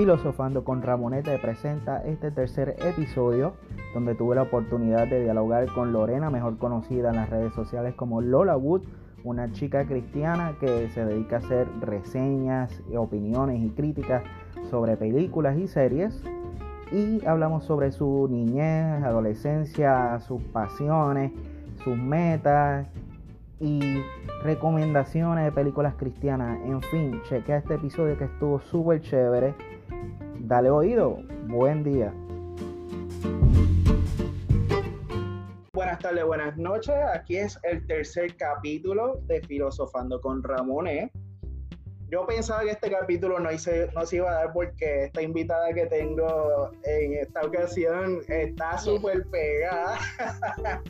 Filosofando 0.00 0.64
con 0.64 0.80
Ramoneta 0.80 1.36
presenta 1.42 2.02
este 2.06 2.30
tercer 2.30 2.74
episodio 2.78 3.52
donde 3.92 4.14
tuve 4.14 4.34
la 4.34 4.44
oportunidad 4.44 5.06
de 5.06 5.24
dialogar 5.24 5.66
con 5.74 5.92
Lorena, 5.92 6.30
mejor 6.30 6.56
conocida 6.56 7.10
en 7.10 7.16
las 7.16 7.28
redes 7.28 7.52
sociales 7.52 7.92
como 7.96 8.22
Lola 8.22 8.56
Wood, 8.56 8.80
una 9.24 9.52
chica 9.52 9.84
cristiana 9.84 10.54
que 10.58 10.88
se 10.94 11.04
dedica 11.04 11.36
a 11.36 11.38
hacer 11.40 11.68
reseñas, 11.82 12.82
opiniones 12.96 13.60
y 13.60 13.68
críticas 13.68 14.22
sobre 14.70 14.96
películas 14.96 15.58
y 15.58 15.68
series. 15.68 16.18
Y 16.90 17.22
hablamos 17.26 17.64
sobre 17.64 17.92
su 17.92 18.26
niñez, 18.30 19.04
adolescencia, 19.04 20.18
sus 20.20 20.40
pasiones, 20.44 21.30
sus 21.84 21.98
metas 21.98 22.86
y 23.60 24.00
recomendaciones 24.42 25.44
de 25.44 25.52
películas 25.52 25.92
cristianas. 25.98 26.58
En 26.64 26.80
fin, 26.80 27.20
chequea 27.28 27.58
este 27.58 27.74
episodio 27.74 28.16
que 28.16 28.24
estuvo 28.24 28.60
súper 28.60 29.02
chévere. 29.02 29.54
Dale 30.40 30.70
oído. 30.70 31.18
Buen 31.46 31.84
día. 31.84 32.12
Buenas 35.72 35.98
tardes, 36.00 36.24
buenas 36.24 36.56
noches. 36.56 36.94
Aquí 37.14 37.36
es 37.36 37.58
el 37.62 37.86
tercer 37.86 38.36
capítulo 38.36 39.20
de 39.26 39.40
Filosofando 39.42 40.20
con 40.20 40.42
Ramones 40.42 41.10
yo 42.10 42.26
pensaba 42.26 42.62
que 42.62 42.70
este 42.70 42.90
capítulo 42.90 43.38
no, 43.38 43.52
hice, 43.52 43.88
no 43.94 44.04
se 44.04 44.16
iba 44.16 44.30
a 44.30 44.34
dar 44.34 44.52
porque 44.52 45.04
esta 45.04 45.22
invitada 45.22 45.72
que 45.72 45.86
tengo 45.86 46.70
en 46.82 47.14
esta 47.14 47.42
ocasión 47.42 48.20
está 48.28 48.78
súper 48.78 49.24
pegada. 49.28 49.98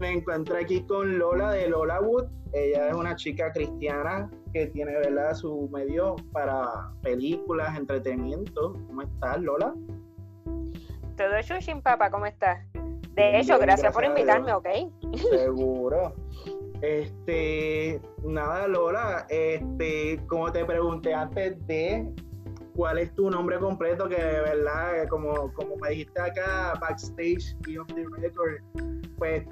Me 0.00 0.12
encontré 0.12 0.62
aquí 0.62 0.82
con 0.86 1.18
Lola 1.18 1.52
de 1.52 1.68
Lola 1.68 2.00
Wood. 2.00 2.26
Ella 2.52 2.88
es 2.88 2.94
una 2.94 3.14
chica 3.16 3.52
cristiana 3.52 4.30
que 4.52 4.66
tiene 4.68 4.92
¿verdad? 4.92 5.34
su 5.34 5.68
medio 5.70 6.16
para 6.32 6.90
películas, 7.02 7.76
entretenimiento. 7.76 8.72
¿Cómo 8.86 9.02
estás, 9.02 9.40
Lola? 9.40 9.74
Todo 11.16 11.60
sin 11.60 11.82
papa, 11.82 12.10
¿cómo 12.10 12.26
estás? 12.26 12.64
De 13.12 13.40
hecho, 13.40 13.58
gracias, 13.58 13.92
por 13.94 14.04
invitarme, 14.04 14.52
¿ok? 14.52 14.68
Seguro. 15.30 16.14
Este, 16.82 18.00
nada, 18.22 18.66
Lola, 18.68 19.26
este, 19.30 20.20
como 20.26 20.52
te 20.52 20.64
pregunté 20.64 21.14
antes 21.14 21.66
de 21.66 22.12
cuál 22.74 22.98
es 22.98 23.14
tu 23.14 23.30
nombre 23.30 23.58
completo, 23.58 24.08
que 24.08 24.16
de 24.16 24.40
verdad, 24.42 25.08
como, 25.08 25.52
como 25.54 25.76
me 25.76 25.90
dijiste 25.90 26.20
acá, 26.20 26.74
backstage 26.80 27.56
of 27.80 27.86
the 27.88 28.04
record, 28.18 28.60
pues 29.16 29.44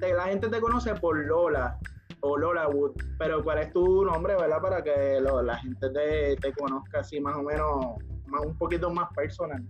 la 0.00 0.24
gente 0.24 0.48
te 0.48 0.60
conoce 0.60 0.94
por 0.94 1.18
Lola 1.26 1.78
o 2.22 2.36
Lola 2.36 2.68
Wood, 2.68 2.92
pero 3.18 3.42
cuál 3.42 3.58
es 3.58 3.72
tu 3.72 4.04
nombre, 4.04 4.34
¿verdad? 4.36 4.60
Para 4.60 4.82
que 4.82 5.20
la 5.20 5.56
gente 5.58 5.90
te, 5.90 6.36
te 6.36 6.52
conozca 6.52 7.00
así 7.00 7.20
más 7.20 7.36
o 7.36 7.42
menos, 7.42 7.96
más, 8.26 8.44
un 8.44 8.56
poquito 8.56 8.90
más 8.90 9.08
personal. 9.14 9.62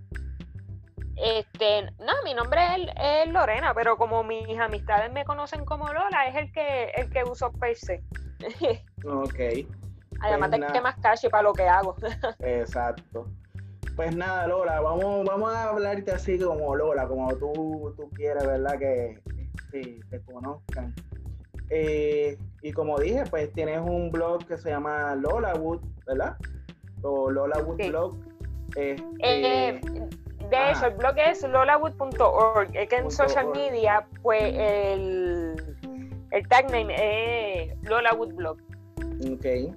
Este, 1.22 1.82
no, 1.98 2.12
mi 2.24 2.32
nombre 2.32 2.60
es, 2.96 3.28
Lorena, 3.28 3.74
pero 3.74 3.98
como 3.98 4.24
mis 4.24 4.58
amistades 4.58 5.12
me 5.12 5.24
conocen 5.24 5.64
como 5.66 5.86
Lola, 5.88 6.26
es 6.28 6.36
el 6.36 6.52
que 6.52 6.90
el 6.96 7.10
que 7.10 7.24
uso 7.24 7.52
PC. 7.52 8.02
ok. 9.04 9.68
Además 10.22 10.50
pues 10.50 10.60
de 10.60 10.66
que 10.72 10.80
más 10.80 10.96
cash 11.00 11.28
para 11.30 11.42
lo 11.42 11.52
que 11.52 11.68
hago. 11.68 11.94
Exacto. 12.40 13.26
Pues 13.96 14.16
nada, 14.16 14.46
Lola, 14.46 14.80
vamos, 14.80 15.26
vamos 15.26 15.52
a 15.52 15.68
hablarte 15.68 16.10
así 16.10 16.38
como 16.38 16.74
Lola, 16.74 17.06
como 17.06 17.34
tú, 17.36 17.92
tú 17.96 18.08
quieres, 18.14 18.46
¿verdad? 18.46 18.78
Que, 18.78 19.20
te 19.70 20.22
conozcan. 20.24 20.94
Eh, 21.68 22.36
y 22.62 22.72
como 22.72 22.98
dije, 22.98 23.24
pues 23.28 23.52
tienes 23.52 23.80
un 23.80 24.10
blog 24.10 24.44
que 24.46 24.56
se 24.56 24.70
llama 24.70 25.14
Lola 25.14 25.54
Wood, 25.54 25.80
¿verdad? 26.06 26.36
O 27.02 27.30
Lola 27.30 27.58
Wood 27.62 27.86
Blog. 27.88 28.29
Este, 28.76 28.96
eh, 29.20 29.80
de 30.50 30.70
hecho, 30.70 30.86
el 30.86 30.94
blog 30.94 31.14
es 31.16 31.42
lolawood.org. 31.42 32.70
Es 32.74 32.88
que 32.88 32.96
en 32.96 33.10
social 33.10 33.48
media, 33.48 34.06
pues 34.22 34.42
el, 34.42 35.76
el 36.30 36.48
tag 36.48 36.70
name 36.70 36.94
es 37.68 37.82
Lolawood 37.82 38.34
Blog. 38.34 38.58
Ok. 39.30 39.74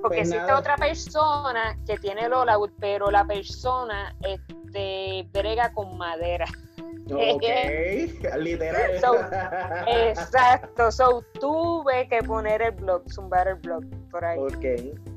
Porque 0.00 0.16
pues 0.16 0.30
existe 0.30 0.52
otra 0.52 0.76
persona 0.76 1.78
que 1.86 1.96
tiene 1.98 2.28
Lolawood, 2.28 2.70
pero 2.80 3.10
la 3.10 3.24
persona 3.24 4.16
este, 4.22 5.28
brega 5.32 5.72
con 5.72 5.96
madera. 5.96 6.46
Ok, 7.10 7.42
literal. 8.38 8.90
exacto, 9.86 10.90
so 10.90 11.24
tuve 11.40 12.08
que 12.08 12.22
poner 12.22 12.62
el 12.62 12.72
blog, 12.72 13.02
zumbar 13.12 13.48
el 13.48 13.56
blog 13.56 13.84
por 14.10 14.24
ahí. 14.24 14.38
Ok. 14.38 15.11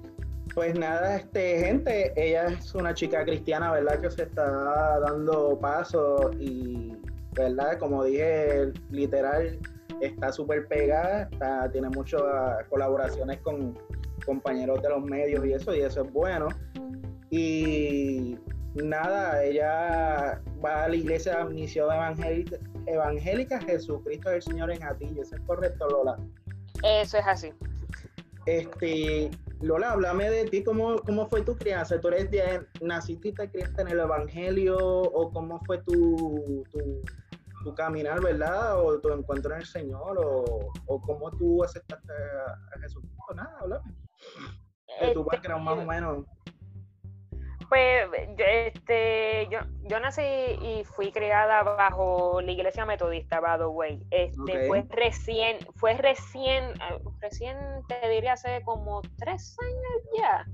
Pues 0.55 0.73
nada, 0.79 1.17
este, 1.17 1.59
gente, 1.59 2.13
ella 2.15 2.45
es 2.45 2.73
una 2.73 2.93
chica 2.93 3.25
cristiana, 3.25 3.73
¿verdad? 3.73 3.99
Que 3.99 4.09
se 4.09 4.23
está 4.23 4.99
dando 5.01 5.59
paso 5.59 6.31
y, 6.39 6.93
¿verdad? 7.33 7.77
Como 7.77 8.05
dije, 8.05 8.71
literal, 8.89 9.59
está 9.99 10.31
súper 10.31 10.65
pegada, 10.67 11.29
tiene 11.73 11.89
muchas 11.89 12.21
colaboraciones 12.69 13.39
con 13.39 13.77
compañeros 14.25 14.81
de 14.81 14.89
los 14.89 15.03
medios 15.03 15.45
y 15.45 15.51
eso, 15.51 15.75
y 15.75 15.81
eso 15.81 16.03
es 16.03 16.13
bueno. 16.13 16.47
Y 17.31 18.37
nada, 18.75 19.43
ella 19.43 20.41
va 20.63 20.85
a 20.85 20.87
la 20.87 20.95
iglesia 20.95 21.39
de 21.39 21.53
Misión 21.53 21.93
Evangélica, 21.93 22.57
Evangélica 22.85 23.59
Jesucristo 23.59 24.29
es 24.29 24.35
el 24.35 24.53
Señor 24.53 24.71
en 24.71 24.83
Atillo, 24.83 25.21
¿eso 25.21 25.35
es 25.35 25.41
correcto, 25.41 25.89
Lola? 25.89 26.17
Eso 26.81 27.17
es 27.17 27.27
así. 27.27 27.51
Este, 28.45 29.31
Lola, 29.65 29.93
háblame 29.93 30.29
de 30.29 30.45
ti, 30.45 30.63
¿cómo, 30.63 30.99
cómo 30.99 31.27
fue 31.27 31.41
tu 31.41 31.57
crianza? 31.57 31.99
¿Tú 31.99 32.09
eres 32.09 32.29
de, 32.29 32.67
naciste 32.81 33.29
y 33.29 33.33
te 33.33 33.49
criaste 33.49 33.81
en 33.81 33.87
el 33.87 33.99
Evangelio 33.99 34.77
o 34.77 35.31
cómo 35.33 35.59
fue 35.65 35.79
tu, 35.81 36.63
tu, 36.71 37.73
caminar, 37.73 38.21
verdad? 38.21 38.79
¿O 38.79 38.99
tu 38.99 39.11
encuentro 39.11 39.55
en 39.55 39.61
el 39.61 39.65
Señor? 39.65 40.19
¿O, 40.23 40.71
o 40.85 41.01
cómo 41.01 41.31
tú 41.31 41.63
aceptaste 41.63 42.13
a, 42.13 42.79
Jesucristo? 42.79 43.33
Nada, 43.33 43.57
háblame. 43.59 43.95
De 45.01 45.13
tu 45.13 45.21
este, 45.21 45.31
background 45.31 45.65
más 45.65 45.79
o 45.79 45.85
menos. 45.85 46.25
Pues 47.69 48.07
este, 48.37 49.47
yo, 49.49 49.59
yo 49.83 49.99
nací 49.99 50.21
y 50.21 50.83
fui 50.83 51.11
criada 51.11 51.63
bajo 51.63 52.41
la 52.41 52.51
iglesia 52.51 52.85
metodista, 52.85 53.39
by 53.39 53.57
the 53.57 53.65
way. 53.65 54.01
Este, 54.11 54.67
Fue 54.67 54.85
recién, 54.89 55.57
fue 55.75 55.93
recién, 55.93 56.65
eh, 56.65 56.99
recién 57.21 57.57
te 57.87 58.09
diría 58.09 58.33
hace 58.33 58.61
como 58.63 59.01
tres 59.17 59.57
años 59.61 60.09
ya, 60.17 60.45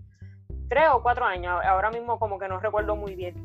tres 0.69 0.89
o 0.94 1.01
cuatro 1.01 1.25
años, 1.25 1.59
ahora 1.66 1.91
mismo 1.91 2.17
como 2.19 2.39
que 2.39 2.47
no 2.47 2.59
recuerdo 2.59 2.95
muy 2.95 3.16
bien. 3.16 3.35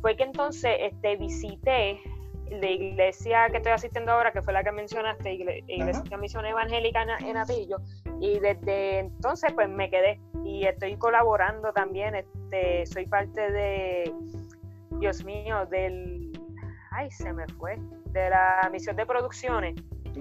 Fue 0.00 0.16
que 0.16 0.24
entonces 0.24 0.76
este, 0.80 1.16
visité 1.16 2.00
la 2.50 2.70
iglesia 2.70 3.48
que 3.50 3.58
estoy 3.58 3.72
asistiendo 3.72 4.12
ahora, 4.12 4.32
que 4.32 4.42
fue 4.42 4.52
la 4.52 4.62
que 4.62 4.72
mencionaste, 4.72 5.32
Iglesia 5.66 6.16
Misión 6.18 6.46
Evangélica 6.46 7.02
en, 7.20 7.36
Atillo, 7.36 7.78
y 8.20 8.38
desde 8.38 9.00
entonces 9.00 9.52
pues 9.52 9.68
me 9.68 9.90
quedé 9.90 10.20
y 10.44 10.66
estoy 10.66 10.96
colaborando 10.96 11.72
también, 11.72 12.14
este, 12.14 12.86
soy 12.86 13.06
parte 13.06 13.50
de, 13.50 14.12
Dios 14.98 15.24
mío, 15.24 15.66
del, 15.66 16.32
ay, 16.90 17.10
se 17.10 17.32
me 17.32 17.46
fue, 17.58 17.76
de 18.06 18.30
la 18.30 18.68
misión 18.70 18.96
de 18.96 19.06
producciones. 19.06 19.74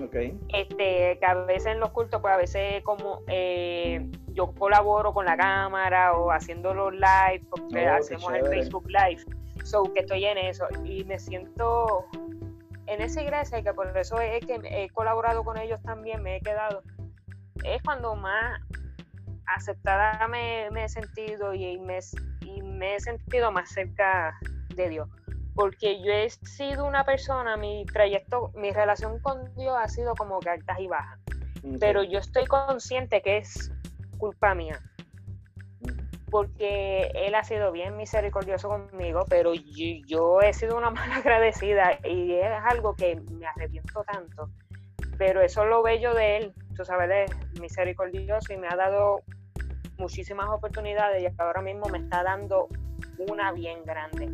Okay. 0.05 0.35
Este, 0.49 1.19
que 1.19 1.25
a 1.25 1.35
veces 1.35 1.67
en 1.67 1.79
los 1.79 1.91
cultos, 1.91 2.19
pues 2.19 2.33
a 2.33 2.37
veces 2.37 2.83
como 2.83 3.19
eh, 3.27 4.03
yo 4.29 4.51
colaboro 4.53 5.13
con 5.13 5.25
la 5.25 5.37
cámara 5.37 6.13
o 6.13 6.31
haciendo 6.31 6.73
los 6.73 6.93
live, 6.93 7.45
porque 7.51 7.87
oh, 7.87 7.93
hacemos 7.93 8.33
el 8.33 8.47
Facebook 8.47 8.87
Live 8.87 9.23
So, 9.63 9.83
que 9.93 10.01
estoy 10.01 10.25
en 10.25 10.37
eso 10.37 10.67
y 10.83 11.03
me 11.05 11.19
siento 11.19 12.05
en 12.87 13.01
esa 13.01 13.21
iglesia 13.21 13.59
y 13.59 13.63
que 13.63 13.73
por 13.73 13.95
eso 13.97 14.19
es 14.19 14.45
que 14.45 14.59
he 14.63 14.89
colaborado 14.89 15.43
con 15.43 15.57
ellos 15.57 15.81
también, 15.83 16.21
me 16.21 16.37
he 16.37 16.41
quedado. 16.41 16.81
Es 17.63 17.81
cuando 17.83 18.15
más 18.15 18.59
aceptada 19.45 20.27
me, 20.27 20.67
he 20.67 20.89
sentido 20.89 21.53
y 21.53 21.77
me, 21.79 21.99
y 22.41 22.61
me 22.61 22.95
he 22.95 22.99
sentido 22.99 23.51
más 23.51 23.69
cerca 23.69 24.37
de 24.75 24.89
Dios. 24.89 25.09
Porque 25.55 26.01
yo 26.03 26.11
he 26.11 26.29
sido 26.29 26.85
una 26.85 27.05
persona, 27.05 27.55
mi 27.57 27.85
trayecto, 27.85 28.51
mi 28.55 28.71
relación 28.71 29.19
con 29.19 29.53
Dios 29.55 29.75
ha 29.79 29.87
sido 29.87 30.15
como 30.15 30.39
que 30.39 30.49
altas 30.49 30.79
y 30.79 30.87
bajas. 30.87 31.19
Pero 31.79 32.03
yo 32.03 32.19
estoy 32.19 32.45
consciente 32.45 33.21
que 33.21 33.37
es 33.37 33.71
culpa 34.17 34.53
mía 34.55 34.81
porque 36.33 37.11
él 37.13 37.35
ha 37.35 37.43
sido 37.43 37.71
bien 37.71 37.95
misericordioso 37.95 38.67
conmigo, 38.67 39.23
pero 39.29 39.53
yo, 39.53 40.41
he 40.41 40.51
sido 40.51 40.75
una 40.75 40.89
mala 40.89 41.17
agradecida 41.17 41.99
y 42.03 42.33
es 42.33 42.51
algo 42.65 42.95
que 42.95 43.21
me 43.31 43.45
arrepiento 43.45 44.03
tanto. 44.03 44.49
Pero 45.19 45.41
eso 45.41 45.61
es 45.61 45.69
lo 45.69 45.83
bello 45.83 46.15
de 46.15 46.37
él, 46.37 46.53
tú 46.75 46.83
sabes, 46.85 47.29
es 47.29 47.61
misericordioso 47.61 48.51
y 48.51 48.57
me 48.57 48.67
ha 48.67 48.75
dado 48.75 49.21
muchísimas 49.99 50.49
oportunidades 50.49 51.21
y 51.21 51.27
ahora 51.37 51.61
mismo 51.61 51.85
me 51.91 51.99
está 51.99 52.23
dando 52.23 52.67
una 53.29 53.51
bien 53.51 53.85
grande. 53.85 54.31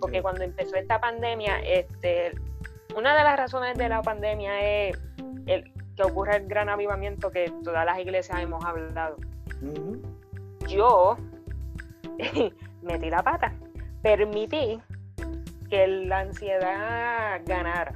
Porque 0.00 0.20
cuando 0.20 0.42
empezó 0.42 0.74
esta 0.74 1.00
pandemia, 1.00 1.60
este, 1.60 2.32
una 2.96 3.16
de 3.16 3.22
las 3.22 3.36
razones 3.36 3.78
de 3.78 3.88
la 3.88 4.02
pandemia 4.02 4.88
es 4.88 4.98
el, 5.46 5.72
que 5.94 6.02
ocurre 6.02 6.38
el 6.38 6.48
gran 6.48 6.68
avivamiento 6.68 7.30
que 7.30 7.52
todas 7.62 7.86
las 7.86 7.96
iglesias 8.00 8.40
hemos 8.40 8.64
hablado 8.64 9.18
yo 10.68 11.16
metí 12.82 13.10
la 13.10 13.22
pata. 13.22 13.52
Permití 14.02 14.80
que 15.68 15.86
la 15.86 16.20
ansiedad 16.20 17.40
ganara. 17.44 17.94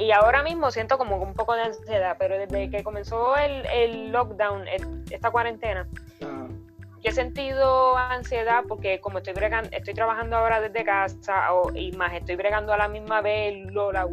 Y 0.00 0.12
ahora 0.12 0.42
mismo 0.42 0.70
siento 0.70 0.96
como 0.98 1.16
un 1.16 1.34
poco 1.34 1.54
de 1.54 1.62
ansiedad, 1.62 2.16
pero 2.18 2.38
desde 2.38 2.70
que 2.70 2.82
comenzó 2.82 3.36
el, 3.36 4.10
lockdown, 4.10 4.64
esta 5.10 5.30
cuarentena, 5.30 5.86
he 7.04 7.12
sentido 7.12 7.96
ansiedad 7.96 8.64
porque 8.66 8.98
como 9.00 9.18
estoy 9.18 9.34
bregando, 9.34 9.68
estoy 9.72 9.92
trabajando 9.92 10.36
ahora 10.36 10.60
desde 10.60 10.84
casa 10.84 11.48
y 11.74 11.92
más 11.92 12.14
estoy 12.14 12.36
bregando 12.36 12.72
a 12.72 12.78
la 12.78 12.88
misma 12.88 13.20
vez 13.20 13.70
Lola, 13.72 14.06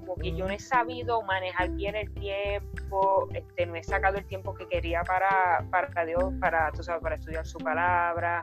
como 0.00 0.16
que 0.16 0.32
yo 0.32 0.46
no 0.46 0.52
he 0.52 0.58
sabido 0.58 1.22
manejar 1.22 1.70
bien 1.70 1.94
el 1.94 2.12
tiempo, 2.14 3.28
este, 3.34 3.66
no 3.66 3.76
he 3.76 3.82
sacado 3.82 4.18
el 4.18 4.26
tiempo 4.26 4.54
que 4.54 4.66
quería 4.68 5.02
para, 5.02 5.64
para 5.70 6.04
Dios, 6.04 6.32
para, 6.40 6.70
tú 6.72 6.82
sabes, 6.82 7.02
para 7.02 7.16
estudiar 7.16 7.46
su 7.46 7.58
palabra, 7.58 8.42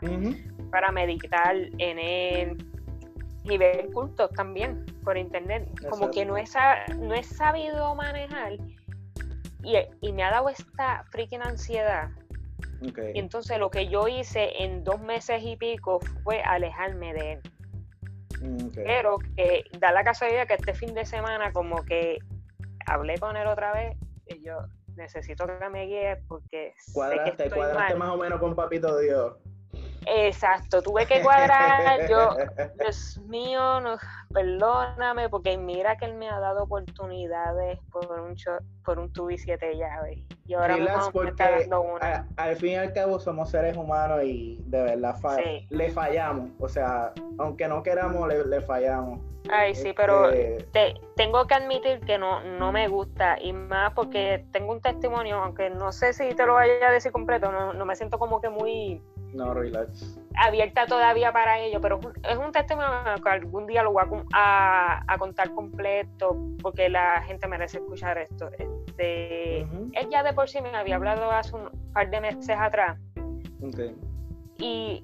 para 0.71 0.91
meditar 0.91 1.55
en 1.55 1.99
él 1.99 2.57
y 3.43 3.57
ver 3.57 3.89
cultos 3.91 4.29
también 4.31 4.85
por 5.03 5.17
internet. 5.17 5.67
Como 5.89 6.11
que 6.11 6.25
no 6.25 6.37
he, 6.37 6.43
no 6.97 7.13
he 7.13 7.23
sabido 7.23 7.95
manejar 7.95 8.53
y, 9.63 9.75
y 10.01 10.13
me 10.13 10.23
ha 10.23 10.31
dado 10.31 10.49
esta 10.49 11.03
freaking 11.11 11.41
ansiedad 11.41 12.09
y 12.81 13.19
entonces 13.19 13.57
lo 13.59 13.69
que 13.69 13.87
yo 13.87 14.07
hice 14.07 14.63
en 14.63 14.83
dos 14.83 15.01
meses 15.01 15.41
y 15.43 15.55
pico 15.57 15.99
fue 16.23 16.41
alejarme 16.41 17.13
de 17.13 17.33
él. 17.33 17.41
Mm, 18.41 18.69
Pero 18.73 19.19
que 19.35 19.65
da 19.79 19.91
la 19.91 20.03
casualidad 20.03 20.47
que 20.47 20.53
este 20.53 20.73
fin 20.73 20.93
de 20.93 21.05
semana 21.05 21.51
como 21.51 21.83
que 21.83 22.19
hablé 22.85 23.17
con 23.17 23.35
él 23.35 23.47
otra 23.47 23.73
vez 23.73 23.97
y 24.27 24.41
yo 24.43 24.57
necesito 24.95 25.45
que 25.45 25.69
me 25.69 25.85
guíe 25.85 26.17
porque 26.27 26.73
cuadraste, 26.93 27.49
cuadraste 27.49 27.95
más 27.95 28.09
o 28.09 28.17
menos 28.17 28.39
con 28.39 28.55
Papito 28.55 28.97
Dios. 28.99 29.35
Exacto, 30.11 30.81
tuve 30.81 31.05
que 31.05 31.21
cuadrar, 31.21 32.09
yo, 32.09 32.35
Dios 32.79 33.19
mío, 33.27 33.79
no, 33.79 33.97
perdóname, 34.33 35.29
porque 35.29 35.57
mira 35.57 35.97
que 35.97 36.05
él 36.05 36.15
me 36.15 36.27
ha 36.29 36.39
dado 36.39 36.63
oportunidades 36.63 37.79
por 37.91 38.19
un 38.19 38.35
por 38.83 38.97
un 38.97 39.13
tubi 39.13 39.37
siete 39.37 39.77
llaves. 39.77 40.19
Y 40.47 40.55
ahora 40.55 40.77
me 40.77 40.85
está 41.27 41.51
dando 41.51 41.81
una. 41.81 42.27
al 42.37 42.55
fin 42.55 42.71
y 42.71 42.75
al 42.75 42.93
cabo 42.93 43.19
somos 43.19 43.51
seres 43.51 43.77
humanos 43.77 44.23
y 44.23 44.59
de 44.65 44.81
verdad 44.81 45.15
le 45.69 45.91
fallamos. 45.91 46.49
O 46.59 46.67
sea, 46.67 47.13
aunque 47.37 47.67
no 47.67 47.83
queramos, 47.83 48.27
le, 48.27 48.61
fallamos. 48.61 49.19
Ay, 49.51 49.75
sí, 49.75 49.93
pero 49.95 50.29
este 50.31 50.63
te, 50.71 50.93
tengo 51.15 51.45
que 51.45 51.53
admitir 51.53 51.99
que 52.01 52.17
no, 52.17 52.41
no 52.43 52.71
me 52.71 52.87
gusta. 52.87 53.39
Y 53.39 53.53
más 53.53 53.93
porque 53.93 54.45
tengo 54.51 54.71
un 54.71 54.81
testimonio, 54.81 55.37
aunque 55.37 55.69
no 55.69 55.91
sé 55.91 56.13
si 56.13 56.33
te 56.33 56.45
lo 56.45 56.55
vaya 56.55 56.87
a 56.87 56.91
decir 56.91 57.11
completo, 57.11 57.51
no, 57.51 57.73
no 57.73 57.85
me 57.85 57.95
siento 57.95 58.17
como 58.17 58.41
que 58.41 58.49
muy 58.49 59.01
no, 59.33 59.53
relax. 59.53 60.19
Abierta 60.35 60.85
todavía 60.85 61.31
para 61.31 61.59
ello, 61.59 61.79
pero 61.81 61.99
es 62.23 62.37
un 62.37 62.51
testimonio 62.51 63.15
que 63.21 63.29
algún 63.29 63.67
día 63.67 63.83
lo 63.83 63.91
voy 63.91 64.03
a, 64.33 65.15
contar 65.17 65.53
completo 65.53 66.37
porque 66.61 66.89
la 66.89 67.21
gente 67.23 67.47
merece 67.47 67.77
escuchar 67.77 68.17
esto. 68.17 68.49
Este, 68.57 69.59
Él 69.59 70.09
ya 70.09 70.23
de 70.23 70.33
por 70.33 70.49
sí 70.49 70.61
me 70.61 70.75
había 70.75 70.95
hablado 70.95 71.29
hace 71.31 71.55
un 71.55 71.69
par 71.93 72.09
de 72.09 72.21
meses 72.21 72.55
atrás. 72.57 72.97
Y, 74.57 75.03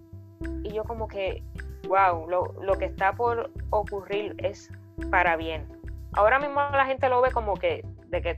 yo 0.63 0.83
como 0.83 1.07
que, 1.07 1.43
wow, 1.87 2.27
lo, 2.27 2.73
que 2.77 2.85
está 2.85 3.13
por 3.13 3.51
ocurrir 3.69 4.35
es 4.39 4.71
para 5.11 5.35
bien. 5.35 5.67
Ahora 6.13 6.39
mismo 6.39 6.61
la 6.71 6.85
gente 6.85 7.09
lo 7.09 7.21
ve 7.21 7.31
como 7.31 7.55
que, 7.55 7.85
de 8.07 8.21
que 8.21 8.37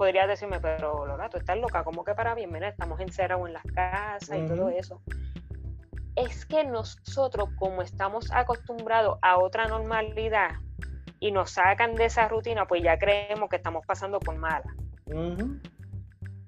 podría 0.00 0.26
decirme, 0.26 0.60
pero 0.60 1.04
Lola, 1.04 1.28
tú 1.28 1.36
estás 1.36 1.58
loca, 1.58 1.84
como 1.84 2.04
que 2.04 2.14
para 2.14 2.34
bien, 2.34 2.50
mira, 2.50 2.68
estamos 2.68 2.98
encerrados 3.00 3.46
en 3.46 3.52
las 3.52 3.62
casas 3.64 4.38
y 4.38 4.46
todo 4.46 4.70
eso. 4.70 5.02
Es 6.16 6.46
que 6.46 6.64
nosotros, 6.64 7.50
como 7.58 7.82
estamos 7.82 8.32
acostumbrados 8.32 9.18
a 9.20 9.36
otra 9.36 9.68
normalidad 9.68 10.52
y 11.18 11.32
nos 11.32 11.50
sacan 11.50 11.96
de 11.96 12.06
esa 12.06 12.28
rutina, 12.28 12.64
pues 12.64 12.82
ya 12.82 12.98
creemos 12.98 13.50
que 13.50 13.56
estamos 13.56 13.84
pasando 13.84 14.20
por 14.20 14.36
mala. 14.36 14.74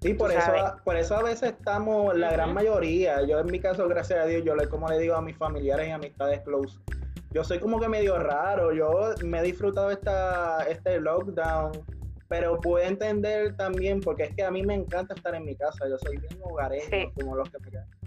Sí, 0.01 0.15
por 0.15 0.33
eso, 0.33 0.51
por 0.83 0.97
eso 0.97 1.15
a 1.15 1.23
veces 1.23 1.51
estamos, 1.51 2.17
la 2.17 2.33
gran 2.33 2.55
mayoría, 2.55 3.21
yo 3.27 3.39
en 3.39 3.49
mi 3.49 3.61
caso, 3.61 3.87
gracias 3.87 4.19
a 4.19 4.25
Dios, 4.25 4.45
yo 4.47 4.57
le, 4.57 4.67
como 4.67 4.89
le 4.89 4.99
digo 4.99 5.15
a 5.15 5.21
mis 5.21 5.37
familiares 5.37 5.89
y 5.89 5.91
amistades 5.91 6.41
close, 6.41 6.79
yo 7.33 7.45
soy 7.45 7.59
como 7.59 7.79
que 7.79 7.89
medio 7.89 8.19
raro, 8.19 8.73
yo 8.73 9.11
me 9.23 9.41
he 9.41 9.43
disfrutado 9.43 9.91
esta, 9.91 10.65
este 10.71 10.99
lockdown, 11.01 11.73
pero 12.33 12.59
puedo 12.59 12.83
entender 12.83 13.55
también, 13.57 14.01
porque 14.01 14.23
es 14.23 14.35
que 14.35 14.43
a 14.43 14.51
mí 14.51 14.63
me 14.63 14.75
encanta 14.75 15.13
estar 15.13 15.35
en 15.35 15.45
mi 15.45 15.55
casa, 15.55 15.87
yo 15.87 15.99
soy 15.99 16.17
bien 16.17 16.33
hogareño, 16.41 17.13
como 17.13 17.37
los 17.37 17.51
que 17.51 17.59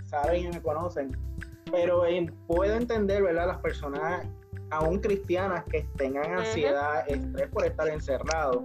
saben 0.04 0.45
y 0.45 0.48
me 0.48 0.60
conocen, 0.63 1.16
pero 1.72 2.07
eh, 2.07 2.25
puedo 2.48 2.74
entender, 2.74 3.22
¿verdad? 3.22 3.45
Las 3.45 3.60
personas, 3.60 4.27
aún 4.72 4.98
cristianas, 4.98 5.63
que 5.66 5.88
tengan 5.95 6.39
ansiedad, 6.39 7.07
estrés 7.07 7.50
por 7.50 7.68
estar 7.68 7.88
encerrados, 7.88 8.63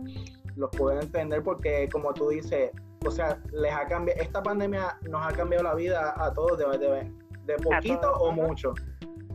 los 0.57 0.71
puedo 0.71 0.99
entender 0.99 1.43
porque, 1.43 1.91
como 1.93 2.15
tú 2.15 2.31
dices, 2.31 2.71
o 3.05 3.11
sea, 3.11 3.39
les 3.53 3.75
ha 3.75 3.87
cambiado, 3.87 4.19
esta 4.19 4.43
pandemia 4.43 4.97
nos 5.11 5.27
ha 5.27 5.31
cambiado 5.37 5.65
la 5.65 5.75
vida 5.75 6.15
a 6.17 6.33
todos 6.33 6.57
de, 6.57 6.79
de, 6.79 7.13
de 7.45 7.57
poquito 7.57 8.11
o 8.13 8.33
mucho. 8.33 8.73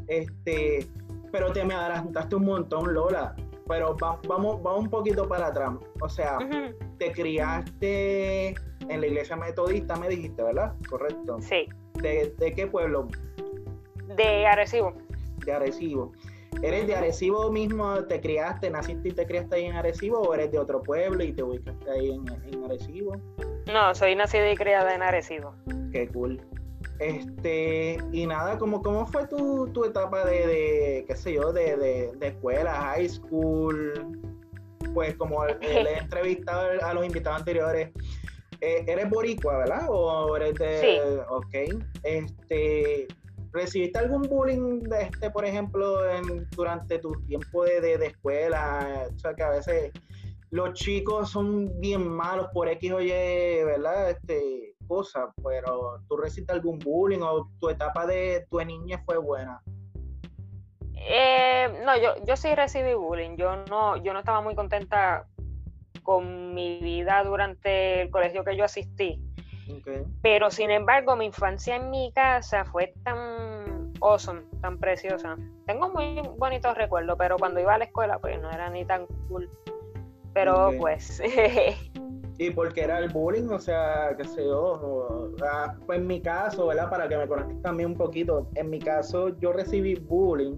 Este, 0.07 0.87
pero 1.31 1.53
te 1.53 1.63
me 1.63 1.75
adelantaste 1.75 2.35
un 2.35 2.45
montón, 2.45 2.95
Lola 2.95 3.35
pero 3.67 3.95
vamos, 3.99 4.61
vamos 4.61 4.79
un 4.79 4.89
poquito 4.89 5.27
para 5.27 5.47
atrás. 5.47 5.73
O 6.01 6.09
sea, 6.09 6.37
te 6.97 7.11
criaste 7.11 8.49
en 8.49 9.01
la 9.01 9.07
iglesia 9.07 9.35
metodista, 9.35 9.95
me 9.95 10.09
dijiste, 10.09 10.43
¿verdad? 10.43 10.73
Correcto. 10.89 11.37
Sí. 11.41 11.67
¿De, 12.01 12.53
qué 12.55 12.67
pueblo? 12.67 13.07
De 14.15 14.45
Arecibo. 14.45 14.93
De 15.45 15.53
Arecibo. 15.53 16.11
¿Eres 16.61 16.87
de 16.87 16.95
Arecibo 16.95 17.51
mismo? 17.51 18.03
¿Te 18.05 18.21
criaste, 18.21 18.69
naciste 18.69 19.09
y 19.09 19.11
te 19.11 19.25
criaste 19.25 19.55
ahí 19.55 19.65
en 19.65 19.75
Arecibo 19.75 20.19
o 20.19 20.33
eres 20.33 20.51
de 20.51 20.59
otro 20.59 20.81
pueblo 20.81 21.23
y 21.23 21.33
te 21.33 21.43
ubicaste 21.43 21.91
ahí 21.91 22.11
en, 22.11 22.25
en 22.53 22.63
Arecibo? 22.63 23.17
No, 23.67 23.93
soy 23.93 24.15
nacida 24.15 24.49
y 24.51 24.55
criada 24.55 24.93
en 24.95 25.01
Arecibo. 25.01 25.53
Qué 25.91 26.07
cool. 26.09 26.39
Este, 26.99 27.97
y 28.11 28.25
nada, 28.25 28.57
¿cómo, 28.57 28.81
cómo 28.81 29.05
fue 29.05 29.27
tu, 29.27 29.67
tu 29.73 29.83
etapa 29.85 30.23
de, 30.25 30.47
de, 30.47 31.05
qué 31.07 31.15
sé 31.15 31.33
yo, 31.33 31.51
de, 31.51 31.75
de, 31.75 32.11
de 32.15 32.27
escuela, 32.27 32.73
high 32.73 33.09
school? 33.09 33.93
Pues 34.93 35.15
como 35.15 35.45
le 35.45 35.55
he 35.61 35.97
entrevistado 35.97 36.69
a 36.81 36.93
los 36.93 37.05
invitados 37.05 37.39
anteriores, 37.39 37.91
eh, 38.61 38.83
¿eres 38.87 39.09
boricua, 39.09 39.57
verdad? 39.57 39.87
¿O 39.89 40.35
eres 40.37 40.53
de...? 40.55 40.79
Sí. 40.79 41.21
Ok. 41.29 41.83
Este, 42.03 43.07
¿Recibiste 43.51 43.99
algún 43.99 44.23
bullying, 44.23 44.83
de 44.83 45.03
este, 45.03 45.29
por 45.29 45.45
ejemplo, 45.45 46.09
en, 46.09 46.47
durante 46.51 46.99
tu 46.99 47.11
tiempo 47.25 47.63
de, 47.63 47.81
de, 47.81 47.97
de 47.97 48.07
escuela? 48.07 49.07
O 49.13 49.19
sea, 49.19 49.33
que 49.33 49.43
a 49.43 49.49
veces 49.49 49.91
los 50.51 50.73
chicos 50.73 51.29
son 51.31 51.79
bien 51.79 52.07
malos 52.07 52.47
por 52.53 52.67
X 52.69 52.91
o 52.91 53.01
Y, 53.01 53.09
¿verdad? 53.09 54.11
Este, 54.11 54.74
cosas, 54.87 55.29
pero 55.43 56.01
tú 56.07 56.17
recibiste 56.17 56.53
algún 56.53 56.79
bullying 56.79 57.21
o 57.21 57.49
tu 57.59 57.69
etapa 57.69 58.05
de 58.05 58.45
tu 58.49 58.59
niña 58.63 59.01
fue 59.05 59.17
buena. 59.17 59.61
Eh, 61.07 61.81
no, 61.85 61.97
yo, 61.97 62.15
yo 62.25 62.35
sí 62.35 62.53
recibí 62.55 62.93
bullying. 62.93 63.37
Yo 63.37 63.57
no, 63.69 63.97
yo 63.97 64.13
no 64.13 64.19
estaba 64.19 64.41
muy 64.41 64.55
contenta 64.55 65.27
con 66.03 66.53
mi 66.53 66.79
vida 66.79 67.23
durante 67.23 68.03
el 68.03 68.11
colegio 68.11 68.43
que 68.43 68.55
yo 68.55 68.63
asistí. 68.63 69.21
Pero 70.21 70.51
sin 70.51 70.69
embargo, 70.69 71.15
mi 71.15 71.25
infancia 71.25 71.75
en 71.75 71.89
mi 71.89 72.11
casa 72.13 72.65
fue 72.65 72.93
tan 73.03 73.91
awesome, 73.99 74.43
tan 74.61 74.77
preciosa. 74.77 75.35
Tengo 75.65 75.89
muy 75.89 76.21
bonitos 76.37 76.77
recuerdos, 76.77 77.15
pero 77.17 77.37
cuando 77.37 77.59
iba 77.59 77.73
a 77.73 77.77
la 77.79 77.85
escuela, 77.85 78.19
pues 78.19 78.39
no 78.41 78.51
era 78.51 78.69
ni 78.69 78.85
tan 78.85 79.07
cool. 79.27 79.49
Pero 80.33 80.71
pues 80.79 81.21
Y 82.37 82.49
porque 82.49 82.81
era 82.81 82.99
el 82.99 83.09
bullying, 83.09 83.47
o 83.49 83.59
sea, 83.59 84.13
qué 84.17 84.25
sé 84.25 84.43
yo, 84.43 85.31
pues 85.85 85.99
en 85.99 86.07
mi 86.07 86.19
caso, 86.21 86.67
¿verdad? 86.67 86.89
Para 86.89 87.07
que 87.07 87.17
me 87.17 87.27
conozcas 87.27 87.61
también 87.61 87.91
un 87.91 87.97
poquito, 87.97 88.49
en 88.55 88.69
mi 88.69 88.79
caso 88.79 89.29
yo 89.39 89.53
recibí 89.53 89.95
bullying 89.95 90.57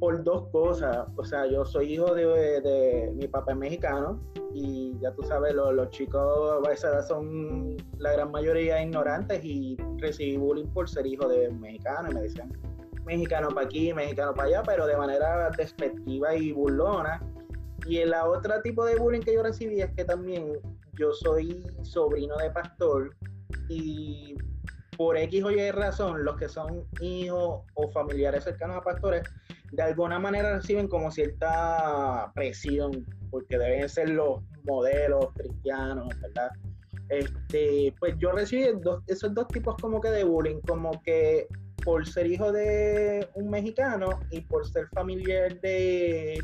por 0.00 0.24
dos 0.24 0.48
cosas, 0.48 1.06
o 1.16 1.24
sea, 1.24 1.46
yo 1.46 1.64
soy 1.64 1.94
hijo 1.94 2.14
de, 2.14 3.12
mi 3.14 3.28
papá 3.28 3.52
es 3.52 3.58
mexicano 3.58 4.20
y 4.54 4.98
ya 5.00 5.12
tú 5.12 5.22
sabes, 5.22 5.54
los, 5.54 5.90
chicos 5.90 6.66
a 6.66 6.72
esa 6.72 6.88
edad 6.88 7.06
son 7.06 7.76
la 7.98 8.12
gran 8.12 8.30
mayoría 8.30 8.82
ignorantes 8.82 9.44
y 9.44 9.76
recibí 9.98 10.36
bullying 10.36 10.66
por 10.66 10.88
ser 10.88 11.06
hijo 11.06 11.28
de 11.28 11.50
mexicano 11.50 12.10
y 12.10 12.14
me 12.14 12.22
decían 12.22 12.52
mexicano 13.04 13.48
para 13.48 13.66
aquí, 13.66 13.92
mexicano 13.92 14.34
para 14.34 14.48
allá, 14.48 14.62
pero 14.64 14.86
de 14.86 14.96
manera 14.96 15.50
despectiva 15.50 16.34
y 16.34 16.52
burlona. 16.52 17.22
Y 17.86 17.98
el 17.98 18.14
otro 18.14 18.62
tipo 18.62 18.84
de 18.86 18.96
bullying 18.96 19.20
que 19.20 19.34
yo 19.34 19.42
recibí 19.42 19.82
es 19.82 19.92
que 19.92 20.04
también 20.04 20.58
yo 20.98 21.12
soy 21.12 21.64
sobrino 21.82 22.36
de 22.36 22.50
pastor 22.50 23.14
y 23.68 24.34
por 24.96 25.16
X 25.16 25.44
o 25.44 25.50
Y 25.50 25.70
razón, 25.70 26.24
los 26.24 26.36
que 26.36 26.48
son 26.48 26.84
hijos 27.00 27.62
o 27.74 27.90
familiares 27.90 28.44
cercanos 28.44 28.76
a 28.76 28.80
pastores, 28.80 29.22
de 29.72 29.82
alguna 29.82 30.18
manera 30.18 30.56
reciben 30.56 30.88
como 30.88 31.10
cierta 31.10 32.30
presión, 32.34 33.04
porque 33.30 33.58
deben 33.58 33.88
ser 33.88 34.10
los 34.10 34.40
modelos 34.64 35.26
cristianos, 35.34 36.08
¿verdad? 36.20 36.50
Este, 37.08 37.92
pues 37.98 38.14
yo 38.18 38.32
recibí 38.32 38.66
esos 39.08 39.34
dos 39.34 39.48
tipos 39.48 39.74
como 39.80 40.00
que 40.00 40.08
de 40.08 40.24
bullying, 40.24 40.60
como 40.60 41.02
que 41.02 41.48
por 41.84 42.06
ser 42.06 42.26
hijo 42.26 42.50
de 42.50 43.28
un 43.34 43.50
mexicano 43.50 44.20
y 44.30 44.40
por 44.40 44.66
ser 44.66 44.88
familiar 44.88 45.60
de, 45.60 46.42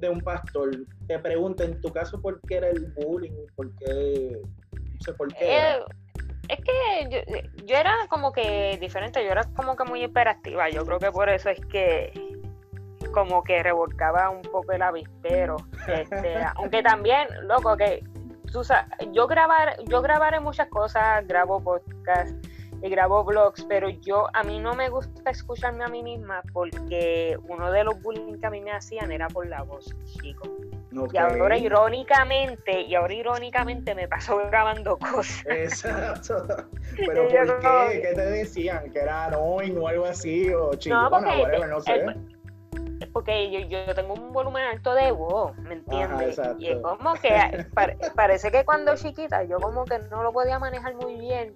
de 0.00 0.08
un 0.08 0.20
pastor. 0.20 0.70
Te 1.06 1.18
pregunto, 1.18 1.62
en 1.62 1.80
tu 1.80 1.92
caso, 1.92 2.20
¿por 2.20 2.40
qué 2.42 2.56
era 2.56 2.68
el 2.68 2.92
bullying? 2.92 3.32
¿Por 3.56 3.74
qué? 3.76 4.40
No 4.72 5.00
sé 5.00 5.12
por 5.14 5.28
qué. 5.34 5.56
Eh, 5.58 5.78
es 6.48 6.58
que 6.64 7.24
yo, 7.66 7.76
era 7.76 7.94
como 8.08 8.32
que 8.32 8.78
diferente, 8.80 9.22
yo 9.24 9.30
era 9.30 9.44
como 9.54 9.76
que 9.76 9.84
muy 9.84 10.02
hiperactiva. 10.02 10.68
Yo 10.70 10.84
creo 10.84 10.98
que 10.98 11.10
por 11.10 11.28
eso 11.28 11.50
es 11.50 11.60
que 11.66 12.12
como 13.12 13.42
que 13.42 13.62
revolcaba 13.62 14.30
un 14.30 14.42
poco 14.42 14.72
el 14.72 14.82
avispero. 14.82 15.56
Este, 15.86 16.36
aunque 16.56 16.82
también, 16.82 17.28
loco, 17.46 17.76
que 17.76 18.02
sabes, 18.62 18.86
yo 19.12 19.26
grabar, 19.26 19.76
yo 19.84 20.00
grabaré 20.00 20.40
muchas 20.40 20.68
cosas, 20.68 21.26
grabo 21.26 21.62
podcasts 21.62 22.34
y 22.82 22.88
grabo 22.88 23.24
blogs, 23.24 23.64
pero 23.68 23.88
yo 23.88 24.26
a 24.32 24.42
mí 24.42 24.58
no 24.60 24.74
me 24.74 24.88
gusta 24.88 25.30
escucharme 25.30 25.84
a 25.84 25.88
mí 25.88 26.02
misma 26.02 26.42
porque 26.52 27.36
uno 27.48 27.70
de 27.72 27.84
los 27.84 28.00
bullying 28.02 28.38
que 28.38 28.46
a 28.46 28.50
mí 28.50 28.60
me 28.60 28.72
hacían 28.72 29.10
era 29.10 29.28
por 29.28 29.46
la 29.46 29.62
voz, 29.62 29.94
chico. 30.04 30.48
Y 31.12 31.16
ahora 31.16 31.58
irónicamente, 31.58 32.82
y 32.82 32.94
ahora 32.94 33.14
irónicamente 33.14 33.94
me 33.94 34.08
pasó 34.08 34.38
grabando 34.48 34.98
cosas. 34.98 35.44
Exacto. 35.46 36.46
Pero 36.96 37.28
¿por 37.28 37.60
qué? 37.60 38.00
¿Qué 38.02 38.14
te 38.14 38.26
decían? 38.30 38.90
¿Que 38.90 39.00
era 39.00 39.26
annoying 39.26 39.78
o 39.78 39.88
algo 39.88 40.06
así? 40.06 40.52
O 40.52 40.74
chingona, 40.74 41.20
no, 41.20 41.42
whatever, 41.42 41.68
no 41.68 41.80
sé. 41.80 42.04
porque 43.12 43.50
yo, 43.50 43.60
yo, 43.68 43.94
tengo 43.94 44.14
un 44.14 44.32
volumen 44.32 44.64
alto 44.64 44.94
de 44.94 45.10
voz, 45.12 45.56
¿me 45.58 45.74
entiendes? 45.74 46.40
y 46.58 46.68
es 46.68 46.78
como 46.80 47.14
que 47.14 47.66
parece 48.14 48.50
que 48.50 48.64
cuando 48.64 48.96
chiquita 48.96 49.44
yo 49.44 49.58
como 49.58 49.84
que 49.84 49.98
no 50.10 50.22
lo 50.22 50.32
podía 50.32 50.58
manejar 50.58 50.94
muy 50.94 51.16
bien 51.16 51.54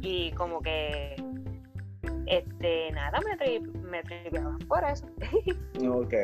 y 0.00 0.32
como 0.32 0.60
que 0.60 1.16
este 2.26 2.90
nada 2.92 3.20
me, 3.20 3.36
tri 3.36 3.60
me 3.60 4.02
tripeaban 4.02 4.58
por 4.60 4.84
eso. 4.84 5.06
ok. 5.88 6.14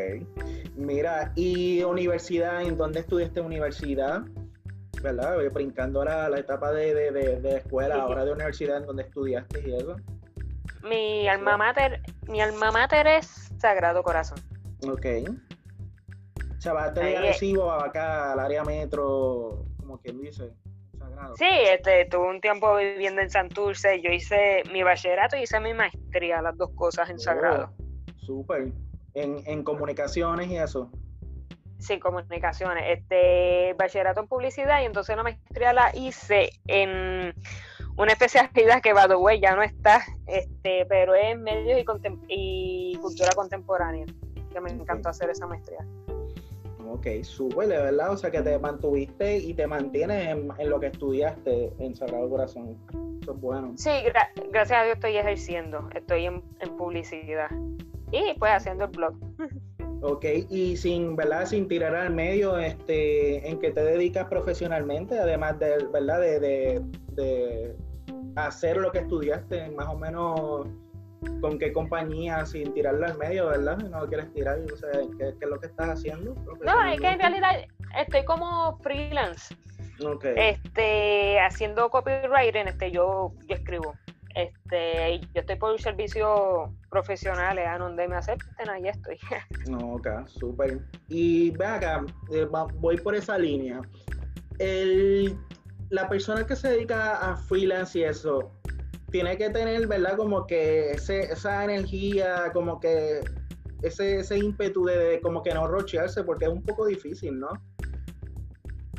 Mira, 0.77 1.33
¿y 1.37 1.83
universidad? 1.83 2.63
¿En 2.63 2.77
dónde 2.77 3.01
estudiaste 3.01 3.41
universidad? 3.41 4.23
¿Verdad? 5.03 5.37
Brincando 5.53 6.01
ahora 6.01 6.29
la 6.29 6.39
etapa 6.39 6.73
de, 6.73 6.95
de, 6.95 7.41
de, 7.41 7.57
escuela, 7.57 7.97
ahora 7.97 8.25
de 8.25 8.33
universidad, 8.33 8.79
¿en 8.79 8.87
dónde 8.87 9.03
estudiaste 9.03 9.69
y 9.69 9.75
eso? 9.75 9.97
Mi 10.83 11.29
alma 11.29 11.57
mater, 11.57 12.03
mi 12.29 12.41
alma 12.41 12.71
mater 12.71 13.07
es 13.07 13.53
Sagrado 13.59 14.03
Corazón. 14.03 14.39
Ok. 14.89 15.07
O 16.57 16.61
sea, 16.61 16.73
vas 16.73 16.91
a 16.91 16.95
tener 16.95 17.35
acá 17.81 18.33
al 18.33 18.39
área 18.39 18.63
metro, 18.65 19.65
como 19.79 19.99
quien 19.99 20.21
dice. 20.21 20.53
Sí, 21.37 21.49
este, 21.49 22.05
tuve 22.07 22.29
un 22.29 22.41
tiempo 22.41 22.77
viviendo 22.77 23.21
en 23.21 23.31
Santurce. 23.31 24.01
Yo 24.01 24.11
hice 24.11 24.63
mi 24.73 24.83
bachillerato 24.83 25.37
y 25.37 25.43
hice 25.43 25.61
mi 25.61 25.75
maestría, 25.75 26.43
las 26.43 26.57
dos 26.57 26.71
cosas 26.75 27.11
en 27.11 27.19
Sagrado. 27.19 27.73
Oh, 27.79 28.13
súper. 28.19 28.73
¿En, 29.15 29.43
¿En, 29.47 29.63
comunicaciones 29.63 30.49
y 30.49 30.57
eso? 30.57 30.91
Sí, 31.79 31.99
comunicaciones. 31.99 32.85
Este, 32.87 33.75
bachillerato 33.75 34.21
en 34.21 34.29
publicidad 34.29 34.81
y 34.83 34.85
entonces 34.85 35.17
la 35.17 35.23
maestría 35.23 35.73
la 35.73 35.91
hice 35.95 36.51
en 36.67 37.35
una 37.97 38.13
especialidad 38.13 38.81
que, 38.83 38.93
by 38.93 39.09
the 39.09 39.17
way, 39.17 39.41
ya 39.41 39.55
no 39.55 39.63
está, 39.63 40.03
este, 40.27 40.87
pero 40.87 41.15
es 41.15 41.39
medios 41.39 41.81
y, 41.81 41.85
y 42.29 42.99
cultura 43.01 43.31
contemporánea, 43.35 44.07
que 44.51 44.61
me 44.61 44.71
encantó 44.71 45.11
hacer 45.11 45.31
esa 45.31 45.47
maestría. 45.47 45.85
Ok, 46.93 47.07
súper, 47.23 47.69
verdad. 47.69 48.13
O 48.13 48.17
sea, 48.19 48.31
que 48.31 48.43
te 48.43 48.59
mantuviste 48.59 49.39
y 49.39 49.55
te 49.55 49.67
mantienes 49.67 50.29
en, 50.29 50.71
lo 50.71 50.79
que 50.79 50.89
estudiaste 50.89 51.73
en 51.79 51.95
Sagrado 51.95 52.29
Corazón. 52.29 52.77
Eso 53.23 53.33
es 53.33 53.41
bueno. 53.41 53.73
Sí, 53.77 53.91
gracias 54.51 54.79
a 54.79 54.85
Dios 54.85 54.97
estoy 54.97 55.17
ejerciendo. 55.17 55.89
Estoy 55.95 56.27
en, 56.27 56.43
publicidad. 56.77 57.51
Y 58.11 58.35
pues 58.39 58.53
haciendo 58.53 58.85
el 58.85 58.91
blog. 58.91 59.15
Ok, 60.03 60.25
y 60.51 60.77
sin, 60.77 61.17
¿verdad? 61.17 61.47
Sin 61.47 61.67
tirar 61.67 61.95
al 61.95 62.13
medio, 62.13 62.59
este, 62.59 63.49
¿en 63.49 63.59
qué 63.59 63.71
te 63.71 63.85
dedicas 63.85 64.27
profesionalmente? 64.27 65.19
Además 65.19 65.59
de, 65.61 65.87
¿verdad? 65.93 66.21
de, 66.21 66.41
de, 66.41 66.83
de 67.13 67.77
hacer 68.37 68.77
lo 68.77 68.93
que 68.93 68.99
estudiaste, 68.99 69.71
más 69.71 69.89
o 69.89 69.97
menos 69.97 70.67
con 71.41 71.59
qué 71.59 71.73
compañía 71.73 72.45
sin 72.47 72.73
tirarla 72.75 73.09
al 73.09 73.19
medio, 73.19 73.49
¿verdad? 73.49 73.79
No 73.79 74.01
lo 74.01 74.09
quieres 74.09 74.33
tirar, 74.33 74.59
o 74.73 74.77
sea, 74.77 74.91
¿qué, 75.19 75.29
es 75.29 75.49
lo 75.49 75.59
que 75.61 75.67
estás 75.67 75.91
haciendo? 75.91 76.35
No, 76.65 76.87
es 76.87 77.01
que 77.01 77.09
en 77.09 77.19
realidad 77.19 77.65
estoy 77.99 78.25
como 78.25 78.79
freelance. 78.79 79.55
Okay. 80.05 80.35
Este, 80.37 81.39
haciendo 81.41 81.89
copywriting, 81.91 82.69
este, 82.69 82.91
yo, 82.91 83.33
yo 83.47 83.55
escribo. 83.55 83.95
Este, 84.35 85.21
yo 85.21 85.41
estoy 85.41 85.57
por 85.57 85.79
servicios 85.81 86.71
profesionales 86.91 87.67
a 87.69 87.77
donde 87.79 88.09
me 88.09 88.17
acepten, 88.17 88.69
ahí 88.71 88.89
estoy. 88.89 89.19
No, 89.69 89.95
ok, 89.95 90.27
súper. 90.27 90.81
Y 91.09 91.51
ve 91.51 91.67
acá, 91.67 92.05
eh, 92.33 92.47
voy 92.77 92.97
por 92.97 93.15
esa 93.15 93.39
línea. 93.39 93.81
El, 94.59 95.37
la 95.91 96.09
persona 96.09 96.47
que 96.47 96.57
se 96.57 96.71
dedica 96.71 97.17
a 97.17 97.37
freelance 97.37 97.99
y 97.99 98.05
eso, 98.05 98.51
tiene 99.13 99.37
que 99.37 99.51
tener, 99.51 99.87
¿verdad? 99.87 100.17
Como 100.17 100.47
que 100.47 100.93
esa 100.93 101.65
energía, 101.65 102.51
como 102.53 102.81
que 102.81 103.21
ese, 103.83 104.21
ese 104.21 104.39
ímpetu 104.39 104.85
de, 104.87 105.21
como 105.23 105.43
que 105.43 105.55
no 105.55 105.69
rochearse, 105.69 106.25
porque 106.25 106.47
es 106.47 106.51
un 106.51 106.63
poco 106.63 106.87
difícil, 106.87 107.39
¿no? 107.39 107.51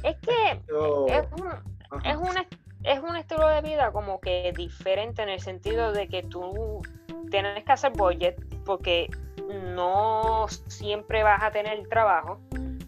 Es 0.03 0.15
que 0.17 0.51
es, 0.51 1.25
un, 1.31 2.01
es, 2.05 2.17
una, 2.17 2.45
es 2.83 2.99
un 2.99 3.15
estilo 3.15 3.47
de 3.47 3.61
vida 3.61 3.91
como 3.91 4.21
que 4.21 4.53
diferente 4.55 5.23
en 5.23 5.29
el 5.29 5.39
sentido 5.39 5.91
de 5.91 6.07
que 6.07 6.23
tú 6.23 6.81
tienes 7.31 7.63
que 7.63 7.71
hacer 7.71 7.91
budget 7.93 8.35
porque 8.65 9.09
no 9.75 10.45
siempre 10.67 11.23
vas 11.23 11.41
a 11.41 11.51
tener 11.51 11.87
trabajo 11.87 12.39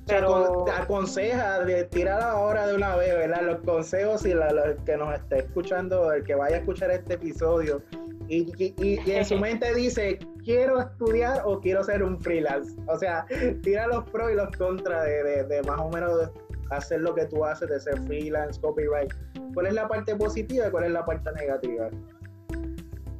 pero... 0.05 0.65
aconseja 0.71 1.59
de 1.59 1.85
tirar 1.85 2.21
ahora 2.21 2.67
de 2.67 2.75
una 2.75 2.95
vez, 2.95 3.13
¿verdad? 3.15 3.41
Los 3.41 3.59
consejos 3.61 4.25
y 4.25 4.33
la, 4.33 4.75
que 4.85 4.97
nos 4.97 5.13
esté 5.13 5.39
escuchando, 5.39 6.11
el 6.11 6.23
que 6.23 6.35
vaya 6.35 6.57
a 6.57 6.59
escuchar 6.59 6.91
este 6.91 7.15
episodio 7.15 7.81
y, 8.27 8.73
y, 8.81 9.11
en 9.11 9.25
su 9.25 9.37
mente 9.39 9.73
dice, 9.73 10.19
quiero 10.43 10.79
estudiar 10.81 11.41
o 11.45 11.59
quiero 11.59 11.83
ser 11.83 12.03
un 12.03 12.19
freelance. 12.19 12.75
O 12.87 12.97
sea, 12.97 13.25
tira 13.63 13.87
los 13.87 14.03
pros 14.09 14.31
y 14.31 14.35
los 14.35 14.49
contras 14.57 15.05
de, 15.05 15.43
de, 15.43 15.63
más 15.63 15.79
o 15.79 15.89
menos 15.89 16.31
hacer 16.71 17.01
lo 17.01 17.13
que 17.13 17.25
tú 17.25 17.45
haces, 17.45 17.69
de 17.69 17.79
ser 17.79 17.99
freelance, 18.05 18.59
copyright. 18.59 19.13
¿Cuál 19.53 19.67
es 19.67 19.73
la 19.73 19.87
parte 19.87 20.15
positiva 20.15 20.67
y 20.67 20.71
cuál 20.71 20.85
es 20.85 20.91
la 20.91 21.05
parte 21.05 21.31
negativa? 21.33 21.89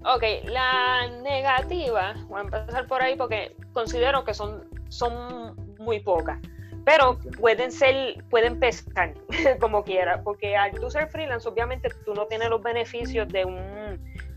Ok, 0.07 0.23
la 0.45 1.07
negativa, 1.23 2.13
voy 2.27 2.39
a 2.39 2.43
empezar 2.43 2.87
por 2.87 3.01
ahí 3.01 3.15
porque 3.15 3.55
considero 3.73 4.23
que 4.23 4.33
son, 4.33 4.63
son 4.89 5.55
muy 5.79 5.99
pocas. 5.99 6.39
Pero 6.85 7.17
pueden 7.39 7.71
ser, 7.71 8.23
pueden 8.29 8.59
pescar 8.59 9.13
como 9.59 9.83
quiera, 9.83 10.21
porque 10.23 10.55
al 10.55 10.71
tú 10.71 10.89
ser 10.89 11.07
freelance, 11.09 11.49
obviamente 11.49 11.89
tú 12.05 12.13
no 12.13 12.27
tienes 12.27 12.49
los 12.49 12.61
beneficios 12.61 13.27
de 13.27 13.43
un, 13.43 13.57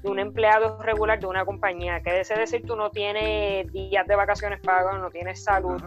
de 0.03 0.11
un 0.11 0.19
empleado 0.19 0.83
regular 0.83 1.21
de 1.21 1.27
una 1.27 1.45
compañía. 1.45 2.01
Que 2.03 2.21
es 2.21 2.29
decir, 2.29 2.65
tú 2.67 2.75
no 2.75 2.91
tienes 2.91 3.71
días 3.73 4.07
de 4.07 4.17
vacaciones 4.17 4.61
pagos, 4.61 4.99
no 4.99 5.11
tienes 5.11 5.45
salud, 5.45 5.83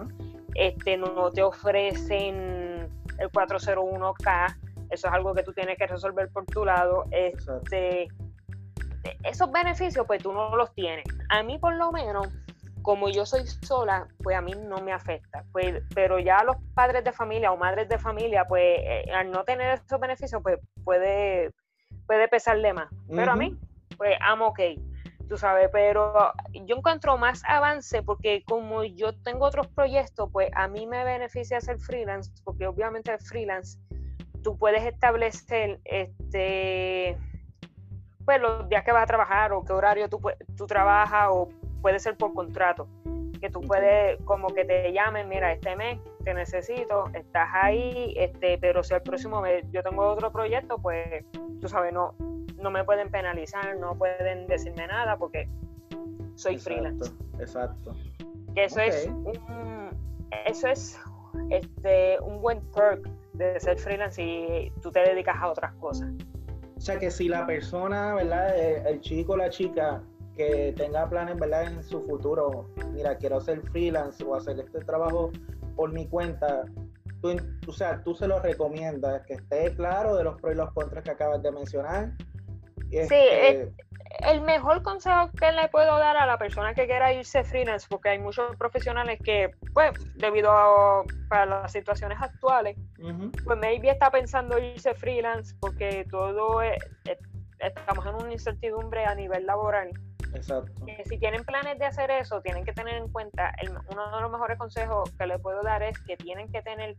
este, 0.54 0.98
no 0.98 1.32
te 1.32 1.42
ofrecen 1.42 2.88
el 3.18 3.30
401k, 3.32 4.56
eso 4.92 5.08
es 5.08 5.14
algo 5.14 5.34
que 5.34 5.44
tú 5.44 5.54
tienes 5.54 5.78
que 5.78 5.88
resolver 5.88 6.30
por 6.30 6.46
tu 6.46 6.64
lado. 6.64 7.06
Este, 7.12 8.08
esos 9.24 9.52
beneficios, 9.52 10.06
pues 10.06 10.22
tú 10.22 10.32
no 10.32 10.56
los 10.56 10.74
tienes. 10.74 11.06
A 11.30 11.42
mí, 11.44 11.58
por 11.58 11.76
lo 11.76 11.92
menos, 11.92 12.28
como 12.82 13.10
yo 13.10 13.26
soy 13.26 13.46
sola, 13.48 14.08
pues 14.24 14.36
a 14.36 14.42
mí 14.42 14.54
no 14.54 14.78
me 14.78 14.92
afecta. 14.92 15.44
Pues, 15.52 15.82
pero 15.94 16.20
ya 16.20 16.44
los 16.44 16.58
padres 16.74 17.04
de 17.04 17.12
familia 17.12 17.52
o 17.52 17.58
madres 17.58 17.88
de 17.90 17.98
familia, 17.98 18.46
pues 18.48 18.80
eh, 18.80 19.12
al 19.14 19.32
no 19.32 19.44
tener 19.44 19.80
esos 19.86 20.00
beneficios, 20.00 20.42
pues 20.42 20.60
puede, 20.84 21.52
puede 22.08 22.28
pesarle 22.28 22.74
más. 22.74 22.90
Pero 23.10 23.32
a 23.32 23.36
mí, 23.36 23.58
pues 23.98 24.16
amo 24.22 24.48
ok, 24.48 24.60
tú 25.32 25.38
sabes, 25.38 25.70
pero 25.72 26.34
yo 26.66 26.76
encuentro 26.76 27.18
más 27.18 27.42
avance 27.46 28.04
porque 28.04 28.44
como 28.46 28.84
yo 28.84 29.14
tengo 29.24 29.46
otros 29.46 29.68
proyectos, 29.68 30.30
pues 30.32 30.50
a 30.56 30.68
mí 30.68 30.86
me 30.88 31.06
beneficia 31.06 31.62
ser 31.62 31.80
freelance, 31.80 32.32
porque 32.44 32.68
obviamente 32.68 33.14
el 33.14 33.20
freelance, 33.20 33.80
tú 34.44 34.58
puedes 34.58 34.84
establecer 34.84 35.80
este 35.86 37.18
pues 38.26 38.42
los 38.42 38.68
días 38.68 38.84
que 38.84 38.92
vas 38.92 39.04
a 39.04 39.08
trabajar 39.08 39.54
o 39.54 39.64
qué 39.64 39.74
horario 39.74 40.10
tú, 40.10 40.20
tú 40.58 40.68
trabajas 40.68 41.30
o 41.32 41.48
puede 41.82 42.00
ser 42.00 42.16
por 42.18 42.34
contrato, 42.34 42.88
que 43.42 43.50
tú 43.50 43.62
puedes 43.62 44.22
como 44.24 44.48
que 44.50 44.64
te 44.64 44.94
llamen, 44.94 45.28
mira, 45.28 45.52
este 45.52 45.76
mes 45.76 46.00
te 46.24 46.34
necesito, 46.34 47.10
estás 47.14 47.50
ahí, 47.54 48.14
este, 48.16 48.58
pero 48.60 48.84
si 48.84 48.94
el 48.94 49.02
próximo 49.02 49.42
mes 49.42 49.66
yo 49.72 49.82
tengo 49.82 50.08
otro 50.08 50.32
proyecto, 50.32 50.78
pues 50.78 51.26
tú 51.60 51.68
sabes, 51.68 51.92
no, 51.92 52.14
no 52.58 52.70
me 52.70 52.84
pueden 52.84 53.10
penalizar, 53.10 53.78
no 53.78 53.96
pueden 53.96 54.46
decirme 54.48 54.86
nada 54.88 55.18
porque 55.18 55.50
soy 56.36 56.60
freelance. 56.60 57.12
Exacto. 57.40 57.96
Que 58.54 58.66
eso 58.66 58.80
es 58.80 59.08
un, 59.08 59.90
eso 60.46 60.68
es 60.68 61.00
este 61.50 62.20
un 62.20 62.42
buen 62.42 62.62
perk 62.72 63.08
de 63.34 63.60
ser 63.60 63.78
freelance 63.78 64.22
y 64.22 64.72
tú 64.82 64.92
te 64.92 65.00
dedicas 65.00 65.38
a 65.40 65.50
otras 65.50 65.74
cosas. 65.76 66.10
O 66.78 66.82
sea 66.82 67.00
que 67.00 67.12
si 67.12 67.28
la 67.28 67.46
persona, 67.46 68.16
¿verdad? 68.16 68.88
El 68.88 69.02
chico 69.02 69.34
o 69.34 69.38
la 69.38 69.50
chica 69.50 70.02
que 70.42 70.74
tenga 70.76 71.08
planes, 71.08 71.40
¿verdad? 71.40 71.66
En 71.66 71.84
su 71.84 72.02
futuro, 72.02 72.68
mira, 72.94 73.16
quiero 73.18 73.38
hacer 73.38 73.62
freelance 73.72 74.24
o 74.24 74.36
hacer 74.36 74.60
este 74.60 74.80
trabajo 74.80 75.32
por 75.76 75.94
mi 75.94 76.08
cuenta, 76.08 76.64
tú, 77.22 77.36
o 77.68 77.72
sea, 77.72 78.02
tú 78.04 78.16
se 78.16 78.28
lo 78.28 78.40
recomiendas, 78.40 79.24
que 79.28 79.36
esté 79.36 79.76
claro 79.76 80.16
de 80.16 80.24
los 80.24 80.42
pros 80.42 80.54
y 80.54 80.58
los 80.58 80.72
contras 80.74 81.04
que 81.04 81.12
acabas 81.12 81.44
de 81.44 81.52
mencionar. 81.52 82.12
Sí, 82.90 83.72
el 84.28 84.42
mejor 84.42 84.82
consejo 84.82 85.30
que 85.40 85.52
le 85.52 85.70
puedo 85.70 85.98
dar 85.98 86.18
a 86.18 86.26
la 86.26 86.38
persona 86.38 86.74
que 86.74 86.86
quiera 86.86 87.14
irse 87.14 87.44
freelance, 87.44 87.88
porque 87.88 88.10
hay 88.10 88.20
muchos 88.20 88.56
profesionales 88.58 89.20
que, 89.24 89.52
pues, 89.74 89.92
debido 90.16 90.52
a 90.52 91.04
para 91.30 91.46
las 91.46 91.72
situaciones 91.72 92.18
actuales, 92.20 92.76
pues 93.46 93.60
maybe 93.60 93.92
está 93.92 94.10
pensando 94.10 94.58
irse 94.58 94.94
freelance 94.96 95.56
porque 95.62 96.06
todo 96.10 96.62
estamos 97.60 98.06
en 98.08 98.16
una 98.16 98.34
incertidumbre 98.34 99.06
a 99.06 99.14
nivel 99.14 99.46
laboral. 99.46 99.92
Exacto. 100.34 100.86
si 101.06 101.18
tienen 101.18 101.44
planes 101.44 101.78
de 101.78 101.86
hacer 101.86 102.10
eso, 102.12 102.42
tienen 102.42 102.64
que 102.64 102.74
tener 102.74 102.96
en 102.96 103.10
cuenta, 103.10 103.54
uno 103.92 104.16
de 104.16 104.22
los 104.22 104.32
mejores 104.32 104.58
consejos 104.58 105.12
que 105.12 105.28
le 105.28 105.40
puedo 105.40 105.62
dar 105.62 105.84
es 105.84 105.98
que 106.00 106.16
tienen 106.18 106.52
que 106.52 106.62
tener 106.62 106.96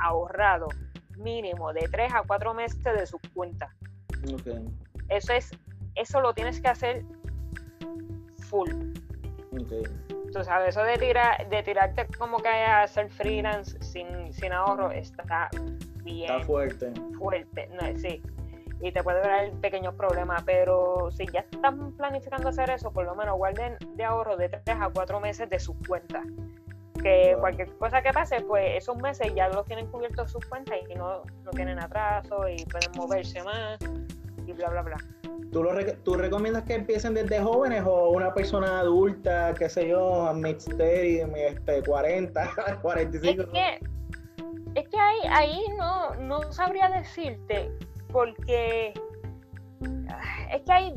ahorrado 0.00 0.68
mínimo 1.16 1.72
de 1.72 1.88
3 1.90 2.14
a 2.14 2.22
4 2.22 2.54
meses 2.54 2.82
de 2.82 3.06
su 3.06 3.18
cuenta. 3.34 3.74
Okay. 4.32 4.64
Eso 5.08 5.32
es 5.32 5.50
eso 5.98 6.20
lo 6.20 6.32
tienes 6.32 6.60
que 6.60 6.68
hacer 6.68 7.04
full. 8.48 8.70
Okay. 9.52 9.82
Tú 10.32 10.44
sabes, 10.44 10.70
eso 10.70 10.82
de, 10.82 10.96
tirar, 10.96 11.48
de 11.48 11.62
tirarte 11.62 12.06
como 12.18 12.38
que 12.38 12.48
a 12.48 12.82
hacer 12.82 13.10
freelance 13.10 13.76
sin, 13.82 14.32
sin 14.32 14.52
ahorro 14.52 14.90
está 14.92 15.48
bien. 16.04 16.30
Está 16.30 16.46
fuerte. 16.46 16.92
Fuerte, 17.18 17.68
no, 17.68 17.98
sí. 17.98 18.22
Y 18.80 18.92
te 18.92 19.02
puede 19.02 19.20
dar 19.20 19.50
pequeños 19.60 19.94
problemas, 19.94 20.42
pero 20.44 21.10
si 21.10 21.26
ya 21.26 21.40
están 21.40 21.92
planificando 21.92 22.48
hacer 22.48 22.70
eso, 22.70 22.92
por 22.92 23.04
lo 23.04 23.14
menos 23.16 23.36
guarden 23.36 23.76
de 23.96 24.04
ahorro 24.04 24.36
de 24.36 24.48
3 24.48 24.62
a 24.80 24.90
4 24.90 25.20
meses 25.20 25.50
de 25.50 25.58
sus 25.58 25.76
cuentas. 25.86 26.24
Que 27.02 27.36
cualquier 27.38 27.72
cosa 27.76 28.02
que 28.02 28.12
pase, 28.12 28.40
pues 28.42 28.76
esos 28.76 28.96
meses 28.96 29.32
ya 29.34 29.48
los 29.48 29.64
tienen 29.66 29.86
cubiertos 29.88 30.30
sus 30.30 30.44
cuentas 30.46 30.78
y 30.88 30.94
no, 30.94 31.22
no 31.44 31.50
tienen 31.52 31.78
atraso 31.78 32.48
y 32.48 32.64
pueden 32.64 32.90
moverse 32.96 33.42
más 33.42 33.78
y 34.46 34.52
bla, 34.52 34.68
bla, 34.70 34.82
bla. 34.82 34.96
¿Tú, 35.52 35.62
lo, 35.62 35.72
¿Tú 36.04 36.14
recomiendas 36.14 36.64
que 36.64 36.74
empiecen 36.74 37.14
desde 37.14 37.40
jóvenes 37.40 37.82
o 37.86 38.10
una 38.10 38.34
persona 38.34 38.80
adulta, 38.80 39.54
qué 39.58 39.68
sé 39.68 39.88
yo, 39.88 40.30
mixtery, 40.34 41.22
este, 41.36 41.82
40, 41.82 42.50
45? 42.82 43.42
Es 43.42 43.48
que, 43.50 44.80
es 44.80 44.88
que 44.88 44.98
ahí, 44.98 45.18
ahí 45.30 45.64
no, 45.78 46.14
no 46.16 46.52
sabría 46.52 46.88
decirte, 46.90 47.72
porque 48.12 48.92
es 50.50 50.62
que 50.62 50.72
hay, 50.72 50.94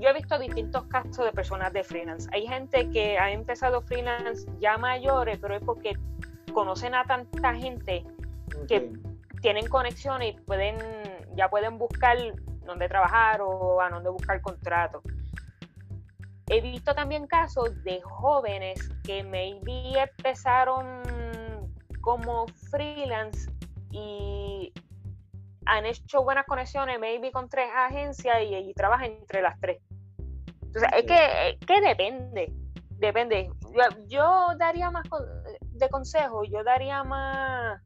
yo 0.00 0.08
he 0.08 0.12
visto 0.12 0.38
distintos 0.38 0.84
casos 0.84 1.24
de 1.24 1.32
personas 1.32 1.72
de 1.72 1.84
freelance. 1.84 2.28
Hay 2.32 2.46
gente 2.46 2.88
que 2.90 3.18
ha 3.18 3.30
empezado 3.30 3.82
freelance 3.82 4.48
ya 4.60 4.78
mayores, 4.78 5.38
pero 5.40 5.56
es 5.56 5.62
porque 5.62 5.96
conocen 6.52 6.94
a 6.94 7.04
tanta 7.04 7.54
gente 7.54 8.04
que 8.68 8.92
tienen 9.42 9.66
conexiones 9.68 10.34
y 10.34 10.40
pueden, 10.40 10.76
ya 11.34 11.48
pueden 11.48 11.78
buscar 11.78 12.16
dónde 12.64 12.88
trabajar 12.88 13.40
o 13.42 13.80
a 13.80 13.90
dónde 13.90 14.10
buscar 14.10 14.40
contrato. 14.40 15.02
He 16.48 16.60
visto 16.60 16.94
también 16.94 17.26
casos 17.26 17.82
de 17.82 18.00
jóvenes 18.02 18.88
que 19.02 19.24
maybe 19.24 20.00
empezaron 20.00 21.02
como 22.00 22.46
freelance 22.70 23.50
y 23.90 24.72
han 25.66 25.86
hecho 25.86 26.22
buenas 26.22 26.46
conexiones, 26.46 26.98
maybe 26.98 27.32
con 27.32 27.48
tres 27.48 27.68
agencias 27.74 28.38
y, 28.42 28.54
y 28.54 28.74
trabajan 28.74 29.12
entre 29.12 29.42
las 29.42 29.58
tres. 29.60 29.80
Entonces, 30.62 30.90
es 30.96 31.04
que, 31.04 31.66
que 31.66 31.80
depende, 31.80 32.52
depende. 32.98 33.50
Yo, 34.08 34.48
daría 34.58 34.90
más 34.90 35.04
de 35.60 35.88
consejo, 35.88 36.44
yo 36.44 36.62
daría 36.64 37.02
más 37.04 37.80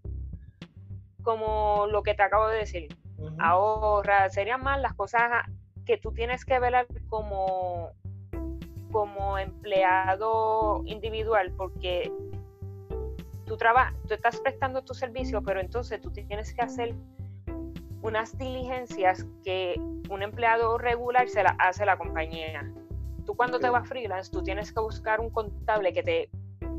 como 1.23 1.87
lo 1.89 2.03
que 2.03 2.15
te 2.15 2.23
acabo 2.23 2.49
de 2.49 2.59
decir 2.59 2.89
ahorra, 3.39 4.31
serían 4.31 4.63
más 4.63 4.81
las 4.81 4.95
cosas 4.95 5.45
que 5.85 5.99
tú 5.99 6.13
tienes 6.13 6.45
que 6.45 6.59
ver 6.59 6.87
como, 7.09 7.91
como 8.91 9.39
empleado 9.39 10.83
individual, 10.87 11.53
porque 11.57 12.11
tú, 13.45 13.57
trabajas, 13.57 13.95
tú 14.09 14.15
estás 14.15 14.41
prestando 14.41 14.83
tu 14.83 14.95
servicio, 14.95 15.43
pero 15.43 15.61
entonces 15.61 16.01
tú 16.01 16.11
tienes 16.11 16.55
que 16.55 16.63
hacer 16.63 16.95
unas 18.03 18.37
diligencias 18.39 19.27
que 19.45 19.75
un 20.09 20.23
empleado 20.23 20.79
regular 20.79 21.29
se 21.29 21.43
la 21.43 21.57
hace 21.59 21.85
la 21.85 21.97
compañía. 21.97 22.73
Tú 23.27 23.35
cuando 23.37 23.61
te 23.61 23.69
vas 23.69 23.89
freelance, 23.89 24.31
tú 24.31 24.43
tienes 24.43 24.73
que 24.73 24.81
buscar 24.81 25.21
un 25.21 25.31
contable 25.31 25.93
que 25.93 26.03
te 26.03 26.31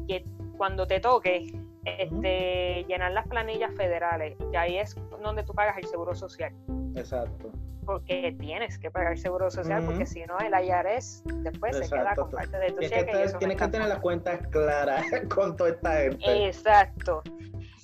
que 0.08 0.26
cuando 0.58 0.86
te 0.88 1.00
toque 1.00 1.54
este, 1.86 2.86
llenar 2.88 3.12
las 3.12 3.28
planillas 3.28 3.74
federales 3.76 4.38
y 4.52 4.56
ahí 4.56 4.78
es 4.78 4.96
donde 5.24 5.44
tú 5.44 5.54
pagas 5.54 5.78
el 5.78 5.86
seguro 5.86 6.14
social. 6.16 6.54
Exacto. 6.96 7.52
Porque 7.86 8.36
tienes 8.40 8.78
que 8.78 8.92
pagar 8.92 9.14
el 9.14 9.18
seguro 9.18 9.50
social, 9.50 9.84
porque 9.84 10.06
si 10.06 10.24
no, 10.26 10.38
el 10.38 10.54
IRS 10.54 11.24
después 11.38 11.78
se 11.78 11.90
queda 11.90 12.16
con 12.16 12.30
parte 12.30 12.58
de 12.58 12.72
tu 12.72 12.80
cheque. 12.82 13.06
Que 13.06 13.38
tienes 13.40 13.58
que 13.58 13.68
tener 13.68 13.88
las 13.88 14.00
cuentas 14.00 14.46
claras 14.48 15.04
con 15.34 15.58
toda 15.58 15.72
esta 15.72 15.94
gente. 15.94 16.46
Exacto. 16.46 17.24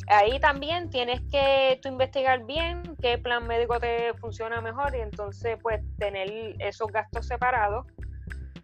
Ahí 0.07 0.39
también 0.39 0.89
tienes 0.89 1.21
que 1.29 1.79
tú 1.81 1.89
investigar 1.89 2.45
bien 2.45 2.95
qué 3.01 3.17
plan 3.17 3.45
médico 3.45 3.79
te 3.79 4.13
funciona 4.15 4.61
mejor 4.61 4.95
y 4.95 5.01
entonces 5.01 5.57
pues 5.61 5.81
tener 5.97 6.55
esos 6.59 6.91
gastos 6.91 7.27
separados 7.27 7.85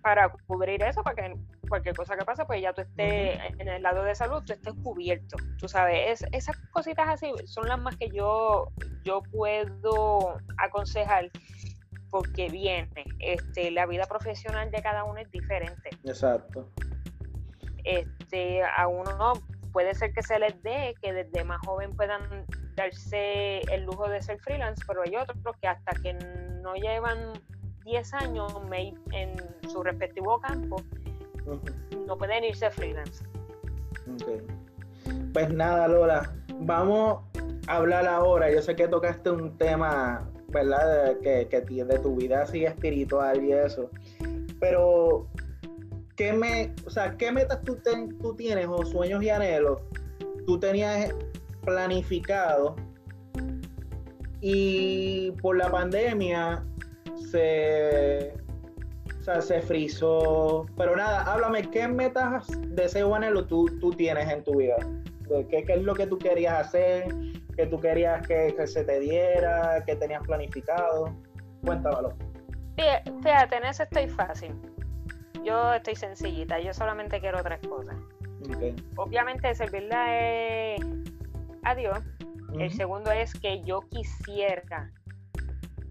para 0.02 0.30
cubrir 0.48 0.82
eso, 0.84 1.04
para 1.04 1.16
que 1.16 1.36
cualquier 1.68 1.96
cosa 1.96 2.16
que 2.16 2.26
pase, 2.26 2.46
pues 2.46 2.62
ya 2.62 2.74
tú 2.74 2.82
estés 2.82 3.40
en 3.58 3.68
el 3.68 3.82
lado 3.82 4.04
de 4.04 4.14
salud, 4.16 4.44
tú 4.46 4.54
estés 4.54 4.74
cubierto. 4.84 5.38
Tú 5.58 5.68
sabes, 5.68 6.22
es, 6.22 6.30
esas 6.32 6.58
cositas 6.72 7.08
así 7.10 7.32
son 7.46 7.68
las 7.68 7.80
más 7.80 7.96
que 7.98 8.10
yo, 8.10 8.68
yo 9.04 9.22
puedo 9.32 10.38
aconsejar 10.58 11.30
porque 12.10 12.48
viene, 12.50 13.06
este, 13.20 13.72
la 13.72 13.86
vida 13.86 14.06
profesional 14.06 14.70
de 14.70 14.82
cada 14.84 15.04
uno 15.04 15.20
es 15.20 15.32
diferente. 15.32 15.90
Exacto. 16.04 16.70
Este, 17.84 18.62
a 18.64 18.88
uno 18.88 19.34
puede 19.74 19.94
ser 19.96 20.14
que 20.14 20.22
se 20.22 20.40
les 20.40 20.62
dé, 20.64 20.96
que 21.02 21.12
desde 21.12 21.44
más 21.44 21.60
joven 21.66 21.96
puedan 21.96 22.46
darse 22.76 23.60
el 23.72 23.84
lujo 23.84 24.08
de 24.08 24.22
ser 24.22 24.40
freelance, 24.40 24.82
pero 24.88 25.02
hay 25.02 25.16
otros 25.16 25.38
que 25.62 25.68
hasta 25.68 25.92
que 26.02 26.14
no 26.62 26.76
llevan 26.76 27.34
10 27.84 28.14
años 28.14 28.54
en 29.12 29.36
su 29.70 29.84
respectivo 29.84 30.40
campo, 30.40 30.78
no 32.08 32.18
pueden 32.18 32.44
irse 32.46 32.70
freelance. 32.72 33.26
Pues 35.34 35.50
nada, 35.52 35.88
Lola, 35.88 36.32
vamos 36.60 37.24
a 37.68 37.78
hablar 37.78 38.06
ahora. 38.06 38.52
Yo 38.52 38.62
sé 38.62 38.76
que 38.76 38.88
tocaste 38.88 39.32
un 39.32 39.58
tema, 39.58 40.30
¿verdad? 40.50 41.18
Que, 41.22 41.48
que 41.50 41.62
de 41.62 42.00
tu 42.00 42.16
vida 42.16 42.44
así 42.44 42.66
espiritual 42.66 43.44
y 43.44 43.52
eso. 43.54 43.90
Pero, 44.60 45.28
¿qué, 46.16 46.34
me, 46.34 46.74
o 46.86 46.90
sea, 46.90 47.16
¿qué 47.18 47.32
metas 47.32 47.62
tú, 47.62 47.78
tú 48.22 48.36
tienes 48.36 48.68
o 48.70 48.86
sueños 48.86 49.24
y 49.24 49.30
anhelos 49.30 49.80
tú 50.46 50.60
tenías 50.60 51.14
planificado 51.64 52.76
y 54.42 55.32
por 55.42 55.58
la 55.58 55.72
pandemia 55.72 56.64
se 57.32 58.34
o 59.20 59.26
sea, 59.26 59.42
se 59.42 59.62
frizó. 59.62 60.66
Pero 60.76 60.98
nada, 60.98 61.24
háblame, 61.24 61.70
¿qué 61.72 61.88
metas, 61.88 62.46
deseo, 62.68 63.16
anhelo 63.16 63.46
tú, 63.46 63.68
tú 63.80 63.92
tienes 63.92 64.30
en 64.30 64.44
tu 64.44 64.58
vida? 64.58 64.76
¿Qué, 65.50 65.64
¿Qué, 65.64 65.74
es 65.74 65.84
lo 65.84 65.94
que 65.94 66.08
tú 66.08 66.18
querías 66.18 66.68
hacer? 66.68 67.08
¿Qué 67.56 67.66
tú 67.68 67.80
querías 67.80 68.28
que, 68.28 68.54
se 68.68 68.84
te 68.84 69.00
diera? 69.00 69.82
¿Qué 69.86 69.96
tenías 69.96 70.22
planificado? 70.24 71.16
Cuéntamelo. 71.64 72.14
Fíjate, 72.76 73.56
en 73.56 73.64
eso 73.64 73.84
estoy 73.84 74.10
fácil. 74.10 74.54
Yo 75.44 75.74
estoy 75.74 75.96
sencillita, 75.96 76.60
yo 76.60 76.74
solamente 76.74 77.20
quiero 77.20 77.44
tres 77.44 77.60
cosas. 77.68 77.96
Obviamente 78.96 79.54
servirle 79.56 80.78
a 81.64 81.76
Dios. 81.76 82.00
El 82.58 82.72
segundo 82.72 83.12
es 83.12 83.34
que 83.34 83.64
yo 83.64 83.82
quisiera, 83.90 84.92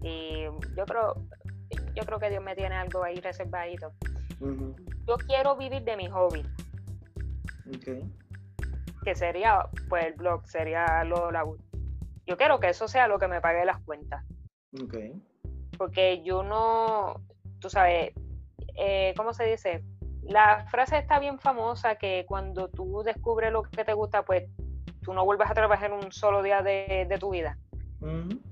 y 0.01 0.43
yo 0.77 0.85
creo, 0.85 1.15
yo 1.95 2.03
creo 2.05 2.19
que 2.19 2.29
Dios 2.29 2.43
me 2.43 2.55
tiene 2.55 2.75
algo 2.75 3.03
ahí 3.03 3.15
reservadito. 3.15 3.91
Yo 5.07 5.17
quiero 5.17 5.55
vivir 5.55 5.83
de 5.83 5.97
mi 5.97 6.09
hobby. 6.09 6.43
Que 9.03 9.15
sería, 9.15 9.67
pues 9.89 10.05
el 10.05 10.13
blog, 10.13 10.47
sería 10.47 11.03
Lola 11.03 11.43
Yo 12.25 12.37
quiero 12.37 12.59
que 12.59 12.69
eso 12.69 12.87
sea 12.87 13.07
lo 13.07 13.19
que 13.19 13.27
me 13.27 13.41
pague 13.41 13.65
las 13.65 13.79
cuentas. 13.79 14.23
Porque 15.77 16.23
yo 16.23 16.43
no, 16.43 17.21
tú 17.59 17.69
sabes, 17.69 18.13
eh, 18.75 19.13
¿cómo 19.15 19.33
se 19.33 19.45
dice? 19.45 19.83
La 20.23 20.65
frase 20.69 20.97
está 20.97 21.19
bien 21.19 21.39
famosa 21.39 21.95
que 21.95 22.25
cuando 22.27 22.69
tú 22.69 23.03
descubres 23.03 23.51
lo 23.51 23.63
que 23.63 23.83
te 23.83 23.93
gusta, 23.93 24.23
pues 24.23 24.43
tú 25.01 25.13
no 25.13 25.25
vuelves 25.25 25.49
a 25.49 25.53
trabajar 25.53 25.91
un 25.91 26.11
solo 26.11 26.41
día 26.41 26.61
de, 26.61 27.17
tu 27.19 27.31
vida. 27.31 27.57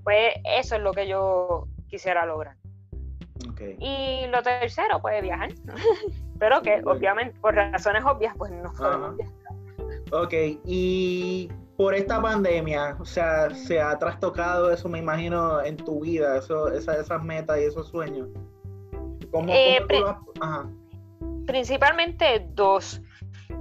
Pues 0.03 0.33
eso 0.43 0.75
es 0.75 0.81
lo 0.81 0.91
que 0.93 1.07
yo 1.07 1.67
quisiera 1.87 2.25
lograr. 2.25 2.55
Y 3.79 4.25
lo 4.27 4.41
tercero, 4.41 5.01
pues 5.01 5.21
viajar. 5.21 5.49
Pero 6.39 6.61
que 6.61 6.81
obviamente, 6.85 7.39
por 7.39 7.55
razones 7.55 8.03
obvias, 8.05 8.35
pues 8.37 8.51
no 8.51 8.71
podemos 8.73 9.17
viajar. 9.17 9.35
Ok, 10.11 10.33
y 10.65 11.49
por 11.77 11.93
esta 11.93 12.21
pandemia, 12.21 12.97
o 12.99 13.05
sea, 13.05 13.49
se 13.51 13.79
ha 13.79 13.97
trastocado 13.97 14.71
eso, 14.71 14.89
me 14.89 14.99
imagino, 14.99 15.61
en 15.63 15.77
tu 15.77 16.01
vida, 16.01 16.37
eso, 16.37 16.69
esas 16.69 17.23
metas 17.23 17.59
y 17.59 17.63
esos 17.63 17.87
sueños. 17.87 18.29
¿Cómo, 19.31 19.51
eh, 19.53 19.79
Principalmente 21.45 22.45
dos. 22.53 23.01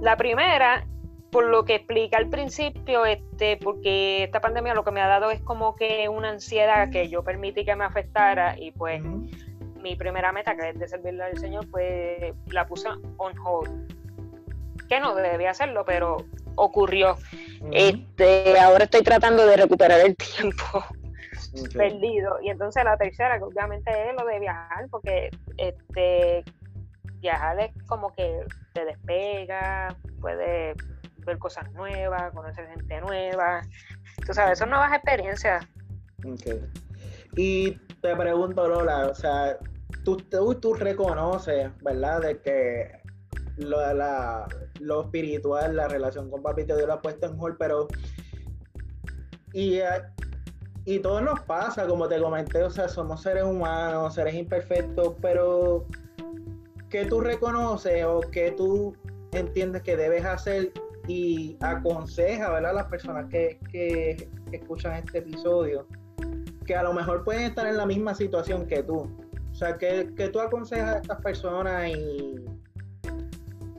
La 0.01 0.17
primera, 0.17 0.85
por 1.31 1.45
lo 1.45 1.65
que 1.65 1.75
explica 1.75 2.17
al 2.17 2.29
principio, 2.29 3.05
este, 3.05 3.57
porque 3.57 4.23
esta 4.23 4.41
pandemia 4.41 4.73
lo 4.73 4.83
que 4.83 4.91
me 4.91 5.01
ha 5.01 5.07
dado 5.07 5.31
es 5.31 5.41
como 5.41 5.75
que 5.75 6.07
una 6.09 6.29
ansiedad 6.29 6.89
que 6.89 7.09
yo 7.09 7.23
permití 7.23 7.65
que 7.65 7.75
me 7.75 7.85
afectara 7.85 8.57
y 8.57 8.71
pues 8.71 9.01
mi 9.81 9.95
primera 9.95 10.31
meta, 10.31 10.55
que 10.55 10.69
es 10.69 10.79
de 10.79 10.87
servirle 10.87 11.23
al 11.23 11.37
Señor, 11.37 11.69
pues 11.69 12.33
la 12.47 12.65
puse 12.67 12.89
on 13.17 13.37
hold. 13.39 13.93
Que 14.87 14.99
no 14.99 15.15
debía 15.15 15.51
hacerlo, 15.51 15.83
pero 15.85 16.17
ocurrió. 16.55 17.17
Este, 17.71 18.59
ahora 18.59 18.83
estoy 18.83 19.01
tratando 19.01 19.45
de 19.45 19.57
recuperar 19.57 20.01
el 20.01 20.15
tiempo 20.37 20.83
perdido. 21.73 22.39
Y 22.41 22.49
entonces 22.49 22.83
la 22.83 22.97
tercera, 22.97 23.37
que 23.37 23.43
obviamente 23.43 23.91
es 23.91 24.15
lo 24.19 24.25
de 24.25 24.39
viajar, 24.39 24.87
porque 24.89 25.29
este 25.57 26.43
viajar 27.19 27.59
es 27.59 27.83
como 27.83 28.13
que 28.15 28.45
te 28.73 28.85
despega, 28.85 29.95
puedes 30.19 30.75
ver 31.25 31.37
cosas 31.37 31.71
nuevas, 31.73 32.33
conocer 32.33 32.67
gente 32.67 32.99
nueva. 33.01 33.61
Tú 34.25 34.33
sabes, 34.33 34.59
son 34.59 34.69
nuevas 34.69 34.93
experiencias. 34.93 35.65
Y 37.35 37.71
te 38.01 38.15
pregunto, 38.15 38.67
Lola, 38.67 39.07
o 39.07 39.15
sea, 39.15 39.57
tú, 40.03 40.17
tú, 40.17 40.55
tú 40.55 40.73
reconoces, 40.73 41.71
¿verdad? 41.83 42.21
De 42.21 42.41
que 42.41 43.01
lo, 43.57 43.93
la, 43.93 44.47
lo 44.79 45.03
espiritual, 45.03 45.75
la 45.75 45.87
relación 45.87 46.29
con 46.29 46.41
Papito 46.41 46.75
Dios 46.75 46.87
la 46.87 46.95
ha 46.95 47.01
puesto 47.01 47.27
en 47.27 47.39
hold, 47.39 47.57
pero. 47.57 47.87
Y, 49.53 49.75
eh, 49.75 50.01
y 50.85 50.99
todo 50.99 51.21
nos 51.21 51.39
pasa, 51.41 51.85
como 51.87 52.07
te 52.07 52.19
comenté, 52.19 52.63
o 52.63 52.69
sea, 52.69 52.87
somos 52.87 53.21
seres 53.21 53.43
humanos, 53.43 54.15
seres 54.15 54.33
imperfectos, 54.33 55.13
pero 55.21 55.85
¿qué 56.89 57.05
tú 57.05 57.21
reconoces 57.21 58.03
o 58.05 58.21
qué 58.31 58.51
tú 58.51 58.95
entiendes 59.31 59.83
que 59.83 59.95
debes 59.95 60.25
hacer 60.25 60.71
y 61.07 61.57
aconseja 61.61 62.51
¿verdad? 62.51 62.71
a 62.71 62.73
las 62.73 62.87
personas 62.87 63.27
que, 63.29 63.59
que, 63.71 64.29
escuchan 64.51 65.03
este 65.05 65.19
episodio, 65.19 65.87
que 66.65 66.75
a 66.75 66.83
lo 66.83 66.93
mejor 66.93 67.23
pueden 67.23 67.43
estar 67.43 67.67
en 67.67 67.77
la 67.77 67.85
misma 67.85 68.15
situación 68.15 68.65
que 68.65 68.83
tú? 68.83 69.09
O 69.51 69.55
sea, 69.55 69.77
que, 69.77 70.09
que 70.15 70.29
tú 70.29 70.39
aconsejas 70.39 70.95
a 70.95 70.97
estas 70.97 71.21
personas 71.21 71.89
y 71.89 72.35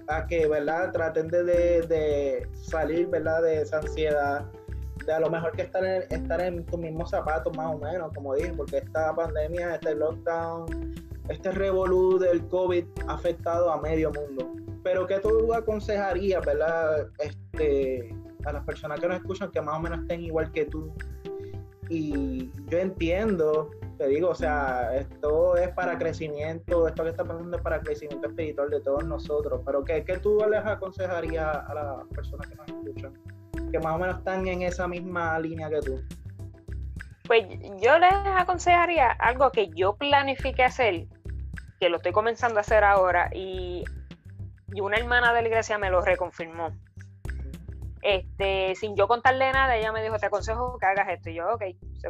a 0.09 0.27
que, 0.27 0.47
¿verdad? 0.47 0.93
Traten 0.93 1.29
de, 1.29 1.43
de, 1.43 2.49
salir, 2.63 3.09
¿verdad? 3.09 3.43
De 3.43 3.63
esa 3.63 3.79
ansiedad, 3.79 4.47
de 5.07 5.13
a 5.13 5.21
lo 5.21 5.31
mejor 5.31 5.53
que 5.53 5.63
estar 5.63 5.85
en, 5.85 6.03
estar 6.11 6.41
en 6.41 6.65
tus 6.67 6.79
mismos 6.79 7.11
zapatos, 7.11 7.57
más 7.57 7.75
o 7.75 7.79
menos, 7.79 8.13
como 8.15 8.35
dije, 8.35 8.53
porque 8.57 8.79
esta 8.79 9.15
pandemia, 9.15 9.75
este 9.75 9.95
lockdown, 9.95 10.95
este 11.29 11.51
revolú 11.53 12.19
del 12.19 12.47
COVID 12.49 12.85
ha 13.07 13.15
afectado 13.15 13.71
a 13.71 13.81
medio 13.81 14.13
mundo. 14.13 14.53
Pero 14.83 15.07
¿qué 15.07 15.19
tú 15.21 15.53
aconsejarías, 15.55 16.45
¿verdad? 16.45 17.09
Este, 17.19 18.15
a 18.45 18.53
las 18.53 18.65
personas 18.65 18.99
que 19.01 19.09
nos 19.09 19.17
escuchan 19.19 19.51
que 19.51 19.61
más 19.61 19.77
o 19.79 19.81
menos 19.81 20.01
estén 20.01 20.23
igual 20.23 20.51
que 20.53 20.65
tú. 20.65 20.93
Y 21.89 22.51
yo 22.69 22.79
entiendo 22.79 23.71
te 24.03 24.09
digo, 24.09 24.31
o 24.31 24.35
sea, 24.35 24.97
esto 24.97 25.57
es 25.57 25.69
para 25.71 25.97
crecimiento, 25.97 26.89
esto 26.89 27.05
que 27.05 27.11
está 27.11 27.25
pasando 27.25 27.57
es 27.57 27.63
para 27.63 27.81
crecimiento 27.81 28.27
espiritual 28.27 28.69
de 28.69 28.81
todos 28.81 29.05
nosotros, 29.05 29.61
pero 29.65 29.85
¿qué, 29.85 30.05
qué 30.05 30.19
tú 30.19 30.45
les 30.51 30.65
aconsejarías 30.65 31.57
a 31.69 31.75
las 31.75 32.09
personas 32.09 32.49
que 32.49 32.57
nos 32.57 32.67
escuchan? 32.67 33.13
Que 33.73 33.79
más 33.79 33.97
o 33.97 33.99
menos 33.99 34.19
están 34.19 34.47
en 34.47 34.63
esa 34.63 34.87
misma 34.87 35.39
línea 35.41 35.69
que 35.69 35.81
tú. 35.81 36.01
Pues 37.27 37.47
yo 37.81 37.99
les 37.99 38.13
aconsejaría 38.37 39.11
algo 39.11 39.51
que 39.51 39.71
yo 39.71 39.97
planifique 39.97 40.63
hacer, 40.63 41.07
que 41.81 41.89
lo 41.89 41.97
estoy 41.97 42.13
comenzando 42.13 42.59
a 42.59 42.61
hacer 42.61 42.85
ahora, 42.85 43.31
y, 43.33 43.85
y 44.75 44.81
una 44.81 44.99
hermana 44.99 45.33
de 45.33 45.43
la 45.43 45.49
iglesia 45.49 45.79
me 45.79 45.91
lo 45.91 46.03
reconfirmó. 46.03 46.71
Este, 48.03 48.75
sin 48.75 48.95
yo 48.97 49.09
contarle 49.09 49.51
nada, 49.53 49.77
ella 49.77 49.93
me 49.93 50.03
dijo, 50.03 50.19
te 50.19 50.27
aconsejo 50.27 50.77
que 50.79 50.87
hagas 50.87 51.09
esto. 51.09 51.31
Y 51.31 51.35
yo, 51.35 51.49
ok, 51.55 51.63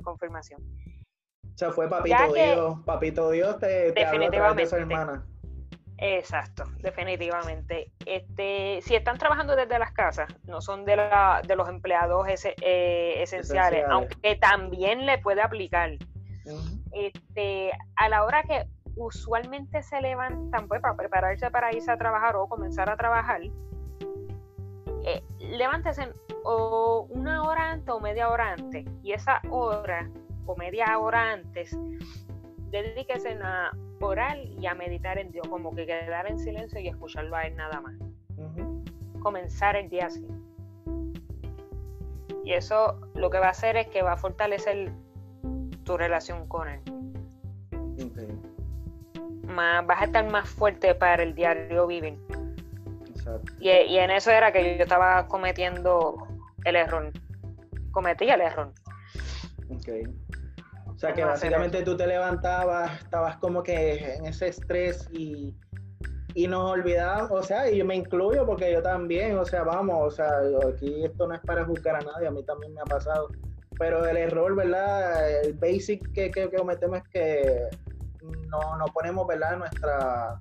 confirmación 0.02 0.60
o 1.54 1.58
sea, 1.58 1.70
fue 1.70 1.88
Papito 1.88 2.32
Dios, 2.32 2.78
Papito 2.84 3.30
Dios 3.30 3.58
te, 3.58 3.92
te 3.92 4.04
habló 4.06 4.44
a 4.44 4.54
de 4.54 4.66
su 4.66 4.76
hermana. 4.76 5.26
Exacto, 5.98 6.64
definitivamente. 6.78 7.92
Este, 8.04 8.80
si 8.82 8.96
están 8.96 9.18
trabajando 9.18 9.54
desde 9.54 9.78
las 9.78 9.92
casas, 9.92 10.28
no 10.44 10.60
son 10.60 10.84
de, 10.84 10.96
la, 10.96 11.42
de 11.46 11.54
los 11.54 11.68
empleados 11.68 12.26
eh, 12.28 13.22
esenciales, 13.22 13.84
aunque 13.88 14.36
también 14.36 15.06
le 15.06 15.18
puede 15.18 15.42
aplicar. 15.42 15.90
este, 16.92 17.70
a 17.96 18.08
la 18.08 18.24
hora 18.24 18.42
que 18.42 18.66
usualmente 18.96 19.82
se 19.82 20.00
levantan 20.00 20.68
pues, 20.68 20.80
para 20.80 20.96
prepararse 20.96 21.50
para 21.50 21.72
irse 21.72 21.90
a 21.90 21.96
trabajar 21.96 22.36
o 22.36 22.48
comenzar 22.48 22.90
a 22.90 22.96
trabajar, 22.96 23.40
eh, 25.04 25.22
levántese 25.38 26.12
o 26.44 27.06
una 27.10 27.42
hora 27.44 27.70
antes 27.70 27.88
o 27.94 28.00
media 28.00 28.28
hora 28.28 28.52
antes. 28.52 28.86
Y 29.02 29.12
esa 29.12 29.40
hora 29.50 30.10
o 30.46 30.56
media 30.56 30.98
hora 30.98 31.32
antes, 31.32 31.76
dedíquese 32.70 33.38
a 33.42 33.70
orar 34.06 34.38
y 34.38 34.66
a 34.66 34.74
meditar 34.74 35.18
en 35.18 35.30
Dios, 35.32 35.46
como 35.48 35.74
que 35.74 35.86
quedar 35.86 36.26
en 36.26 36.38
silencio 36.38 36.80
y 36.80 36.88
escucharlo 36.88 37.36
a 37.36 37.42
Él 37.42 37.56
nada 37.56 37.80
más. 37.80 37.94
Comenzar 39.20 39.76
el 39.76 39.88
día 39.88 40.06
así. 40.06 40.26
Y 42.44 42.52
eso 42.52 43.00
lo 43.14 43.30
que 43.30 43.38
va 43.38 43.46
a 43.46 43.50
hacer 43.50 43.76
es 43.76 43.86
que 43.88 44.02
va 44.02 44.12
a 44.12 44.16
fortalecer 44.16 44.90
tu 45.84 45.96
relación 45.96 46.46
con 46.48 46.68
Él. 46.68 46.80
Más, 49.46 49.86
vas 49.86 50.00
a 50.00 50.04
estar 50.04 50.30
más 50.30 50.48
fuerte 50.48 50.94
para 50.94 51.22
el 51.22 51.34
diario 51.34 51.86
vivir. 51.86 52.18
Y, 53.60 53.68
y, 53.70 53.98
en 53.98 54.10
eso 54.10 54.30
era 54.30 54.52
que 54.52 54.76
yo 54.76 54.82
estaba 54.82 55.28
cometiendo 55.28 56.26
el 56.64 56.76
error. 56.76 57.12
Cometí 57.92 58.28
el 58.28 58.40
error. 58.40 58.72
Okay. 59.78 60.02
O 61.02 61.04
sea 61.04 61.14
que 61.14 61.24
básicamente 61.24 61.82
tú 61.82 61.96
te 61.96 62.06
levantabas, 62.06 63.02
estabas 63.02 63.36
como 63.38 63.60
que 63.60 64.14
en 64.14 64.24
ese 64.24 64.46
estrés 64.46 65.08
y, 65.10 65.52
y 66.32 66.46
nos 66.46 66.70
olvidábamos, 66.70 67.32
o 67.32 67.42
sea, 67.42 67.68
y 67.68 67.78
yo 67.78 67.84
me 67.84 67.96
incluyo 67.96 68.46
porque 68.46 68.72
yo 68.72 68.80
también, 68.82 69.36
o 69.36 69.44
sea, 69.44 69.64
vamos, 69.64 69.96
o 70.00 70.10
sea, 70.12 70.30
aquí 70.72 71.04
esto 71.04 71.26
no 71.26 71.34
es 71.34 71.40
para 71.40 71.64
juzgar 71.64 71.96
a 71.96 72.04
nadie, 72.04 72.28
a 72.28 72.30
mí 72.30 72.44
también 72.44 72.72
me 72.74 72.82
ha 72.82 72.84
pasado, 72.84 73.30
pero 73.80 74.06
el 74.06 74.16
error, 74.16 74.54
¿verdad? 74.54 75.42
El 75.42 75.54
basic 75.54 76.12
que, 76.12 76.30
que, 76.30 76.48
cometemos 76.48 76.98
es 76.98 77.08
que 77.08 77.68
no, 78.48 78.76
no 78.76 78.84
ponemos, 78.94 79.26
¿verdad? 79.26 79.56
Nuestra, 79.56 80.40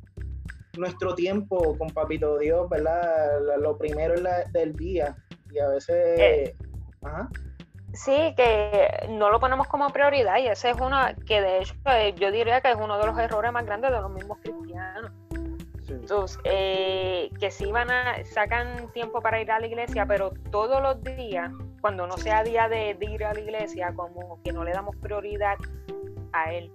nuestro 0.77 1.15
tiempo 1.15 1.75
con 1.75 1.89
Papito 1.89 2.37
Dios, 2.37 2.69
¿verdad? 2.69 3.39
Lo 3.59 3.79
primero 3.79 4.13
es 4.13 4.53
del 4.53 4.75
día 4.75 5.15
y 5.51 5.57
a 5.57 5.69
veces... 5.69 6.19
Eh, 6.19 6.55
ajá. 7.01 7.27
Sí, 7.93 8.33
que 8.37 9.07
no 9.09 9.29
lo 9.29 9.39
ponemos 9.39 9.67
como 9.67 9.89
prioridad 9.89 10.37
y 10.37 10.47
ese 10.47 10.69
es 10.69 10.77
uno 10.79 10.97
que 11.27 11.41
de 11.41 11.59
hecho 11.59 11.75
eh, 11.87 12.13
yo 12.17 12.31
diría 12.31 12.61
que 12.61 12.71
es 12.71 12.77
uno 12.77 12.97
de 12.97 13.05
los 13.05 13.17
errores 13.19 13.51
más 13.51 13.65
grandes 13.65 13.91
de 13.91 13.99
los 13.99 14.11
mismos 14.11 14.37
cristianos. 14.41 15.11
Entonces, 15.89 16.39
eh, 16.45 17.29
que 17.37 17.51
sí 17.51 17.69
van 17.69 17.91
a, 17.91 18.23
sacan 18.23 18.89
tiempo 18.93 19.21
para 19.21 19.41
ir 19.41 19.51
a 19.51 19.59
la 19.59 19.67
iglesia, 19.67 20.05
pero 20.05 20.31
todos 20.49 20.81
los 20.81 21.03
días, 21.03 21.51
cuando 21.81 22.07
no 22.07 22.15
sea 22.15 22.43
día 22.43 22.69
de, 22.69 22.97
ir 23.01 23.25
a 23.25 23.33
la 23.33 23.39
iglesia, 23.41 23.93
como 23.93 24.41
que 24.41 24.53
no 24.53 24.63
le 24.63 24.71
damos 24.71 24.95
prioridad 24.95 25.57
a 26.31 26.53
él. 26.53 26.71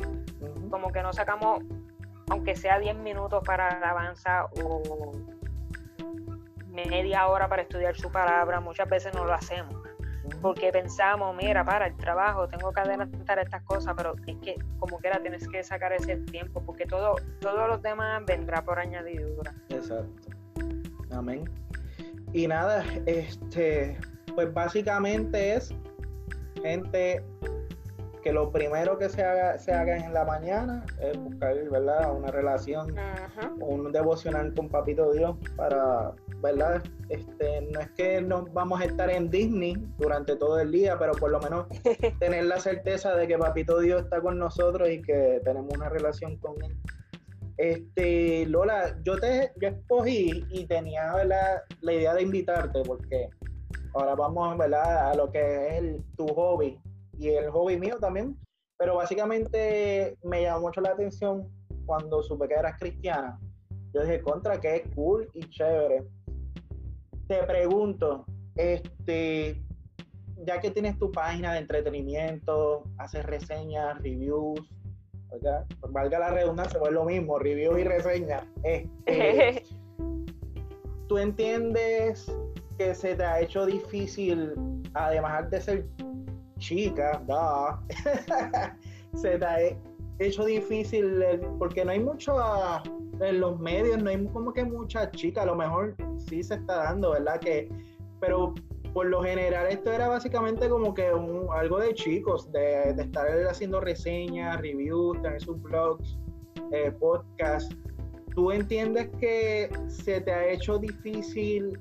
Como 0.70 0.92
que 0.92 1.02
no 1.02 1.14
sacamos, 1.14 1.61
aunque 2.29 2.57
sea 2.57 2.79
10 2.79 2.94
minutos 2.96 3.42
para 3.46 3.68
alabanza 3.68 4.44
o 4.62 5.12
media 6.66 7.26
hora 7.29 7.48
para 7.48 7.62
estudiar 7.62 7.96
su 7.96 8.12
palabra, 8.12 8.61
muchas 8.61 8.87
veces 8.87 9.14
no 9.14 9.24
lo 9.24 9.33
hacemos 9.33 9.86
porque 10.40 10.70
pensamos, 10.72 11.34
mira, 11.36 11.64
para 11.64 11.86
el 11.86 11.96
trabajo, 11.96 12.48
tengo 12.48 12.72
que 12.72 12.80
adelantar 12.80 13.38
estas 13.38 13.62
cosas, 13.62 13.94
pero 13.96 14.14
es 14.26 14.36
que 14.38 14.56
como 14.78 14.98
quiera 14.98 15.20
tienes 15.20 15.46
que 15.48 15.62
sacar 15.62 15.92
ese 15.92 16.16
tiempo, 16.16 16.62
porque 16.64 16.86
todo, 16.86 17.16
todos 17.40 17.68
los 17.68 17.82
demás 17.82 18.22
vendrá 18.26 18.62
por 18.62 18.78
añadidura. 18.78 19.54
Exacto. 19.68 20.28
Amén. 21.10 21.44
Y 22.32 22.46
nada, 22.46 22.84
este, 23.06 23.98
pues 24.34 24.52
básicamente 24.52 25.54
es 25.54 25.74
gente 26.62 27.24
que 28.22 28.32
lo 28.32 28.50
primero 28.50 28.98
que 28.98 29.08
se 29.08 29.22
haga, 29.22 29.56
se 29.58 29.72
haga 29.72 29.96
en 29.96 30.12
la 30.12 30.24
mañana 30.24 30.84
es 31.00 31.16
buscar, 31.16 31.54
¿verdad? 31.70 32.12
Una 32.12 32.32
relación, 32.32 32.92
un 33.60 33.92
devocional 33.92 34.52
con 34.52 34.68
Papito 34.68 35.12
Dios 35.12 35.36
para, 35.56 36.12
¿verdad? 36.46 36.82
Este, 37.09 37.61
no 37.72 37.80
es 37.80 37.90
que 37.90 38.20
nos 38.20 38.52
vamos 38.52 38.80
a 38.80 38.85
estar 38.85 39.11
en 39.11 39.30
Disney 39.30 39.76
durante 39.98 40.37
todo 40.37 40.61
el 40.61 40.70
día, 40.70 40.96
pero 40.98 41.12
por 41.12 41.30
lo 41.30 41.40
menos 41.40 41.66
tener 42.20 42.44
la 42.44 42.61
certeza 42.61 43.16
de 43.16 43.26
que 43.26 43.37
Papito 43.37 43.80
Dios 43.80 44.02
está 44.04 44.20
con 44.20 44.38
nosotros 44.38 44.88
y 44.88 45.02
que 45.02 45.40
tenemos 45.44 45.74
una 45.74 45.88
relación 45.88 46.37
con 46.37 46.62
él. 46.62 46.76
Este, 47.56 48.46
Lola, 48.46 48.96
yo 49.02 49.18
te 49.18 49.52
yo 49.61 49.68
escogí 49.68 50.44
y 50.50 50.66
tenía 50.66 51.12
la 51.24 51.92
idea 51.92 52.14
de 52.14 52.22
invitarte 52.22 52.82
porque 52.82 53.30
ahora 53.94 54.14
vamos 54.14 54.56
¿verdad? 54.59 55.11
a 55.11 55.14
lo 55.14 55.30
que 55.30 55.68
es 55.68 55.74
el, 55.78 56.04
tu 56.16 56.26
hobby 56.28 56.78
y 57.18 57.30
el 57.30 57.50
hobby 57.50 57.78
mío 57.78 57.96
también, 57.98 58.38
pero 58.78 58.96
básicamente 58.96 60.16
me 60.22 60.42
llamó 60.42 60.66
mucho 60.66 60.80
la 60.80 60.90
atención 60.90 61.50
cuando 61.87 62.22
supe 62.22 62.46
que 62.46 62.54
eras 62.54 62.78
cristiana. 62.78 63.38
Yo 63.94 64.02
dije, 64.02 64.20
contra, 64.20 64.61
que 64.61 64.76
es 64.76 64.82
cool 64.94 65.28
y 65.32 65.48
chévere. 65.48 66.04
Te 67.28 67.42
pregunto, 67.42 68.24
este, 68.54 69.60
ya 70.44 70.60
que 70.60 70.70
tienes 70.70 70.98
tu 70.98 71.10
página 71.10 71.52
de 71.52 71.60
entretenimiento, 71.60 72.84
haces 72.98 73.24
reseñas, 73.26 74.00
reviews, 74.02 74.60
valga 75.88 76.18
la 76.18 76.30
redundancia, 76.30 76.80
es 76.82 76.92
lo 76.92 77.04
mismo, 77.04 77.38
reviews 77.38 77.78
y 77.80 77.84
reseñas. 77.84 78.44
Este, 78.62 79.64
¿Tú 81.08 81.18
entiendes 81.18 82.32
que 82.78 82.94
se 82.94 83.14
te 83.14 83.24
ha 83.24 83.40
hecho 83.40 83.66
difícil, 83.66 84.52
además 84.94 85.50
de 85.50 85.60
ser 85.60 85.86
chica, 86.58 87.22
se 89.14 89.38
te 89.38 89.44
ha 89.44 89.60
hecho 90.18 90.44
difícil 90.44 91.24
porque 91.59 91.85
no 91.85 91.92
hay 91.92 92.00
mucho 92.00 92.37
en 93.20 93.40
los 93.40 93.59
medios, 93.59 94.02
no 94.02 94.11
hay 94.11 94.24
como 94.26 94.52
que 94.52 94.64
mucha 94.64 95.11
chica, 95.11 95.42
a 95.42 95.46
lo 95.46 95.55
mejor 95.55 95.94
sí 96.18 96.42
se 96.42 96.55
está 96.55 96.85
dando, 96.85 97.12
¿verdad? 97.12 97.40
Que, 97.40 97.68
pero 98.20 98.55
por 98.92 99.07
lo 99.09 99.22
general 99.22 99.66
esto 99.68 99.92
era 99.92 100.09
básicamente 100.09 100.70
como 100.70 100.94
que 100.94 101.12
un, 101.12 101.48
algo 101.52 101.79
de 101.79 101.92
chicos, 101.92 102.50
de, 102.52 102.90
estar 102.98 103.26
haciendo 103.46 103.79
reseñas, 103.79 104.59
reviews, 104.61 105.20
tener 105.20 105.40
sus 105.40 105.61
blogs, 105.61 106.16
eh, 106.72 106.90
podcasts. 106.98 107.76
¿Tú 108.35 108.52
entiendes 108.52 109.11
que 109.20 109.70
se 109.88 110.20
te 110.22 110.33
ha 110.33 110.50
hecho 110.50 110.79
difícil 110.79 111.79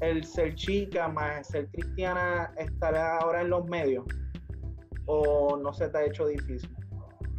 el 0.00 0.22
ser 0.22 0.54
chica 0.54 1.08
más 1.08 1.48
ser 1.48 1.68
cristiana 1.68 2.52
estar 2.58 2.96
ahora 2.96 3.40
en 3.42 3.50
los 3.50 3.66
medios? 3.66 4.04
¿O 5.06 5.56
no 5.56 5.72
se 5.72 5.88
te 5.88 5.98
ha 5.98 6.04
hecho 6.06 6.26
difícil? 6.26 6.75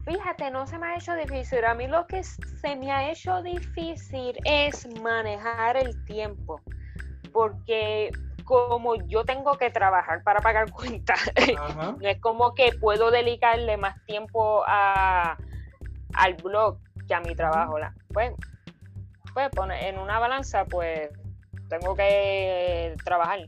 Fíjate, 0.07 0.49
no 0.51 0.65
se 0.65 0.77
me 0.77 0.87
ha 0.87 0.95
hecho 0.95 1.13
difícil. 1.15 1.65
A 1.65 1.73
mí 1.73 1.85
lo 1.85 2.07
que 2.07 2.23
se 2.23 2.75
me 2.77 2.89
ha 2.91 3.11
hecho 3.11 3.41
difícil 3.43 4.39
es 4.45 4.87
manejar 5.01 5.75
el 5.75 6.01
tiempo. 6.05 6.61
Porque 7.33 8.11
como 8.45 8.95
yo 9.07 9.25
tengo 9.25 9.57
que 9.57 9.69
trabajar 9.69 10.23
para 10.23 10.39
pagar 10.39 10.71
cuentas, 10.71 11.19
no 11.99 12.07
es 12.07 12.21
como 12.21 12.53
que 12.53 12.71
puedo 12.79 13.11
dedicarle 13.11 13.75
más 13.75 14.01
tiempo 14.05 14.63
a, 14.65 15.37
al 16.13 16.33
blog 16.35 16.77
que 17.05 17.13
a 17.13 17.19
mi 17.19 17.35
trabajo. 17.35 17.75
Pues, 18.13 18.31
pues 19.33 19.49
en 19.81 19.99
una 19.99 20.19
balanza, 20.19 20.63
pues 20.63 21.09
tengo 21.67 21.95
que 21.95 22.95
trabajar. 23.03 23.39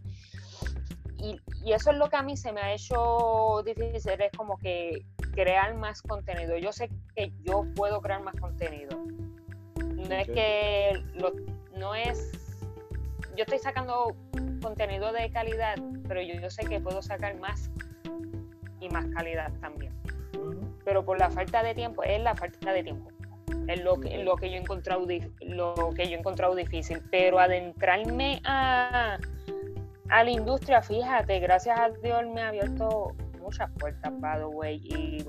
Y, 1.64 1.74
eso 1.74 1.92
es 1.92 1.98
lo 1.98 2.10
que 2.10 2.18
a 2.18 2.24
mí 2.24 2.38
se 2.38 2.52
me 2.52 2.62
ha 2.62 2.74
hecho 2.74 3.62
difícil, 3.66 4.22
es 4.22 4.32
como 4.38 4.58
que 4.58 5.06
crear 5.34 5.74
más 5.76 6.02
contenido. 6.02 6.58
Yo 6.58 6.72
sé 6.72 6.90
que 7.16 7.32
yo 7.44 7.66
puedo 7.76 8.02
crear 8.02 8.22
más 8.22 8.36
contenido. 8.40 8.98
No 9.76 10.16
es 10.16 10.28
que 10.28 11.04
no 11.76 11.96
es, 11.96 12.32
yo 13.36 13.44
estoy 13.44 13.60
sacando 13.60 14.16
contenido 14.62 15.12
de 15.12 15.30
calidad, 15.32 15.76
pero 16.08 16.22
yo, 16.22 16.36
yo 16.36 16.50
sé 16.50 16.66
que 16.66 16.80
puedo 16.80 17.02
sacar 17.02 17.38
más 17.38 17.70
y 18.80 18.90
más 18.90 19.06
calidad 19.16 19.52
también. 19.62 19.94
Pero 20.84 21.06
por 21.06 21.20
la 21.20 21.30
falta 21.30 21.64
de 21.64 21.76
tiempo, 21.76 22.04
es 22.04 22.22
la 22.22 22.36
falta 22.36 22.72
de 22.72 22.84
tiempo 22.84 23.12
es 23.70 23.84
lo 23.84 24.00
que, 24.00 24.24
lo 24.24 24.36
que 24.36 24.50
yo 24.50 24.56
he 24.56 24.60
encontrado 24.60 25.06
lo 25.42 25.94
que 25.96 26.08
yo 26.08 26.16
he 26.16 26.20
encontrado 26.20 26.56
difícil 26.56 27.02
pero 27.12 27.40
adentrarme 27.40 28.42
a, 28.44 29.18
a 30.10 30.24
la 30.24 30.30
industria 30.32 30.82
fíjate 30.82 31.40
gracias 31.40 31.80
a 31.80 31.90
Dios 31.90 32.24
me 32.34 32.42
ha 32.42 32.50
abierto 32.50 33.16
muchas 33.42 33.70
puertas 33.80 34.12
by 34.20 34.40
the 34.40 34.46
way 34.46 34.82
y 34.84 35.26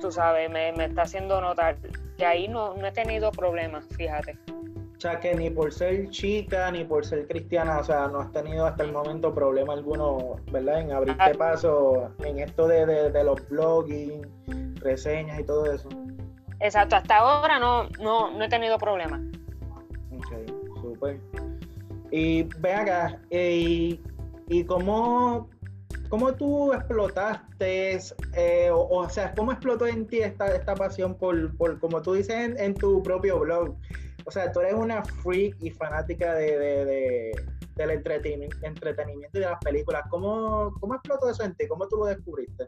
tú 0.00 0.10
sabes 0.10 0.50
me, 0.50 0.70
está 0.70 1.02
haciendo 1.02 1.40
notar 1.40 1.76
que 2.16 2.26
ahí 2.26 2.48
no, 2.48 2.74
no 2.74 2.86
he 2.86 2.92
tenido 2.92 3.30
problemas 3.30 3.84
fíjate 3.96 4.38
o 4.96 5.00
sea, 5.00 5.20
que 5.20 5.34
ni 5.34 5.50
por 5.50 5.74
ser 5.74 6.08
chica, 6.08 6.70
ni 6.70 6.82
por 6.82 7.04
ser 7.04 7.28
cristiana, 7.28 7.80
o 7.80 7.84
sea, 7.84 8.08
no 8.08 8.20
has 8.20 8.32
tenido 8.32 8.64
hasta 8.64 8.82
el 8.82 8.92
momento 8.92 9.34
problema 9.34 9.74
alguno, 9.74 10.36
¿verdad? 10.50 10.80
En 10.80 10.90
abrirte 10.90 11.22
ah. 11.22 11.32
paso 11.36 12.10
en 12.24 12.38
esto 12.38 12.66
de, 12.66 12.86
de, 12.86 13.10
de 13.10 13.24
los 13.24 13.46
blogging, 13.50 14.26
reseñas 14.76 15.38
y 15.38 15.44
todo 15.44 15.70
eso. 15.70 15.90
Exacto, 16.60 16.96
hasta 16.96 17.18
ahora 17.18 17.58
no, 17.58 17.88
no, 18.00 18.42
he 18.42 18.48
tenido 18.48 18.78
problemas. 18.78 19.20
Ok, 20.12 20.32
súper. 20.80 21.20
Y 22.16 22.44
ven 22.44 22.78
acá, 22.78 23.20
eh, 23.28 24.00
y, 24.48 24.64
cómo, 24.64 25.50
cómo, 26.08 26.32
tú 26.32 26.72
explotaste, 26.72 27.98
eh, 28.34 28.70
o, 28.72 29.06
sea, 29.10 29.34
cómo 29.34 29.52
explotó 29.52 29.86
en 29.86 30.06
ti 30.06 30.20
esta, 30.20 30.46
esta 30.56 30.74
pasión 30.74 31.14
por, 31.14 31.54
por, 31.58 31.78
como 31.78 32.00
tú 32.00 32.14
dices 32.14 32.58
en, 32.58 32.74
tu 32.74 33.02
propio 33.02 33.40
blog? 33.40 33.76
O 34.24 34.30
sea, 34.30 34.50
tú 34.50 34.60
eres 34.60 34.72
una 34.72 35.04
freak 35.04 35.56
y 35.60 35.70
fanática 35.72 36.32
de, 36.36 36.58
de, 36.58 37.32
del 37.74 37.90
entretenimiento, 37.90 38.56
entretenimiento 38.62 39.36
y 39.36 39.42
de 39.42 39.50
las 39.50 39.60
películas. 39.62 40.04
¿Cómo, 40.08 40.72
¿Cómo 40.80 40.94
explotó 40.94 41.28
eso 41.28 41.44
en 41.44 41.54
ti? 41.54 41.68
¿Cómo 41.68 41.86
tú 41.86 41.98
lo 41.98 42.06
descubriste? 42.06 42.64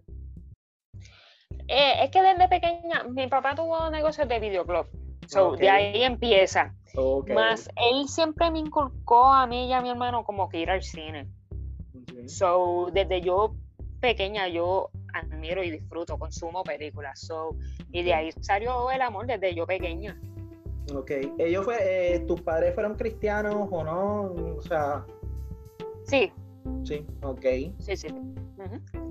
Eh, 1.69 2.05
es 2.05 2.11
que 2.11 2.21
desde 2.21 2.49
pequeña, 2.49 3.05
mi 3.05 3.27
papá 3.29 3.55
tuvo 3.55 3.89
negocios 3.89 4.29
de 4.29 4.41
videoclub. 4.41 4.89
So, 5.27 5.57
De 5.57 5.71
ahí 5.71 6.03
empieza. 6.03 6.75
Más 7.35 7.69
él 7.77 8.09
siempre 8.09 8.51
me 8.51 8.59
inculcó 8.61 9.27
a 9.27 9.47
mí 9.47 9.69
y 9.69 9.73
a 9.73 9.81
mi 9.81 9.91
hermano 9.91 10.25
como 10.25 10.49
que 10.49 10.59
ir 10.59 10.71
al 10.71 10.83
cine. 10.83 11.29
So, 12.27 12.91
desde 12.93 13.21
yo 13.21 13.55
pequeña, 14.01 14.49
yo 14.49 14.91
admiro 15.13 15.63
y 15.63 15.71
disfruto, 15.71 16.19
consumo 16.19 16.63
películas. 16.65 17.21
So, 17.21 17.57
y 17.93 18.03
de 18.03 18.15
ahí 18.15 18.31
salió 18.41 18.91
el 18.91 19.03
amor 19.03 19.27
desde 19.27 19.55
yo 19.55 19.67
pequeña. 19.67 20.19
Ok. 20.95 21.11
¿Ellos 21.39 21.65
fue, 21.65 21.77
eh, 21.81 22.21
tus 22.21 22.41
padres 22.41 22.75
fueron 22.75 22.95
cristianos 22.95 23.69
o 23.71 23.85
no? 23.85 24.57
O 24.57 24.63
sea. 24.63 25.05
Sí. 26.05 26.33
Sí, 26.85 27.07
ok. 27.23 27.45
Sí, 27.79 27.97
sí. 27.97 28.09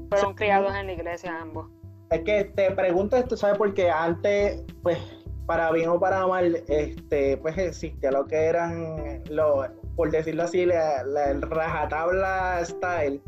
Fueron 0.09 0.33
criados 0.33 0.73
en 0.75 0.87
la 0.87 0.93
iglesia 0.93 1.39
ambos. 1.39 1.69
Es 2.09 2.21
que 2.21 2.45
te 2.45 2.71
pregunto 2.71 3.17
esto, 3.17 3.35
¿sabes? 3.35 3.57
Porque 3.57 3.89
antes, 3.89 4.63
pues, 4.81 4.97
para 5.47 5.71
bien 5.71 5.89
o 5.89 5.99
para 5.99 6.27
mal, 6.27 6.61
este, 6.67 7.37
pues 7.37 7.57
existía 7.57 8.11
lo 8.11 8.25
que 8.25 8.35
eran, 8.35 9.23
lo, 9.29 9.65
por 9.95 10.11
decirlo 10.11 10.43
así, 10.43 10.65
la, 10.65 11.01
el 11.01 11.41
rajatabla 11.41 12.63
style. 12.65 13.21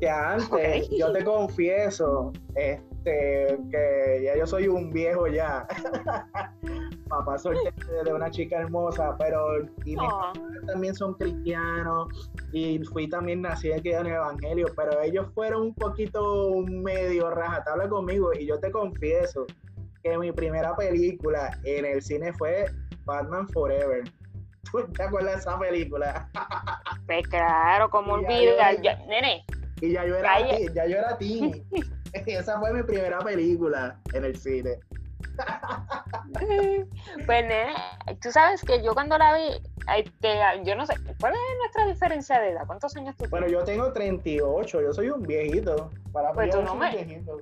Que 0.00 0.08
antes, 0.08 0.88
yo 0.90 1.12
te 1.12 1.22
confieso, 1.22 2.32
este, 2.56 3.58
que 3.70 4.22
ya 4.24 4.36
yo 4.36 4.46
soy 4.46 4.66
un 4.66 4.90
viejo 4.90 5.28
ya. 5.28 5.66
Papá 7.08 7.38
soy 7.38 7.56
de 8.04 8.12
una 8.12 8.30
chica 8.30 8.60
hermosa, 8.60 9.14
pero 9.18 9.62
y 9.84 9.96
mis 9.96 10.66
también 10.66 10.94
son 10.94 11.14
cristianos 11.14 12.30
y 12.52 12.78
fui 12.84 13.08
también 13.08 13.42
nací 13.42 13.72
aquí 13.72 13.90
en 13.90 14.06
el 14.06 14.14
evangelio, 14.14 14.68
pero 14.74 15.00
ellos 15.02 15.26
fueron 15.34 15.62
un 15.62 15.74
poquito 15.74 16.62
medio 16.66 17.30
rajatabla 17.30 17.88
conmigo 17.88 18.32
y 18.32 18.46
yo 18.46 18.58
te 18.58 18.70
confieso 18.70 19.46
que 20.02 20.18
mi 20.18 20.32
primera 20.32 20.74
película 20.76 21.58
en 21.64 21.84
el 21.84 22.02
cine 22.02 22.32
fue 22.32 22.66
Batman 23.04 23.48
Forever. 23.48 24.04
¿Tú 24.70 24.86
te 24.92 25.02
acuerdas 25.02 25.34
de 25.34 25.40
esa 25.40 25.58
película? 25.58 26.28
Pues 27.06 27.26
claro, 27.26 27.90
como 27.90 28.12
olvidar, 28.12 28.78
nene. 29.08 29.44
Y 29.80 29.92
ya 29.92 30.06
yo 30.06 30.16
era, 30.16 30.38
ya 30.72 30.86
yo 30.86 30.96
era 30.96 31.18
ti. 31.18 31.64
Esa 32.26 32.60
fue 32.60 32.72
mi 32.72 32.84
primera 32.84 33.18
película 33.18 33.98
en 34.12 34.26
el 34.26 34.36
cine. 34.36 34.78
pues 37.26 37.44
nene, 37.44 37.74
tú 38.22 38.30
sabes 38.30 38.62
que 38.62 38.80
yo 38.84 38.94
cuando 38.94 39.18
la 39.18 39.34
vi, 39.34 39.60
yo 40.64 40.76
no 40.76 40.86
sé, 40.86 40.94
¿cuál 41.18 41.32
es 41.32 41.40
nuestra 41.58 41.86
diferencia 41.86 42.38
de 42.38 42.50
edad? 42.50 42.62
¿Cuántos 42.66 42.94
años 42.96 43.16
tú 43.16 43.24
tienes? 43.24 43.30
Bueno, 43.32 43.48
yo 43.48 43.64
tengo 43.64 43.92
38, 43.92 44.82
yo 44.82 44.92
soy 44.92 45.10
un 45.10 45.22
viejito. 45.22 45.90
Para 46.12 46.32
pues 46.32 46.50
tú 46.50 46.62
no 46.62 46.76
me... 46.76 46.90
viejito. 46.90 47.40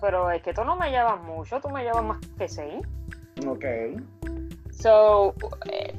Pero 0.00 0.30
es 0.30 0.42
que 0.42 0.52
tú 0.52 0.64
no 0.64 0.76
me 0.76 0.90
llevas 0.90 1.20
mucho, 1.22 1.60
tú 1.60 1.68
me 1.70 1.82
llevas 1.82 2.04
más 2.04 2.18
que 2.38 2.48
6. 2.48 2.86
Ok. 3.46 3.64
So, 4.70 5.34
eh, 5.70 5.94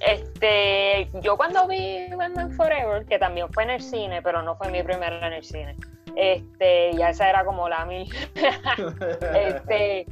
este, 0.00 1.08
yo 1.20 1.36
cuando 1.36 1.66
vi 1.66 2.08
Batman 2.16 2.50
Forever, 2.52 3.06
que 3.06 3.18
también 3.18 3.48
fue 3.52 3.62
en 3.62 3.70
el 3.70 3.80
cine, 3.80 4.20
pero 4.22 4.42
no 4.42 4.56
fue 4.56 4.70
mi 4.70 4.82
primera 4.82 5.26
en 5.26 5.32
el 5.32 5.44
cine, 5.44 5.76
este, 6.16 6.92
ya 6.94 7.10
esa 7.10 7.30
era 7.30 7.44
como 7.44 7.68
la 7.68 7.84
mía. 7.86 8.06
este, 9.34 10.06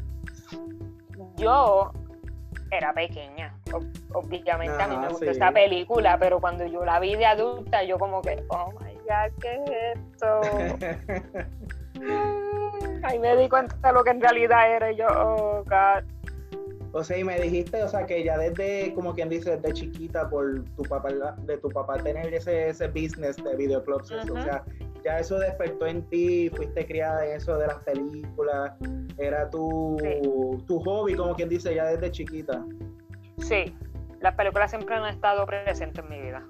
yo 1.37 1.93
era 2.71 2.95
pequeña, 2.95 3.55
obviamente 4.15 4.83
a 4.83 4.89
mí 4.89 4.97
me 4.97 5.09
gustó 5.09 5.31
esta 5.31 5.53
película, 5.53 6.17
pero 6.19 6.41
cuando 6.41 6.65
yo 6.67 6.85
la 6.85 6.99
vi 7.01 7.17
de 7.17 7.27
adulta, 7.27 7.83
yo 7.83 7.99
como 7.99 8.23
que, 8.23 8.43
oh 8.49 8.73
my 8.81 8.95
god, 8.95 9.33
¿qué 9.41 9.63
es 9.65 9.99
esto? 9.99 10.41
Ahí 13.03 13.19
me 13.19 13.37
di 13.37 13.49
cuenta 13.49 13.77
de 13.83 13.93
lo 13.93 14.05
que 14.05 14.11
en 14.11 14.21
realidad 14.21 14.75
era 14.75 14.93
y 14.93 14.97
yo, 14.97 15.07
oh 15.09 15.65
god. 15.65 16.05
O 16.95 17.03
sea, 17.03 17.19
y 17.19 17.25
me 17.25 17.41
dijiste, 17.41 17.83
o 17.83 17.89
sea, 17.89 18.07
que 18.07 18.23
ya 18.23 18.37
desde, 18.37 18.93
como 18.95 19.15
quien 19.15 19.31
dice, 19.31 19.57
desde 19.57 19.73
chiquita, 19.73 20.29
por 20.29 20.63
tu 20.77 20.83
papá, 20.83 21.09
de 21.39 21.57
tu 21.57 21.69
papá 21.71 21.97
tener 21.99 22.33
ese, 22.35 22.69
ese 22.69 22.87
business 22.89 23.37
de 23.37 23.57
videoclubs, 23.57 24.13
o 24.13 24.43
sea, 24.43 24.63
ya 25.03 25.19
eso 25.19 25.39
despertó 25.39 25.87
en 25.87 26.03
ti, 26.11 26.51
fuiste 26.51 26.87
criada 26.87 27.27
en 27.27 27.37
eso 27.37 27.57
de 27.57 27.67
las 27.67 27.79
películas, 27.79 28.73
era 29.17 29.49
tu, 29.49 29.97
tu 30.67 30.79
hobby, 30.81 31.15
como 31.15 31.35
quien 31.35 31.49
dice, 31.49 31.75
ya 31.75 31.87
desde 31.87 32.11
chiquita. 32.11 32.63
Sí, 33.39 33.75
las 34.21 34.35
películas 34.35 34.71
siempre 34.71 34.95
han 34.95 35.07
estado 35.07 35.47
presentes 35.47 36.05
en 36.05 36.11
mi 36.11 36.21
vida. 36.21 36.47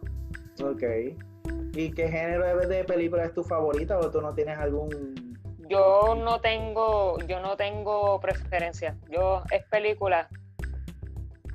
Ok. 0.62 0.82
¿Y 1.74 1.90
qué 1.92 2.08
género 2.08 2.44
de 2.66 2.84
película 2.84 3.24
es 3.24 3.32
tu 3.32 3.42
favorita 3.44 3.96
o 3.98 4.10
tú 4.10 4.20
no 4.20 4.34
tienes 4.34 4.58
algún 4.58 5.14
yo 5.72 6.14
no 6.14 6.38
tengo, 6.40 7.18
yo 7.26 7.40
no 7.40 7.56
tengo 7.56 8.20
preferencia. 8.20 8.94
Yo 9.08 9.42
es 9.50 9.64
película. 9.64 10.28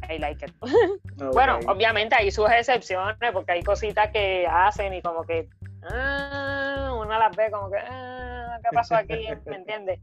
I 0.10 0.18
like 0.18 0.44
it. 0.44 0.52
Bueno, 1.34 1.60
obviamente 1.68 2.16
hay 2.16 2.30
sus 2.30 2.50
excepciones 2.50 3.32
porque 3.34 3.52
hay 3.52 3.64
cositas 3.64 4.12
que 4.12 4.46
hacen 4.48 4.94
y 4.94 5.02
como 5.02 5.24
que 5.24 5.50
ah, 5.92 6.94
uno 6.96 7.18
las 7.18 7.36
ve 7.36 7.50
como 7.50 7.72
que 7.72 7.78
ah, 7.78 8.60
¿qué 8.64 8.70
pasó 8.72 8.96
aquí? 8.96 9.28
¿Me 9.46 9.56
entiendes? 9.56 10.00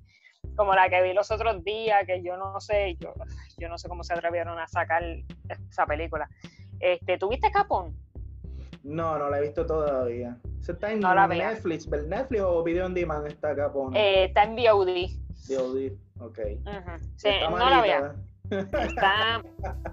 Como 0.56 0.74
la 0.74 0.88
que 0.88 1.02
vi 1.02 1.12
los 1.12 1.30
otros 1.30 1.64
días, 1.64 2.04
que 2.06 2.22
yo 2.22 2.36
no 2.36 2.60
sé, 2.60 2.96
yo, 2.96 3.14
yo 3.58 3.68
no 3.68 3.78
sé 3.78 3.88
cómo 3.88 4.02
se 4.02 4.12
atrevieron 4.12 4.58
a 4.58 4.66
sacar 4.66 5.02
esa 5.70 5.86
película. 5.86 6.28
Este, 6.80 7.16
¿Tuviste 7.16 7.50
Capón? 7.50 7.96
No, 8.84 9.18
no 9.18 9.30
la 9.30 9.38
he 9.38 9.42
visto 9.42 9.64
todavía. 9.64 10.36
¿Se 10.60 10.72
está 10.72 10.92
en 10.92 11.00
Netflix, 11.00 11.88
Netflix 11.88 12.42
o 12.42 12.62
Video 12.62 12.84
on 12.84 12.94
Demand 12.94 13.26
está 13.26 13.50
acá? 13.50 13.72
Eh, 13.94 14.24
está 14.24 14.44
en 14.44 14.56
VOD. 14.56 15.08
VOD, 15.48 15.92
ok. 16.20 16.38
sí, 17.16 17.28
no 17.50 17.70
la 17.70 17.80
vea. 17.80 18.14
Está, 18.50 19.42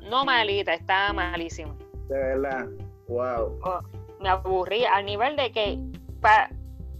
no 0.10 0.25
malita, 0.25 0.73
está 0.73 1.13
malísima. 1.13 1.73
De 2.10 2.17
verdad, 2.17 2.67
wow. 3.08 3.58
Oh, 3.63 3.80
me 4.19 4.27
aburrí 4.27 4.84
al 4.84 5.06
nivel 5.06 5.38
de 5.38 5.54
que 5.54 5.80
para 6.19 6.51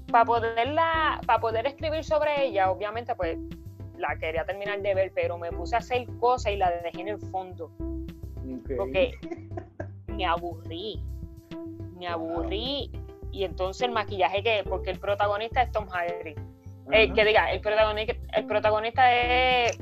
pa 0.10 0.24
poderla, 0.24 1.20
para 1.28 1.42
poder 1.42 1.68
escribir 1.68 2.06
sobre 2.06 2.46
ella, 2.46 2.72
obviamente, 2.72 3.14
pues 3.16 3.38
la 3.98 4.18
quería 4.18 4.46
terminar 4.46 4.82
de 4.82 4.96
ver, 4.96 5.12
pero 5.14 5.38
me 5.38 5.52
puse 5.52 5.76
a 5.76 5.80
hacer 5.80 6.08
cosas 6.22 6.54
y 6.54 6.56
la 6.56 6.72
dejé 6.72 7.02
en 7.02 7.10
el 7.10 7.20
fondo. 7.20 7.70
Porque 8.78 9.12
me 10.08 10.26
aburrí 10.26 11.04
me 12.02 12.08
aburrí 12.08 12.92
y 13.32 13.44
entonces 13.44 13.84
el 13.84 13.92
maquillaje 13.92 14.42
que, 14.42 14.64
porque 14.68 14.90
el 14.90 15.00
protagonista 15.00 15.62
es 15.62 15.72
Tom 15.72 15.88
Hardy. 15.88 16.34
Eh, 16.92 17.14
que 17.14 17.24
diga, 17.24 17.52
el 17.52 17.62
protagonista, 17.62 18.14
el 18.34 18.46
protagonista 18.48 19.14
es 19.16 19.80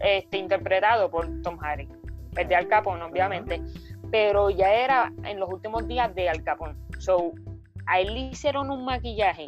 este, 0.00 0.38
interpretado 0.38 1.10
por 1.10 1.28
Tom 1.42 1.58
Hardy, 1.58 1.86
el 2.36 2.48
de 2.48 2.56
Al 2.56 2.68
Capone, 2.68 3.04
obviamente, 3.04 3.62
pero 4.10 4.48
ya 4.48 4.72
era 4.72 5.12
en 5.24 5.38
los 5.38 5.48
últimos 5.50 5.86
días 5.86 6.12
de 6.14 6.30
Al 6.30 6.42
Capone. 6.42 6.74
So, 6.98 7.32
a 7.86 8.00
él 8.00 8.14
le 8.14 8.20
hicieron 8.20 8.70
un 8.70 8.84
maquillaje 8.84 9.44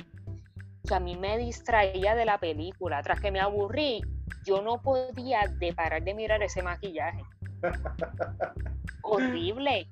que 0.87 0.95
a 0.95 1.01
mí 1.01 1.17
me 1.17 1.39
distraía 1.39 2.15
de 2.15 2.27
la 2.27 2.39
película. 2.39 3.03
Tras 3.03 3.21
que 3.21 3.33
me 3.33 3.41
aburrí, 3.41 4.03
yo 4.45 4.61
no 4.63 4.81
podía 4.83 5.41
de 5.59 5.73
parar 5.73 6.05
de 6.05 6.15
mirar 6.15 6.43
ese 6.43 6.63
maquillaje. 6.63 7.25
Horrible. 9.03 9.89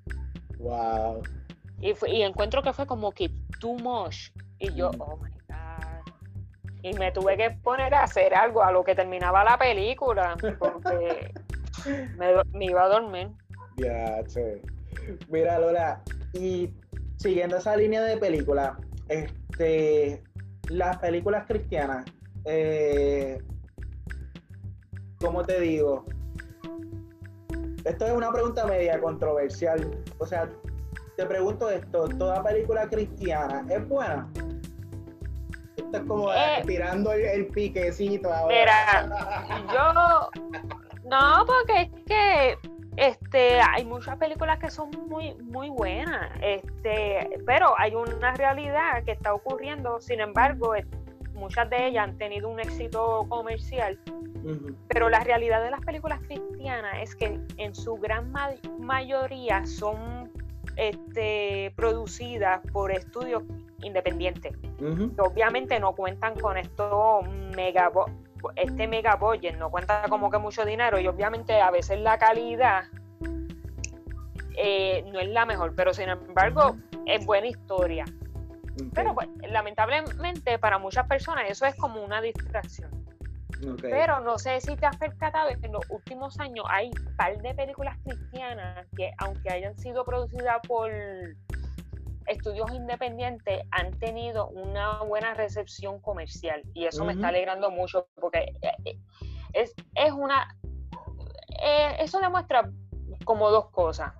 Wow. 0.59 1.23
Y, 1.81 2.23
encuentro 2.23 2.63
que 2.63 2.73
fue 2.73 2.87
como 2.87 3.13
que 3.13 3.31
too 3.61 3.75
much. 3.75 4.31
Y 4.59 4.75
yo, 4.75 4.91
oh 4.99 5.17
my 5.17 5.31
God. 5.49 6.13
Y 6.83 6.93
me 6.95 7.13
tuve 7.13 7.37
que 7.37 7.51
poner 7.63 7.95
a 7.95 8.05
hacer 8.05 8.35
algo 8.35 8.63
a 8.63 8.73
lo 8.73 8.85
que 8.85 8.95
terminaba 8.95 9.45
la 9.45 9.59
película, 9.59 10.37
porque 10.59 11.33
me, 12.53 12.65
iba 12.65 12.85
a 12.85 12.89
dormir. 12.89 13.31
Ya, 13.77 14.23
che. 14.25 14.63
Mira, 15.29 15.59
Lola, 15.59 16.03
y 16.33 16.71
siguiendo 17.17 17.57
esa 17.57 17.77
línea 17.77 18.03
de 18.03 18.17
película, 18.17 18.79
este, 19.09 20.23
las 20.69 20.99
películas 20.99 21.47
cristianas, 21.47 22.05
eh, 22.45 23.41
¿cómo 25.21 25.45
te 25.45 25.61
digo? 25.61 26.05
Esto 27.85 28.07
es 28.07 28.13
una 28.13 28.31
pregunta 28.33 28.67
media 28.67 29.01
controversial. 29.01 29.97
O 30.19 30.27
sea, 30.27 30.51
te 31.19 31.27
pregunto 31.27 31.69
esto, 31.69 32.09
¿toda 32.11 32.45
película 32.45 32.89
cristiana 32.89 33.67
es 33.69 33.89
buena? 33.89 34.29
Esto 35.77 35.97
es 35.97 36.03
como 36.05 36.33
eh, 36.33 36.63
tirando 36.65 37.13
el, 37.13 37.49
piquecito 37.49 38.33
ahora. 38.33 38.55
Mira, 38.55 39.69
yo 39.73 40.31
no, 41.11 41.45
porque 41.45 41.83
es 41.83 42.05
que 42.07 42.59
este 42.97 43.61
hay 43.61 43.85
muchas 43.85 44.17
películas 44.17 44.61
que 44.61 44.71
son 44.71 44.91
muy 45.09 45.35
muy 45.43 45.71
buenas, 45.71 46.31
este, 46.41 47.29
pero 47.45 47.75
hay 47.77 47.97
una 47.97 48.35
realidad 48.35 49.03
que 49.03 49.11
está 49.11 49.35
ocurriendo, 49.35 50.01
sin 50.01 50.21
embargo, 50.21 50.75
muchas 51.35 51.69
de 51.69 51.89
ellas 51.89 52.05
han 52.05 52.17
tenido 52.17 52.49
un 52.49 52.61
éxito 52.61 53.27
comercial. 53.29 53.99
Pero 54.89 55.11
la 55.11 55.21
realidad 55.21 55.63
de 55.63 55.71
las 55.71 55.81
películas 55.81 56.21
cristianas 56.21 57.03
es 57.03 57.15
que 57.17 57.39
en 57.59 57.75
su 57.75 57.97
gran 57.97 58.33
mayoría 58.79 59.67
son 59.67 60.18
este, 60.79 61.73
producidas 61.77 62.61
por 62.73 62.93
estudios 62.93 63.43
independientes, 63.83 64.57
obviamente 65.19 65.79
no 65.81 65.95
cuentan 65.95 66.39
con 66.39 66.57
esto 66.57 67.21
mega 67.57 67.91
este 68.55 68.87
mega 68.87 69.17
budget, 69.17 69.57
no 69.57 69.71
cuenta 69.71 70.05
como 70.09 70.31
que 70.31 70.39
mucho 70.39 70.65
dinero 70.65 71.01
y 71.01 71.09
obviamente 71.09 71.61
a 71.61 71.71
veces 71.73 71.99
la 72.01 72.19
calidad 72.19 72.85
eh, 74.57 75.05
no 75.13 75.19
es 75.19 75.29
la 75.29 75.47
mejor, 75.47 75.75
pero 75.75 75.93
sin 75.93 76.09
embargo 76.09 76.77
es 77.07 77.27
buena 77.27 77.49
historia. 77.49 78.05
Pero 78.95 79.15
pues, 79.15 79.29
lamentablemente 79.49 80.59
para 80.59 80.79
muchas 80.79 81.07
personas 81.09 81.45
eso 81.49 81.67
es 81.67 81.75
como 81.75 82.05
una 82.05 82.21
distracción. 82.21 82.98
Pero 83.81 84.21
no 84.21 84.39
sé 84.39 84.61
si 84.61 84.77
te 84.77 84.87
has 84.87 84.97
percatado 84.97 85.49
que 85.61 85.67
en 85.67 85.73
los 85.73 85.85
últimos 85.91 86.39
años 86.39 86.65
hay 86.69 86.91
un 86.91 87.17
par 87.17 87.41
de 87.41 87.55
películas 87.55 87.97
cristianas 88.05 88.87
que, 88.97 89.13
aunque 89.19 89.51
hayan 89.51 89.77
sido 89.77 90.05
producidas 90.05 90.59
por 90.67 90.91
estudios 92.27 92.71
independientes, 92.73 93.63
han 93.71 93.91
tenido 93.99 94.49
una 94.49 95.03
buena 95.03 95.35
recepción 95.35 96.01
comercial. 96.01 96.63
Y 96.75 96.85
eso 96.85 97.05
me 97.05 97.15
está 97.15 97.29
alegrando 97.29 97.71
mucho 97.71 98.07
porque 98.21 98.55
eh, 98.63 98.71
eh, 98.85 98.99
es, 99.55 99.75
es 99.95 100.13
una. 100.13 100.57
Eh, 101.63 101.97
eso 102.01 102.21
demuestra 102.21 102.71
como 103.25 103.51
dos 103.51 103.71
cosas. 103.71 104.13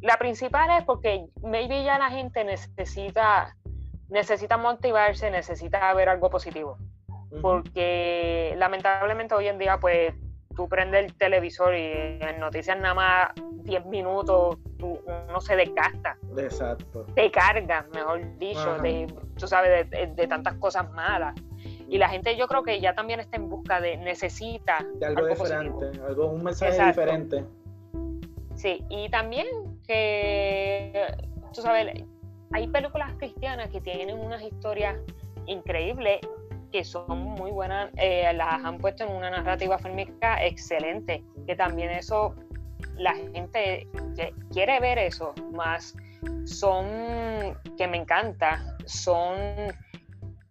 La 0.00 0.16
principal 0.16 0.70
es 0.78 0.84
porque 0.84 1.26
maybe 1.42 1.82
ya 1.82 1.98
la 1.98 2.08
gente 2.08 2.44
necesita, 2.44 3.56
necesita 4.08 4.56
motivarse, 4.56 5.30
necesita 5.30 5.92
ver 5.92 6.08
algo 6.08 6.30
positivo 6.30 6.78
porque 7.40 8.54
lamentablemente 8.56 9.34
hoy 9.34 9.48
en 9.48 9.58
día 9.58 9.78
pues 9.78 10.14
tú 10.56 10.68
prendes 10.68 11.04
el 11.04 11.14
televisor 11.14 11.74
y 11.74 12.18
en 12.20 12.40
noticias 12.40 12.76
nada 12.78 12.94
más 12.94 13.28
10 13.62 13.86
minutos 13.86 14.58
tú, 14.78 14.98
uno 15.28 15.40
se 15.40 15.54
desgasta. 15.54 16.18
Exacto. 16.36 17.06
Te 17.14 17.30
carga, 17.30 17.86
mejor 17.94 18.38
dicho, 18.38 18.78
de, 18.78 19.06
tú 19.38 19.46
sabes, 19.46 19.88
de, 19.90 20.26
tantas 20.26 20.54
cosas 20.54 20.90
malas. 20.92 21.34
Y 21.88 21.98
la 21.98 22.08
gente 22.08 22.36
yo 22.36 22.48
creo 22.48 22.62
que 22.62 22.80
ya 22.80 22.94
también 22.94 23.20
está 23.20 23.36
en 23.36 23.48
busca 23.48 23.80
de, 23.80 23.96
necesita... 23.98 24.84
De 24.94 25.06
algo, 25.06 25.26
diferente, 25.26 25.90
algo, 26.06 26.26
un 26.26 26.42
mensaje 26.42 26.84
diferente. 26.86 27.44
Sí, 28.54 28.84
y 28.88 29.08
también 29.10 29.46
que, 29.86 31.14
tú 31.52 31.62
sabes, 31.62 32.04
hay 32.52 32.66
películas 32.68 33.12
cristianas 33.18 33.68
que 33.70 33.80
tienen 33.80 34.18
unas 34.18 34.42
historias 34.42 34.96
increíbles 35.46 36.20
que 36.70 36.84
son 36.84 37.18
muy 37.18 37.50
buenas, 37.50 37.90
eh, 37.96 38.30
las 38.34 38.64
han 38.64 38.78
puesto 38.78 39.04
en 39.04 39.12
una 39.12 39.30
narrativa 39.30 39.78
fílmica 39.78 40.44
excelente, 40.44 41.22
que 41.46 41.56
también 41.56 41.90
eso, 41.90 42.34
la 42.96 43.14
gente 43.14 43.86
quiere 44.52 44.80
ver 44.80 44.98
eso, 44.98 45.34
más 45.52 45.94
son, 46.44 47.56
que 47.76 47.86
me 47.86 47.98
encanta, 47.98 48.76
son 48.86 49.36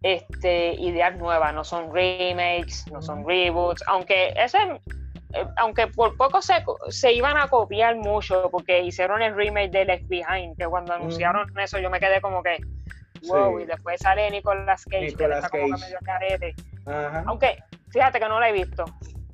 este, 0.02 0.74
ideas 0.74 1.16
nuevas, 1.16 1.54
no 1.54 1.64
son 1.64 1.92
remakes, 1.92 2.86
no 2.92 3.02
son 3.02 3.26
reboots, 3.26 3.82
aunque 3.86 4.32
ese 4.36 4.58
eh, 5.34 5.46
aunque 5.56 5.88
por 5.88 6.16
poco 6.16 6.40
se, 6.40 6.54
se, 6.88 7.12
iban 7.12 7.36
a 7.36 7.48
copiar 7.48 7.96
mucho 7.96 8.48
porque 8.50 8.82
hicieron 8.82 9.20
el 9.20 9.34
remake 9.34 9.70
de 9.70 9.84
Left 9.84 10.08
Behind, 10.08 10.56
que 10.56 10.66
cuando 10.66 10.94
anunciaron 10.94 11.46
eso 11.58 11.78
yo 11.78 11.90
me 11.90 12.00
quedé 12.00 12.20
como 12.22 12.42
que, 12.42 12.58
wow, 13.26 13.58
y 13.60 13.66
después 13.66 14.00
sale 14.00 14.30
Nicolas 14.30 14.84
Cage, 14.84 15.14
que 15.14 15.24
está 15.24 15.48
como 15.48 15.68
medio 15.68 15.98
carete. 16.04 16.54
Aunque, 17.26 17.62
fíjate 17.90 18.18
que 18.20 18.28
no 18.28 18.38
la 18.40 18.50
he 18.50 18.52
visto. 18.52 18.84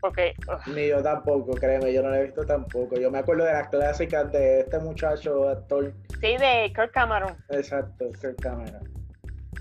porque... 0.05 0.35
Ni 0.67 0.89
yo 0.89 1.03
tampoco, 1.03 1.53
créeme, 1.55 1.91
yo 1.91 2.03
no 2.03 2.11
la 2.11 2.19
he 2.19 2.25
visto 2.25 2.45
tampoco. 2.45 2.97
Yo 2.97 3.11
me 3.11 3.21
acuerdo 3.21 3.47
de 3.47 3.55
las 3.55 3.69
clásicas 3.69 4.31
de 4.33 4.61
este 4.61 4.79
muchacho 4.79 5.49
actor. 5.49 5.95
Sí, 6.21 6.37
de 6.37 6.71
Kirk 6.77 6.91
Cameron. 6.93 7.35
Exacto, 7.49 8.11
Kirk 8.21 8.37
Cameron. 8.39 8.87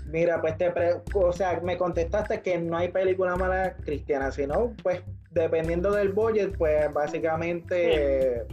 Mira, 0.04 0.42
pues 0.42 0.58
te 0.58 0.70
o 1.14 1.32
sea, 1.32 1.58
me 1.60 1.78
contestaste 1.78 2.42
que 2.42 2.58
no 2.58 2.76
hay 2.76 2.88
película 2.88 3.36
mala 3.36 3.74
cristiana, 3.86 4.30
sino 4.30 4.74
pues 4.82 5.02
dependiendo 5.30 5.90
del 5.92 6.12
budget, 6.12 6.58
pues 6.58 6.92
básicamente 6.92 8.46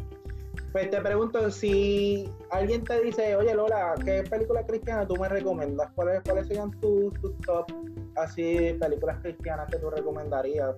pues 0.72 0.90
te 0.90 1.02
pregunto 1.02 1.52
si 1.52 2.30
alguien 2.50 2.84
te 2.84 3.02
dice, 3.02 3.36
oye 3.36 3.54
Lola, 3.54 3.94
¿qué 4.06 4.24
película 4.24 4.66
cristiana 4.66 5.06
tú 5.06 5.16
me 5.18 5.28
recomiendas? 5.28 5.92
¿Cuáles, 5.96 6.22
cuáles 6.22 6.48
serían 6.48 6.72
tus, 6.80 7.14
top 7.46 7.66
así 8.16 8.78
películas 8.80 9.18
cristianas 9.22 9.70
que 9.70 9.78
tú 9.80 9.90
recomendarías? 9.90 10.76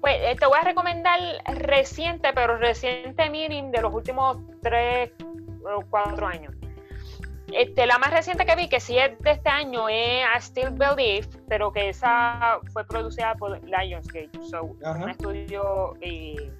Pues 0.00 0.14
eh, 0.20 0.36
te 0.38 0.46
voy 0.46 0.58
a 0.60 0.64
recomendar 0.64 1.18
reciente, 1.46 2.30
pero 2.34 2.58
reciente 2.58 3.30
meaning 3.30 3.70
de 3.70 3.82
los 3.82 3.94
últimos 3.94 4.38
tres 4.62 5.10
o 5.64 5.82
cuatro 5.88 6.26
años. 6.26 6.54
Este, 7.52 7.86
la 7.86 7.98
más 7.98 8.12
reciente 8.12 8.44
que 8.44 8.54
vi, 8.56 8.68
que 8.68 8.78
sí 8.78 8.98
es 8.98 9.18
de 9.20 9.30
este 9.30 9.48
año, 9.48 9.88
es 9.88 10.22
I 10.22 10.40
Still 10.40 10.70
Believe, 10.72 11.26
pero 11.48 11.72
que 11.72 11.88
esa 11.88 12.60
fue 12.74 12.86
producida 12.86 13.34
por 13.36 13.58
Lionsgate, 13.64 14.30
so, 14.50 14.64
un 14.64 15.08
estudio 15.08 15.94
eh, 16.02 16.52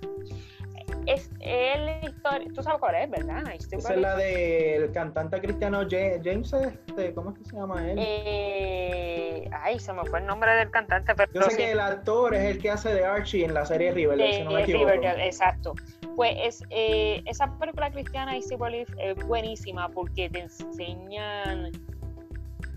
es 1.09 1.31
el 1.41 2.05
historia. 2.05 2.49
Tú 2.55 2.63
sabes 2.63 2.79
cuál 2.81 2.95
es, 2.97 3.11
¿verdad? 3.11 3.43
Esa 3.71 3.95
es 3.95 4.01
la 4.01 4.15
del 4.17 4.93
cantante 4.93 5.41
cristiano 5.41 5.81
James, 5.89 6.53
este, 6.53 7.15
¿cómo 7.15 7.31
es 7.31 7.39
que 7.39 7.45
se 7.47 7.57
llama 7.57 7.91
él? 7.91 7.99
Eh, 7.99 9.49
ay, 9.53 9.79
se 9.81 9.93
me 9.95 10.05
fue 10.05 10.21
el 10.21 10.27
nombre 10.27 10.53
del 10.55 10.71
cantante. 10.71 11.15
Pero 11.15 11.33
Yo 11.33 11.43
sé 11.43 11.57
que 11.57 11.73
el 11.73 11.81
actor 11.81 12.35
es 12.35 12.45
el 12.45 12.59
que 12.59 12.71
hace 12.71 12.93
de 12.93 13.05
Archie 13.05 13.45
en 13.45 13.55
la 13.55 13.65
serie 13.65 13.93
Riverdale, 13.93 14.35
si 14.35 14.43
no 14.43 14.53
me 14.53 14.63
equivoco. 14.63 14.85
Riverdale, 14.91 15.27
exacto. 15.27 15.75
Pues 16.15 16.37
es, 16.39 16.63
eh, 16.71 17.23
esa 17.25 17.51
película 17.59 17.91
cristiana, 17.91 18.37
I 18.37 18.43
Believe, 18.59 18.93
es 18.99 19.27
buenísima 19.27 19.89
porque 19.89 20.29
te 20.29 20.41
enseñan 20.41 21.73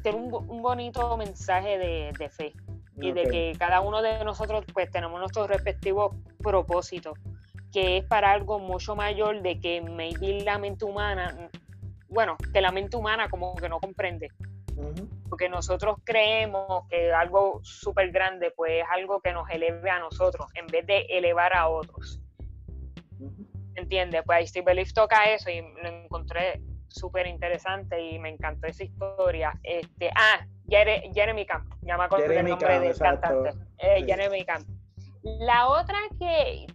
tener 0.04 0.20
un, 0.20 0.34
un 0.34 0.62
bonito 0.62 1.18
mensaje 1.18 1.78
de, 1.78 2.14
de 2.18 2.30
fe 2.30 2.54
y 2.98 3.12
de 3.12 3.24
que 3.24 3.56
cada 3.58 3.82
uno 3.82 4.02
de 4.02 4.24
nosotros 4.24 4.64
pues 4.74 4.90
tenemos 4.92 5.20
nuestros 5.20 5.48
respectivos 5.48 6.16
propósitos 6.40 7.18
que 7.72 7.98
es 7.98 8.06
para 8.06 8.32
algo 8.32 8.60
mucho 8.60 8.96
mayor 8.96 9.42
de 9.42 9.60
que 9.60 9.82
maybe 9.82 10.44
la 10.44 10.58
mente 10.58 10.86
humana, 10.86 11.50
bueno, 12.08 12.38
que 12.54 12.62
la 12.62 12.72
mente 12.72 12.98
humana 12.98 13.30
como 13.30 13.56
que 13.56 13.70
no 13.70 13.80
comprende. 13.80 14.30
Porque 15.30 15.48
nosotros 15.48 15.98
creemos 16.04 16.88
que 16.90 17.14
algo 17.14 17.60
súper 17.64 18.12
grande 18.12 18.52
pues 18.56 18.82
es 18.82 18.86
algo 18.90 19.22
que 19.22 19.32
nos 19.32 19.50
eleve 19.50 19.90
a 19.90 20.00
nosotros 20.00 20.48
en 20.56 20.68
vez 20.68 20.86
de 20.88 21.06
elevar 21.10 21.56
a 21.56 21.68
otros. 21.70 22.20
¿Entiendes? 23.76 24.24
Pues 24.26 24.50
Steve 24.50 24.66
Belief 24.66 24.94
toca 24.94 25.26
eso 25.26 25.50
y 25.50 25.62
lo 25.62 25.88
encontré 25.88 26.62
súper 26.88 27.28
interesante 27.28 28.02
y 28.02 28.20
me 28.20 28.30
encantó 28.30 28.68
esa 28.68 28.84
historia. 28.84 29.58
Este, 29.64 30.10
ah, 30.16 30.46
Jeremy 30.68 31.46
Camp, 31.46 31.74
ya 31.82 31.98
me 31.98 32.04
acuerdo 32.04 32.32
el 32.32 32.48
nombre 32.48 32.80
del 32.80 32.98
cantante. 32.98 33.52
Eh, 33.78 34.04
Jeremy 34.06 34.46
Camp. 34.46 34.68
La 35.24 35.68
otra 35.68 35.98
que, 36.20 36.66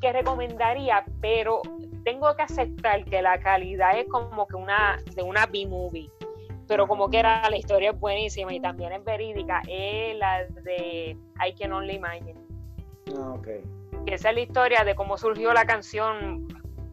que 0.00 0.12
recomendaría, 0.12 1.04
pero 1.20 1.62
tengo 2.04 2.34
que 2.36 2.42
aceptar 2.42 3.04
que 3.04 3.22
la 3.22 3.38
calidad 3.40 3.98
es 3.98 4.06
como 4.08 4.46
que 4.46 4.56
una 4.56 4.98
de 5.14 5.22
una 5.22 5.46
B-movie, 5.46 6.10
pero 6.66 6.86
como 6.86 7.08
que 7.08 7.18
era 7.18 7.48
la 7.48 7.56
historia 7.56 7.90
es 7.90 7.98
buenísima 7.98 8.52
y 8.52 8.60
también 8.60 8.92
es 8.92 9.02
verídica, 9.04 9.62
es 9.66 10.16
la 10.16 10.44
de 10.64 11.16
I 11.46 11.54
Can 11.58 11.72
Only 11.72 11.94
Imagine. 11.94 12.38
Ah, 13.18 13.32
okay. 13.38 13.62
Que 14.04 14.14
esa 14.14 14.30
es 14.30 14.34
la 14.34 14.40
historia 14.42 14.84
de 14.84 14.94
cómo 14.94 15.16
surgió 15.16 15.52
la 15.54 15.64
canción 15.64 16.46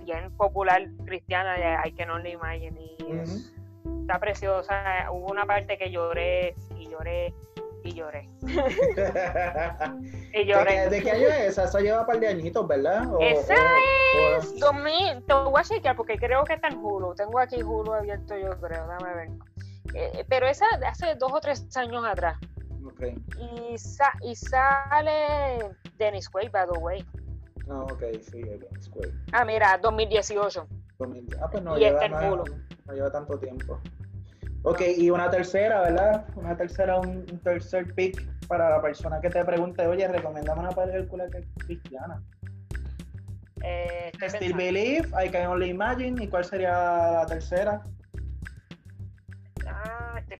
bien 0.05 0.31
popular 0.37 0.87
cristiana 1.05 1.53
de 1.55 1.89
I 1.89 1.91
Can 1.91 2.09
Only 2.09 2.31
Imagine 2.31 2.79
y 2.79 3.99
está 4.01 4.19
preciosa. 4.19 5.11
Hubo 5.11 5.31
una 5.31 5.45
parte 5.45 5.77
que 5.77 5.91
lloré 5.91 6.55
y 6.77 6.87
lloré 6.87 7.33
y 7.86 7.93
lloré. 7.93 8.27
y 10.33 10.45
lloré. 10.45 10.89
¿De, 10.89 11.03
qué, 11.03 11.11
año 11.11 11.27
es 11.27 11.51
esa? 11.51 11.65
Esa 11.65 11.79
lleva 11.79 12.01
un 12.01 12.07
par 12.07 12.19
de 12.19 12.27
añitos, 12.27 12.67
¿verdad? 12.67 13.07
esa 13.21 13.53
es 14.38 14.59
2000. 14.59 15.23
Te 15.25 15.33
voy 15.33 15.53
a 15.55 15.63
chequear 15.63 15.95
porque 15.95 16.17
creo 16.17 16.43
que 16.43 16.53
está 16.53 16.69
en 16.69 16.77
Hulu. 16.77 17.13
Tengo 17.15 17.39
aquí 17.39 17.61
Hulu 17.61 17.93
abierto, 17.93 18.36
yo 18.36 18.59
creo. 18.59 18.88
Dame 18.88 19.13
ver. 19.13 19.29
Eh, 19.93 20.25
pero 20.27 20.47
esa 20.47 20.65
de 20.79 20.88
hace 20.88 21.13
dos 21.15 21.31
o 21.31 21.39
tres 21.39 21.65
años 21.77 22.03
atrás. 22.03 22.38
Okay. 22.93 23.15
Y, 23.39 23.75
y 23.75 24.36
sale 24.36 25.75
Dennis 25.97 26.27
Quaid, 26.29 26.51
by 26.51 26.65
the 26.71 26.79
way. 26.79 27.05
Ah, 27.69 27.81
ok, 27.81 28.03
sí, 28.21 28.41
Dennis 28.41 28.89
Quaid. 28.89 29.13
Ah, 29.31 29.45
mira, 29.45 29.77
2018. 29.81 30.67
Ah, 31.39 31.49
pues 31.51 31.63
no, 31.63 31.77
y 31.77 31.81
lleva, 31.81 32.03
está 32.03 32.25
en 32.25 32.31
Hulu. 32.31 32.43
no 32.86 32.93
lleva 32.93 33.11
tanto 33.11 33.38
tiempo. 33.38 33.79
Ok, 34.66 34.82
y 34.97 35.11
una 35.11 35.30
tercera, 35.30 35.82
¿verdad? 35.82 36.26
Una 36.36 36.57
tercera, 36.57 36.99
un, 36.99 37.24
tercer 37.43 37.93
pick 37.93 38.28
para 38.47 38.68
la 38.72 38.82
persona 38.82 39.22
que 39.22 39.30
te 39.30 39.45
pregunte, 39.45 39.86
oye, 39.86 40.07
recomendame 40.07 40.61
una 40.61 40.72
película 40.72 41.28
que 41.30 41.38
es 41.38 41.45
cristiana. 41.59 42.20
Eh, 43.63 44.11
Still 44.28 44.55
Believe, 44.55 45.07
I 45.24 45.30
Can 45.30 45.47
Only 45.47 45.70
Imagine, 45.70 46.24
¿y 46.24 46.28
cuál 46.28 46.45
sería 46.45 46.72
la 46.72 47.26
tercera? 47.28 47.84
Ah, 49.68 50.20
este... 50.20 50.39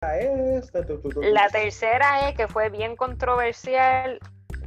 La 1.32 1.48
tercera 1.50 2.28
es 2.28 2.36
que 2.36 2.48
fue 2.48 2.70
bien 2.70 2.96
controversial, 2.96 4.20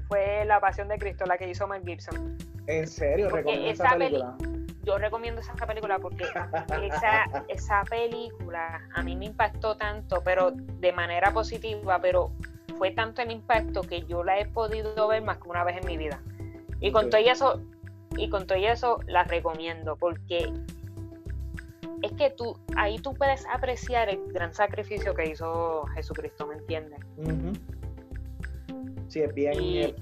fue 0.06 0.44
La 0.44 0.60
Pasión 0.60 0.86
de 0.86 0.98
Cristo, 0.98 1.24
la 1.26 1.36
que 1.36 1.48
hizo 1.50 1.66
Mel 1.66 1.82
Gibson. 1.84 2.38
¿En 2.68 2.86
serio? 2.86 3.28
¿Recomiendas 3.28 3.74
esa 3.74 3.96
película? 3.96 4.36
Yo 4.88 4.96
recomiendo 4.96 5.42
esa 5.42 5.54
película 5.54 5.98
porque 5.98 6.24
esa, 6.24 7.44
esa 7.48 7.84
película 7.84 8.80
a 8.94 9.02
mí 9.02 9.16
me 9.16 9.26
impactó 9.26 9.76
tanto, 9.76 10.22
pero 10.24 10.52
de 10.52 10.92
manera 10.92 11.30
positiva, 11.30 12.00
pero 12.00 12.32
fue 12.78 12.92
tanto 12.92 13.20
el 13.20 13.30
impacto 13.30 13.82
que 13.82 14.06
yo 14.06 14.24
la 14.24 14.40
he 14.40 14.46
podido 14.46 15.06
ver 15.06 15.22
más 15.22 15.36
que 15.38 15.48
una 15.48 15.62
vez 15.62 15.76
en 15.76 15.86
mi 15.86 15.98
vida. 15.98 16.22
Y 16.80 16.90
con 16.90 17.10
todo 17.10 17.20
eso, 17.20 17.60
y 18.16 18.30
con 18.30 18.46
todo 18.46 18.56
eso 18.56 19.00
la 19.06 19.24
recomiendo 19.24 19.96
porque 19.96 20.50
es 22.00 22.12
que 22.12 22.30
tú 22.30 22.56
ahí 22.76 22.98
tú 22.98 23.12
puedes 23.12 23.44
apreciar 23.52 24.08
el 24.08 24.32
gran 24.32 24.54
sacrificio 24.54 25.14
que 25.14 25.28
hizo 25.28 25.84
Jesucristo, 25.94 26.46
¿me 26.46 26.54
entiendes? 26.54 27.00
Sí, 29.08 29.20
es 29.20 29.34
bien, 29.34 29.94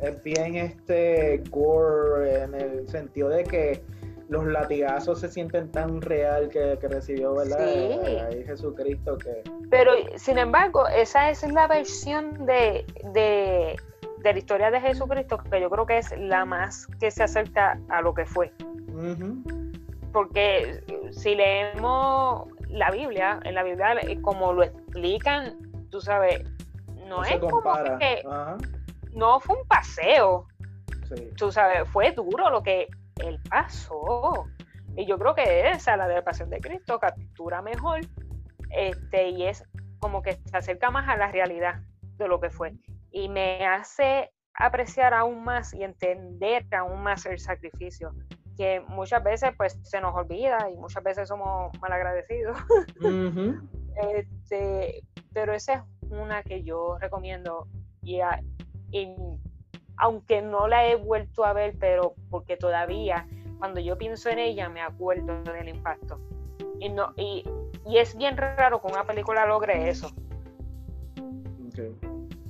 es 0.00 0.22
bien 0.22 0.56
este 0.56 1.42
gore 1.50 2.42
en 2.42 2.54
el 2.54 2.88
sentido 2.88 3.28
de 3.28 3.42
que 3.42 3.82
los 4.32 4.46
latigazos 4.46 5.20
se 5.20 5.28
sienten 5.28 5.70
tan 5.70 6.00
real 6.00 6.48
que, 6.48 6.76
recibió, 6.88 7.34
¿verdad? 7.34 7.68
Sí. 7.68 8.44
Jesucristo 8.46 9.18
que... 9.18 9.42
Pero, 9.68 9.92
sin 10.16 10.38
embargo, 10.38 10.88
esa 10.88 11.28
es 11.28 11.42
la 11.52 11.66
versión 11.66 12.46
de, 12.46 12.86
de, 13.12 13.76
la 14.24 14.38
historia 14.38 14.70
de 14.70 14.80
Jesucristo 14.80 15.36
que 15.36 15.60
yo 15.60 15.68
creo 15.68 15.84
que 15.84 15.98
es 15.98 16.18
la 16.18 16.46
más 16.46 16.86
que 16.98 17.10
se 17.10 17.22
acerca 17.22 17.78
a 17.90 18.00
lo 18.00 18.14
que 18.14 18.24
fue. 18.24 18.50
Porque 20.14 20.82
si 21.10 21.34
leemos 21.34 22.48
la 22.70 22.90
Biblia, 22.90 23.38
en 23.44 23.54
la 23.54 23.62
Biblia, 23.62 24.00
como 24.22 24.54
lo 24.54 24.62
explican, 24.62 25.58
tú 25.90 26.00
sabes, 26.00 26.42
no, 27.06 27.22
es 27.22 27.36
como 27.36 27.62
que... 27.98 28.22
No 29.12 29.40
fue 29.40 29.56
un 29.56 29.68
paseo. 29.68 30.46
Tú 31.36 31.52
sabes, 31.52 31.86
fue 31.90 32.12
duro 32.12 32.48
lo 32.48 32.62
que 32.62 32.88
el 33.22 33.40
pasó. 33.48 34.46
Y 34.96 35.06
yo 35.06 35.18
creo 35.18 35.34
que 35.34 35.70
esa, 35.70 35.96
la 35.96 36.06
de 36.06 36.16
la 36.16 36.24
pasión 36.24 36.50
de 36.50 36.60
Cristo, 36.60 36.98
captura 36.98 37.62
mejor 37.62 38.00
este, 38.72 39.30
y 39.30 39.44
es 39.44 39.64
como 40.00 40.22
que 40.22 40.32
se 40.32 40.56
acerca 40.56 40.90
más 40.90 41.08
a 41.08 41.16
la 41.16 41.30
realidad 41.30 41.82
de 42.16 42.28
lo 42.28 42.40
que 42.40 42.50
fue. 42.50 42.74
Y 43.10 43.28
me 43.28 43.66
hace 43.66 44.30
apreciar 44.54 45.14
aún 45.14 45.44
más 45.44 45.72
y 45.74 45.82
entender 45.82 46.66
aún 46.74 47.02
más 47.02 47.24
el 47.26 47.38
sacrificio, 47.38 48.12
que 48.56 48.80
muchas 48.80 49.22
veces 49.22 49.50
pues 49.56 49.78
se 49.82 50.00
nos 50.00 50.14
olvida 50.14 50.68
y 50.70 50.76
muchas 50.76 51.02
veces 51.02 51.28
somos 51.28 51.72
malagradecidos. 51.80 52.56
este, 54.12 55.02
pero 55.32 55.52
esa 55.52 55.74
es 55.74 55.82
una 56.10 56.42
que 56.42 56.62
yo 56.62 56.98
recomiendo 56.98 57.66
y, 58.02 58.20
y 58.90 59.14
aunque 60.02 60.42
no 60.42 60.66
la 60.66 60.88
he 60.88 60.96
vuelto 60.96 61.44
a 61.44 61.52
ver, 61.52 61.76
pero 61.78 62.14
porque 62.28 62.56
todavía 62.56 63.28
cuando 63.58 63.78
yo 63.78 63.96
pienso 63.96 64.28
en 64.30 64.40
ella 64.40 64.68
me 64.68 64.80
acuerdo 64.80 65.44
del 65.44 65.68
impacto. 65.68 66.18
Y, 66.80 66.88
no, 66.88 67.12
y, 67.16 67.44
es 67.86 68.16
bien 68.16 68.36
raro 68.36 68.82
que 68.82 68.88
una 68.88 69.04
película 69.04 69.46
logre 69.46 69.88
eso. 69.88 70.08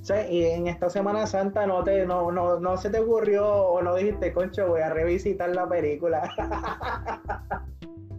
Sí, 0.01 0.13
y 0.31 0.45
en 0.45 0.65
esta 0.65 0.89
Semana 0.89 1.27
Santa 1.27 1.67
no 1.67 1.83
te 1.83 2.07
no, 2.07 2.31
no, 2.31 2.59
no 2.59 2.75
se 2.75 2.89
te 2.89 2.99
ocurrió 2.99 3.45
o 3.47 3.81
no 3.83 3.93
dijiste, 3.93 4.33
concho, 4.33 4.67
voy 4.67 4.81
a 4.81 4.89
revisitar 4.89 5.55
la 5.55 5.69
película. 5.69 6.27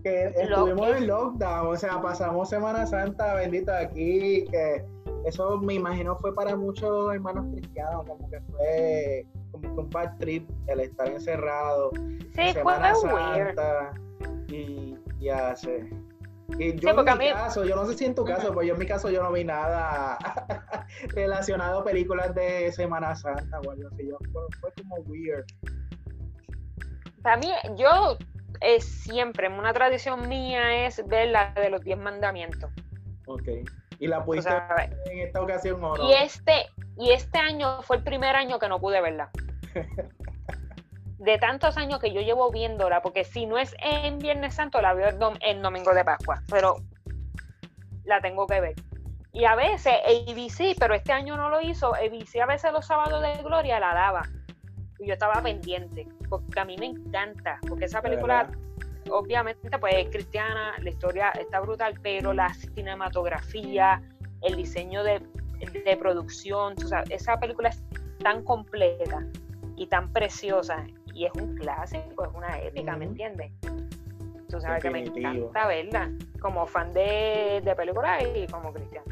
que 0.05 0.27
estuvimos 0.27 0.97
en 0.97 1.09
lockdown, 1.09 1.67
o 1.67 1.77
sea, 1.77 2.01
pasamos 2.01 2.51
Semana 2.51 2.87
Santa 2.87 3.35
bendita 3.35 3.81
aquí, 3.81 4.45
que 4.45 4.85
eso 5.25 5.59
me 5.59 5.75
imagino 5.75 6.17
fue 6.17 6.35
para 6.35 6.57
muchos 6.57 7.15
hermanos 7.15 7.47
cristianos, 7.53 8.05
como 8.07 8.29
que 8.31 8.41
fue 8.41 9.27
como 9.51 9.83
un 9.83 9.91
bad 9.91 10.17
trip 10.19 10.49
el 10.67 10.81
estar 10.81 11.09
encerrado. 11.09 11.91
Sí, 12.35 12.55
fue 12.63 12.75
Santa, 12.95 13.93
Y 14.49 14.97
ya 15.21 15.57
sé. 15.57 15.89
Y 16.59 16.77
yo 16.77 16.91
en 16.91 17.19
mi 17.19 17.31
caso, 17.31 17.65
yo 17.65 17.75
no 17.75 17.87
sé 17.87 17.97
si 17.97 18.05
en 18.05 18.15
tu 18.15 18.25
caso, 18.25 18.53
pues 18.53 18.67
yo 18.69 18.75
en 18.75 18.81
mi 18.81 18.87
caso 18.87 19.11
yo 19.11 19.23
no 19.23 19.33
vi 19.33 19.45
nada 19.45 20.19
relacionado 21.15 21.81
a 21.81 21.85
películas 21.85 22.35
de 22.35 22.71
Semana 22.71 23.17
Santa 23.17 23.61
o 23.61 23.71
algo 23.71 23.89
así. 23.89 24.07
Yo, 24.07 24.19
fue, 24.61 24.71
como 24.83 24.97
weird. 25.07 25.45
Para 27.23 27.39
mí, 27.39 27.51
yo 27.77 28.19
es 28.61 28.85
siempre, 28.85 29.49
una 29.49 29.73
tradición 29.73 30.29
mía 30.29 30.87
es 30.87 31.05
ver 31.09 31.31
la 31.31 31.53
de 31.55 31.71
los 31.71 31.81
diez 31.81 31.99
mandamientos. 31.99 32.71
Ok. 33.27 33.49
¿Y 34.05 34.07
la 34.07 34.23
pudiste 34.23 34.51
ver 34.51 34.99
en 35.07 35.19
esta 35.21 35.41
ocasión 35.41 35.83
o 35.83 35.97
no? 35.97 36.11
Y 36.11 36.13
este, 36.13 36.67
y 36.99 37.13
este 37.13 37.39
año 37.39 37.81
fue 37.81 37.97
el 37.97 38.05
primer 38.05 38.37
año 38.37 38.59
que 38.59 38.69
no 38.69 38.79
pude 38.79 39.01
verla. 39.01 39.31
de 41.19 41.39
tantos 41.39 41.79
años 41.79 42.01
que 42.01 42.13
yo 42.13 42.21
llevo 42.21 42.51
viéndola, 42.51 43.01
porque 43.01 43.25
si 43.25 43.47
no 43.47 43.57
es 43.57 43.75
en 43.83 44.19
Viernes 44.19 44.57
Santo, 44.57 44.83
la 44.83 44.93
veo 44.93 45.09
en 45.41 45.63
Domingo 45.63 45.95
de 45.95 46.05
Pascua, 46.05 46.43
pero 46.51 46.77
la 48.05 48.21
tengo 48.21 48.47
que 48.47 48.61
ver. 48.61 48.75
Y 49.33 49.47
a 49.47 49.55
veces 49.55 49.95
ABC, 50.05 50.77
pero 50.79 50.93
este 50.93 51.13
año 51.13 51.39
no 51.39 51.49
lo 51.49 51.63
hizo, 51.63 51.95
ABC 51.95 52.43
a 52.43 52.47
veces 52.47 52.73
los 52.73 52.87
sábados 52.87 53.23
de 53.23 53.43
Gloria 53.43 53.81
la 53.81 53.95
daba. 53.95 54.23
Y 54.99 55.07
yo 55.07 55.15
estaba 55.15 55.41
pendiente, 55.41 56.07
porque 56.29 56.61
a 56.61 56.67
mí 56.67 56.77
me 56.77 56.87
encanta, 56.87 57.59
porque 57.67 57.87
esa 57.87 58.03
película, 58.03 58.51
obviamente, 59.11 59.79
pues 59.79 59.95
es 59.97 60.09
cristiana, 60.11 60.75
la 60.81 60.91
historia 60.91 61.31
está 61.31 61.61
brutal, 61.61 61.95
pero 62.03 62.33
la 62.33 62.53
cinematografía, 62.55 64.03
el 64.43 64.57
diseño 64.57 65.03
de, 65.03 65.21
de 65.85 65.97
producción, 65.97 66.75
o 66.83 66.89
sea, 66.89 67.03
esa 67.11 67.39
película 67.39 67.71
es 67.71 67.83
tan 68.19 68.45
completa 68.45 69.27
y 69.77 69.87
tan 69.87 70.13
preciosa 70.13 70.87
y 71.13 71.27
es 71.27 71.33
un 71.41 71.55
clásico, 71.57 72.25
es 72.25 72.35
una 72.35 72.59
épica, 72.61 72.97
¿me 72.97 73.07
entiendes? 73.07 73.53
Tú 74.49 74.61
sabes 74.61 74.83
que 74.83 74.91
me 74.91 75.01
encanta 75.01 75.67
verla 75.67 76.11
como 76.41 76.67
fan 76.67 76.93
de, 76.93 77.61
de 77.65 77.75
películas 77.75 78.23
y 78.35 78.47
como 78.47 78.73
cristiano. 78.73 79.07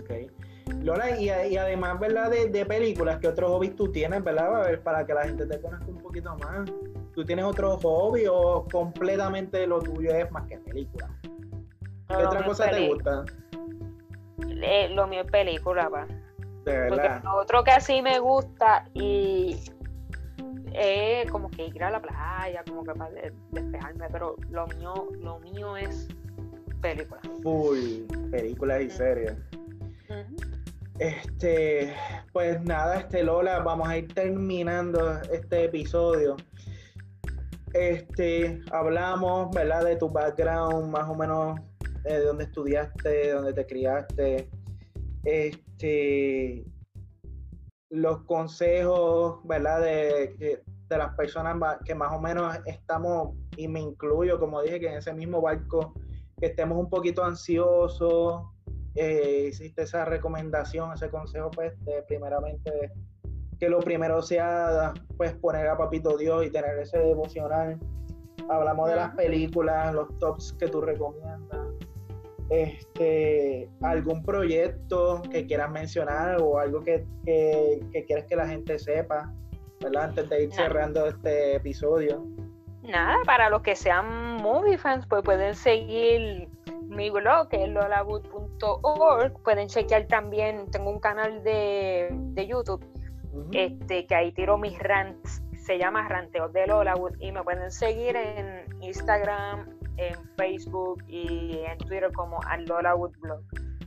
Ok. 0.00 0.30
Lola, 0.82 1.18
y, 1.18 1.28
además, 1.28 2.00
¿verdad? 2.00 2.30
De, 2.30 2.66
películas, 2.66 3.18
¿qué 3.20 3.28
otros 3.28 3.50
hobbies 3.50 3.76
tú 3.76 3.92
tienes, 3.92 4.22
verdad? 4.24 4.56
A 4.56 4.66
ver, 4.66 4.82
para 4.82 5.06
que 5.06 5.14
la 5.14 5.24
gente 5.24 5.46
te 5.46 5.60
conozca 5.60 5.86
un 5.86 5.98
poquito 5.98 6.36
más. 6.38 6.70
¿Tú 7.14 7.24
tienes 7.24 7.44
otro 7.44 7.78
hobby 7.78 8.24
o 8.26 8.66
completamente 8.70 9.66
lo 9.66 9.80
tuyo 9.80 10.14
es 10.14 10.30
más 10.30 10.46
que 10.48 10.58
películas? 10.58 11.10
¿Qué 12.08 12.16
otra 12.16 12.44
cosa 12.44 12.70
te 12.70 12.88
gusta? 12.88 13.24
lo 14.90 15.06
mío 15.06 15.22
es 15.22 15.30
película, 15.30 15.90
pa. 15.90 16.06
De 16.64 16.72
verdad. 16.72 17.22
otro 17.34 17.64
que 17.64 17.72
así 17.72 18.00
me 18.02 18.20
gusta 18.20 18.84
y 18.94 19.58
es 20.72 21.30
como 21.30 21.50
que 21.50 21.66
ir 21.66 21.82
a 21.82 21.90
la 21.90 22.00
playa, 22.00 22.62
como 22.66 22.84
que 22.84 22.92
para 22.92 23.10
despejarme, 23.50 24.06
pero 24.10 24.36
lo 24.50 24.66
mío, 24.68 25.08
lo 25.20 25.38
mío 25.40 25.76
es 25.76 26.08
películas. 26.80 27.22
Full, 27.42 28.06
películas 28.30 28.82
y 28.82 28.90
series. 28.90 29.36
Este, 30.98 31.94
pues 32.32 32.62
nada, 32.62 33.00
este 33.00 33.22
Lola, 33.24 33.60
vamos 33.60 33.88
a 33.88 33.96
ir 33.96 34.12
terminando 34.12 35.20
este 35.32 35.64
episodio. 35.64 36.36
Este, 37.74 38.60
hablamos, 38.70 39.50
¿verdad? 39.54 39.84
De 39.84 39.96
tu 39.96 40.10
background, 40.10 40.90
más 40.90 41.08
o 41.08 41.14
menos 41.14 41.58
de 42.04 42.20
dónde 42.20 42.44
estudiaste, 42.44 43.08
de 43.08 43.32
dónde 43.32 43.52
te 43.52 43.66
criaste. 43.66 44.50
Este, 45.24 46.64
los 47.90 48.24
consejos, 48.24 49.40
¿verdad? 49.44 49.80
De, 49.82 50.62
de 50.88 50.98
las 50.98 51.14
personas 51.14 51.56
que 51.84 51.94
más 51.94 52.12
o 52.12 52.20
menos 52.20 52.56
estamos, 52.66 53.34
y 53.56 53.68
me 53.68 53.80
incluyo, 53.80 54.38
como 54.38 54.62
dije, 54.62 54.80
que 54.80 54.88
en 54.88 54.98
ese 54.98 55.12
mismo 55.12 55.40
barco, 55.40 55.94
que 56.38 56.46
estemos 56.46 56.78
un 56.78 56.90
poquito 56.90 57.24
ansiosos, 57.24 58.42
eh, 58.94 59.46
hiciste 59.48 59.82
esa 59.82 60.04
recomendación, 60.04 60.92
ese 60.92 61.08
consejo, 61.08 61.50
pues, 61.50 61.72
de 61.84 62.02
primeramente, 62.02 62.92
que 63.62 63.68
lo 63.68 63.78
primero 63.78 64.20
sea, 64.22 64.92
pues, 65.16 65.34
poner 65.34 65.68
a 65.68 65.78
Papito 65.78 66.18
Dios 66.18 66.44
y 66.44 66.50
tener 66.50 66.80
ese 66.80 66.98
devocional. 66.98 67.78
Hablamos 68.48 68.90
de 68.90 68.96
las 68.96 69.14
películas, 69.14 69.94
los 69.94 70.18
tops 70.18 70.52
que 70.54 70.66
tú 70.66 70.80
recomiendas 70.80 71.60
este, 72.50 73.70
algún 73.82 74.24
proyecto 74.24 75.22
que 75.30 75.46
quieras 75.46 75.70
mencionar 75.70 76.42
o 76.42 76.58
algo 76.58 76.82
que, 76.82 77.06
que, 77.24 78.04
quieras 78.04 78.24
que 78.28 78.34
la 78.34 78.48
gente 78.48 78.80
sepa, 78.80 79.32
¿verdad? 79.80 80.06
Antes 80.06 80.28
de 80.28 80.42
ir 80.42 80.52
cerrando 80.52 81.06
este 81.06 81.54
episodio. 81.54 82.26
Nada, 82.82 83.18
para 83.24 83.48
los 83.48 83.62
que 83.62 83.76
sean 83.76 84.42
movie 84.42 84.76
fans, 84.76 85.06
pues 85.06 85.22
pueden 85.22 85.54
seguir 85.54 86.48
mi 86.88 87.10
blog, 87.10 87.48
que 87.48 87.62
es 87.62 87.70
lolawood.org. 87.70 89.40
Pueden 89.44 89.68
chequear 89.68 90.08
también, 90.08 90.68
tengo 90.72 90.90
un 90.90 90.98
canal 90.98 91.44
de, 91.44 92.08
de 92.10 92.46
YouTube, 92.48 92.84
este, 93.52 94.06
que 94.06 94.14
ahí 94.14 94.32
tiro 94.32 94.58
mis 94.58 94.78
rants, 94.78 95.42
se 95.64 95.78
llama 95.78 96.08
Ranteos 96.08 96.52
de 96.52 96.66
Lolawood, 96.66 97.14
y 97.20 97.32
me 97.32 97.42
pueden 97.42 97.70
seguir 97.70 98.16
en 98.16 98.64
Instagram, 98.82 99.66
en 99.96 100.16
Facebook 100.36 101.02
y 101.06 101.60
en 101.66 101.78
Twitter 101.78 102.10
como 102.12 102.40
Lola 102.66 102.94
Woodblog. 102.94 103.42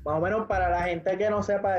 Más 0.06 0.16
o 0.16 0.22
menos 0.22 0.46
para 0.48 0.70
la 0.70 0.84
gente 0.84 1.18
que 1.18 1.30
no 1.30 1.42
sepa, 1.42 1.78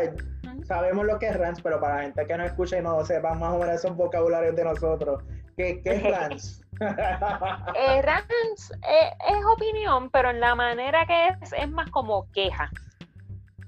sabemos 0.64 1.06
lo 1.06 1.18
que 1.18 1.28
es 1.28 1.36
Rants, 1.38 1.62
pero 1.62 1.80
para 1.80 1.96
la 1.96 2.02
gente 2.02 2.26
que 2.26 2.36
no 2.36 2.44
escucha 2.44 2.78
y 2.78 2.82
no 2.82 3.04
sepa 3.04 3.34
más 3.34 3.54
o 3.54 3.58
menos 3.58 3.76
esos 3.76 3.96
vocabularios 3.96 4.56
de 4.56 4.64
nosotros, 4.64 5.22
¿qué, 5.56 5.80
qué 5.82 5.94
es 5.96 6.02
Rants? 6.18 6.62
eh, 6.80 8.02
rants 8.02 8.70
eh, 8.86 9.10
es 9.28 9.44
opinión, 9.46 10.10
pero 10.10 10.30
en 10.30 10.40
la 10.40 10.54
manera 10.54 11.06
que 11.06 11.28
es, 11.28 11.52
es 11.52 11.70
más 11.70 11.90
como 11.90 12.30
queja. 12.32 12.68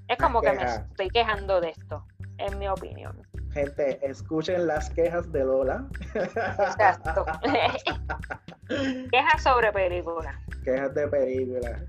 Es 0.07 0.17
como 0.17 0.41
que 0.41 0.51
me 0.51 0.63
estoy 0.63 1.09
quejando 1.09 1.61
de 1.61 1.69
esto, 1.69 2.03
en 2.37 2.57
mi 2.57 2.67
opinión. 2.67 3.28
Gente, 3.59 3.99
escuchen 4.07 4.67
las 4.67 4.89
quejas 4.91 5.29
de 5.33 5.43
Lola. 5.43 5.85
Exacto. 6.15 7.25
quejas 9.11 9.43
sobre 9.43 9.73
películas. 9.73 10.33
Quejas 10.63 10.95
de 10.95 11.07
películas. 11.09 11.81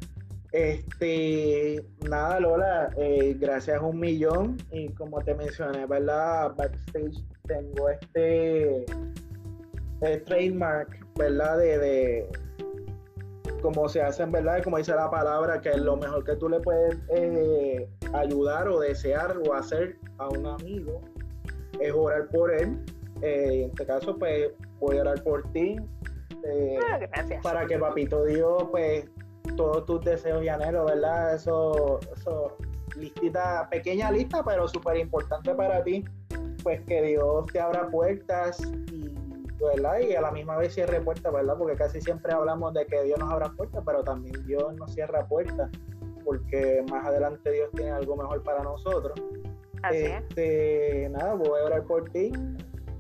Este, 0.51 1.85
nada, 2.09 2.41
Lola, 2.41 2.91
eh, 2.97 3.37
gracias 3.39 3.81
un 3.81 4.01
millón. 4.01 4.57
Y 4.73 4.89
como 4.95 5.21
te 5.21 5.33
mencioné, 5.37 5.87
¿verdad? 5.87 6.57
Backstage 6.57 7.23
tengo 7.47 7.89
este 7.89 8.85
eh, 10.03 10.17
trademark, 10.27 11.07
¿verdad? 11.15 11.57
De, 11.59 11.79
de 11.79 12.29
como 13.63 13.89
se 13.89 14.03
hacen, 14.03 14.33
¿verdad? 14.33 14.61
Como 14.65 14.79
dice 14.79 14.93
la 14.97 15.09
palabra, 15.09 15.61
que 15.61 15.77
lo 15.77 15.97
mejor 15.97 16.25
que 16.25 16.35
tú 16.35 16.49
le 16.49 16.59
puedes 16.59 16.99
eh, 17.11 17.89
ayudar 18.13 18.67
o 18.67 18.81
desear 18.81 19.37
o 19.47 19.55
hacer 19.55 19.97
a 20.19 20.29
un 20.31 20.47
amigo 20.47 21.01
es 21.79 21.93
orar 21.93 22.29
por 22.29 22.53
él. 22.53 22.79
Eh, 23.23 23.65
en 23.65 23.71
este 23.71 23.87
caso, 23.87 24.17
pues 24.19 24.51
voy 24.79 24.99
a 24.99 25.03
orar 25.03 25.23
por 25.23 25.43
ti. 25.53 25.77
Eh, 26.45 26.79
ah, 26.91 26.99
para 27.43 27.67
que 27.67 27.79
Papito 27.79 28.25
Dios, 28.25 28.65
pues, 28.71 29.05
todos 29.57 29.85
tus 29.87 30.05
deseos 30.05 30.43
y 30.43 30.49
anhelos, 30.49 30.87
¿verdad? 30.87 31.35
Eso, 31.35 32.01
eso 32.17 32.57
listita, 32.97 33.69
pequeña 33.71 34.11
lista, 34.11 34.43
pero 34.45 34.67
súper 34.69 34.97
importante 34.97 35.55
para 35.55 35.83
ti. 35.85 36.05
Pues 36.63 36.81
que 36.83 37.03
Dios 37.03 37.47
te 37.53 37.61
abra 37.61 37.89
puertas 37.89 38.61
y, 38.93 39.15
¿verdad? 39.59 40.01
Y 40.01 40.15
a 40.15 40.21
la 40.21 40.31
misma 40.31 40.57
vez 40.57 40.75
cierre 40.75 41.01
puertas, 41.01 41.33
¿verdad? 41.33 41.57
Porque 41.59 41.77
casi 41.77 42.01
siempre 42.01 42.33
hablamos 42.33 42.75
de 42.75 42.87
que 42.87 43.03
Dios 43.03 43.19
nos 43.19 43.31
abra 43.31 43.51
puertas, 43.51 43.83
pero 43.85 44.03
también 44.03 44.47
Dios 44.47 44.75
nos 44.75 44.93
cierra 44.93 45.27
puertas, 45.27 45.71
porque 46.25 46.85
más 46.91 47.05
adelante 47.07 47.51
Dios 47.51 47.71
tiene 47.75 47.93
algo 47.93 48.17
mejor 48.17 48.43
para 48.43 48.63
nosotros 48.63 49.19
este, 49.91 51.09
nada, 51.11 51.35
voy 51.35 51.61
a 51.61 51.65
orar 51.65 51.85
por 51.85 52.11
ti. 52.11 52.33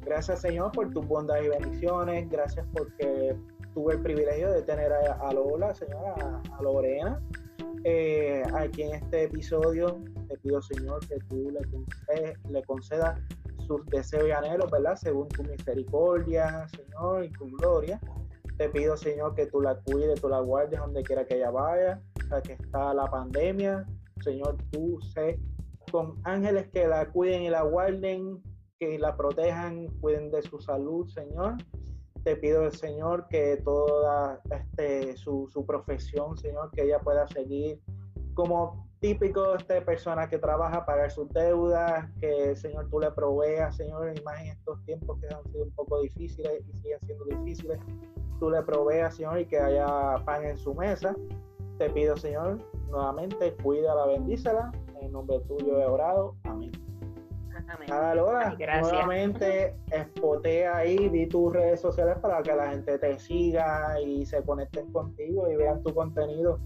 Gracias, 0.04 0.40
Señor, 0.40 0.72
por 0.72 0.90
tus 0.90 1.06
bondades 1.06 1.46
y 1.46 1.48
bendiciones. 1.48 2.28
Gracias 2.30 2.66
porque 2.72 3.36
tuve 3.74 3.94
el 3.94 4.02
privilegio 4.02 4.50
de 4.50 4.62
tener 4.62 4.92
a, 4.92 5.32
Lola, 5.32 5.74
señora, 5.74 6.14
a, 6.50 6.62
Lorena, 6.62 7.20
eh, 7.84 8.42
aquí 8.54 8.82
en 8.82 8.94
este 8.94 9.24
episodio. 9.24 10.02
Te 10.28 10.38
pido, 10.38 10.62
Señor, 10.62 11.00
que 11.06 11.18
tú 11.28 11.50
le, 11.50 12.34
le 12.48 12.62
concedas 12.64 13.20
sus 13.66 13.84
deseos 13.86 14.28
y 14.28 14.32
anhelos, 14.32 14.70
¿verdad? 14.70 14.96
Según 14.96 15.28
tu 15.28 15.44
misericordia, 15.44 16.66
Señor, 16.68 17.24
y 17.24 17.30
tu 17.30 17.46
gloria. 17.58 18.00
Te 18.58 18.68
pido, 18.68 18.96
Señor, 18.96 19.34
que 19.34 19.46
tú 19.46 19.60
la 19.60 19.76
cuides, 19.76 20.20
tú 20.20 20.28
la 20.28 20.40
guardes 20.40 20.80
donde 20.80 21.02
quiera 21.02 21.24
que 21.24 21.36
ella 21.36 21.50
vaya, 21.50 22.00
o 22.32 22.42
que 22.42 22.54
está 22.54 22.92
la 22.94 23.06
pandemia. 23.06 23.86
Señor, 24.22 24.56
tú 24.70 24.98
sé 25.14 25.38
con 25.90 26.20
ángeles 26.24 26.68
que 26.70 26.86
la 26.86 27.10
cuiden 27.10 27.42
y 27.42 27.50
la 27.50 27.62
guarden, 27.62 28.42
que 28.78 28.98
la 28.98 29.16
protejan, 29.16 29.88
cuiden 30.00 30.30
de 30.30 30.42
su 30.42 30.58
salud, 30.60 31.06
Señor. 31.08 31.56
Te 32.24 32.36
pido, 32.36 32.70
Señor, 32.70 33.26
que 33.28 33.56
toda 33.64 34.40
este, 34.50 35.16
su, 35.16 35.48
su 35.50 35.64
profesión, 35.64 36.36
Señor, 36.36 36.70
que 36.72 36.82
ella 36.82 36.98
pueda 36.98 37.26
seguir 37.28 37.80
como 38.34 38.90
típico 39.00 39.56
de 39.56 39.80
persona 39.80 40.28
que 40.28 40.38
trabaja 40.38 40.84
pagar 40.84 41.10
sus 41.10 41.28
deudas, 41.30 42.06
que 42.20 42.54
Señor 42.54 42.88
tú 42.90 43.00
le 43.00 43.10
proveas, 43.10 43.74
Señor, 43.76 44.12
y 44.14 44.22
más 44.22 44.40
en 44.40 44.48
estos 44.48 44.82
tiempos 44.84 45.18
que 45.20 45.34
han 45.34 45.42
sido 45.50 45.64
un 45.64 45.70
poco 45.72 46.00
difíciles 46.02 46.62
y 46.68 46.78
siguen 46.78 47.00
siendo 47.06 47.24
difíciles, 47.24 47.78
tú 48.38 48.50
le 48.50 48.62
proveas, 48.62 49.16
Señor, 49.16 49.40
y 49.40 49.46
que 49.46 49.58
haya 49.58 50.22
pan 50.24 50.44
en 50.44 50.58
su 50.58 50.74
mesa. 50.74 51.16
Te 51.78 51.88
pido, 51.88 52.16
Señor, 52.16 52.58
nuevamente, 52.90 53.54
cuídala, 53.62 54.06
bendícela. 54.06 54.70
En 55.00 55.12
nombre 55.12 55.40
tuyo 55.40 55.80
he 55.80 55.86
orado. 55.86 56.36
Amén. 56.44 56.72
Nada, 57.88 58.14
Lola, 58.14 58.56
nuevamente 58.80 59.76
espotea 59.90 60.78
ahí, 60.78 61.08
di 61.08 61.26
tus 61.26 61.52
redes 61.52 61.80
sociales 61.80 62.16
para 62.20 62.42
que 62.42 62.54
la 62.54 62.70
gente 62.70 62.98
te 62.98 63.18
siga 63.18 64.00
y 64.00 64.26
se 64.26 64.42
conecten 64.42 64.90
contigo 64.92 65.48
y 65.50 65.56
vean 65.56 65.82
tu 65.82 65.94
contenido. 65.94 66.58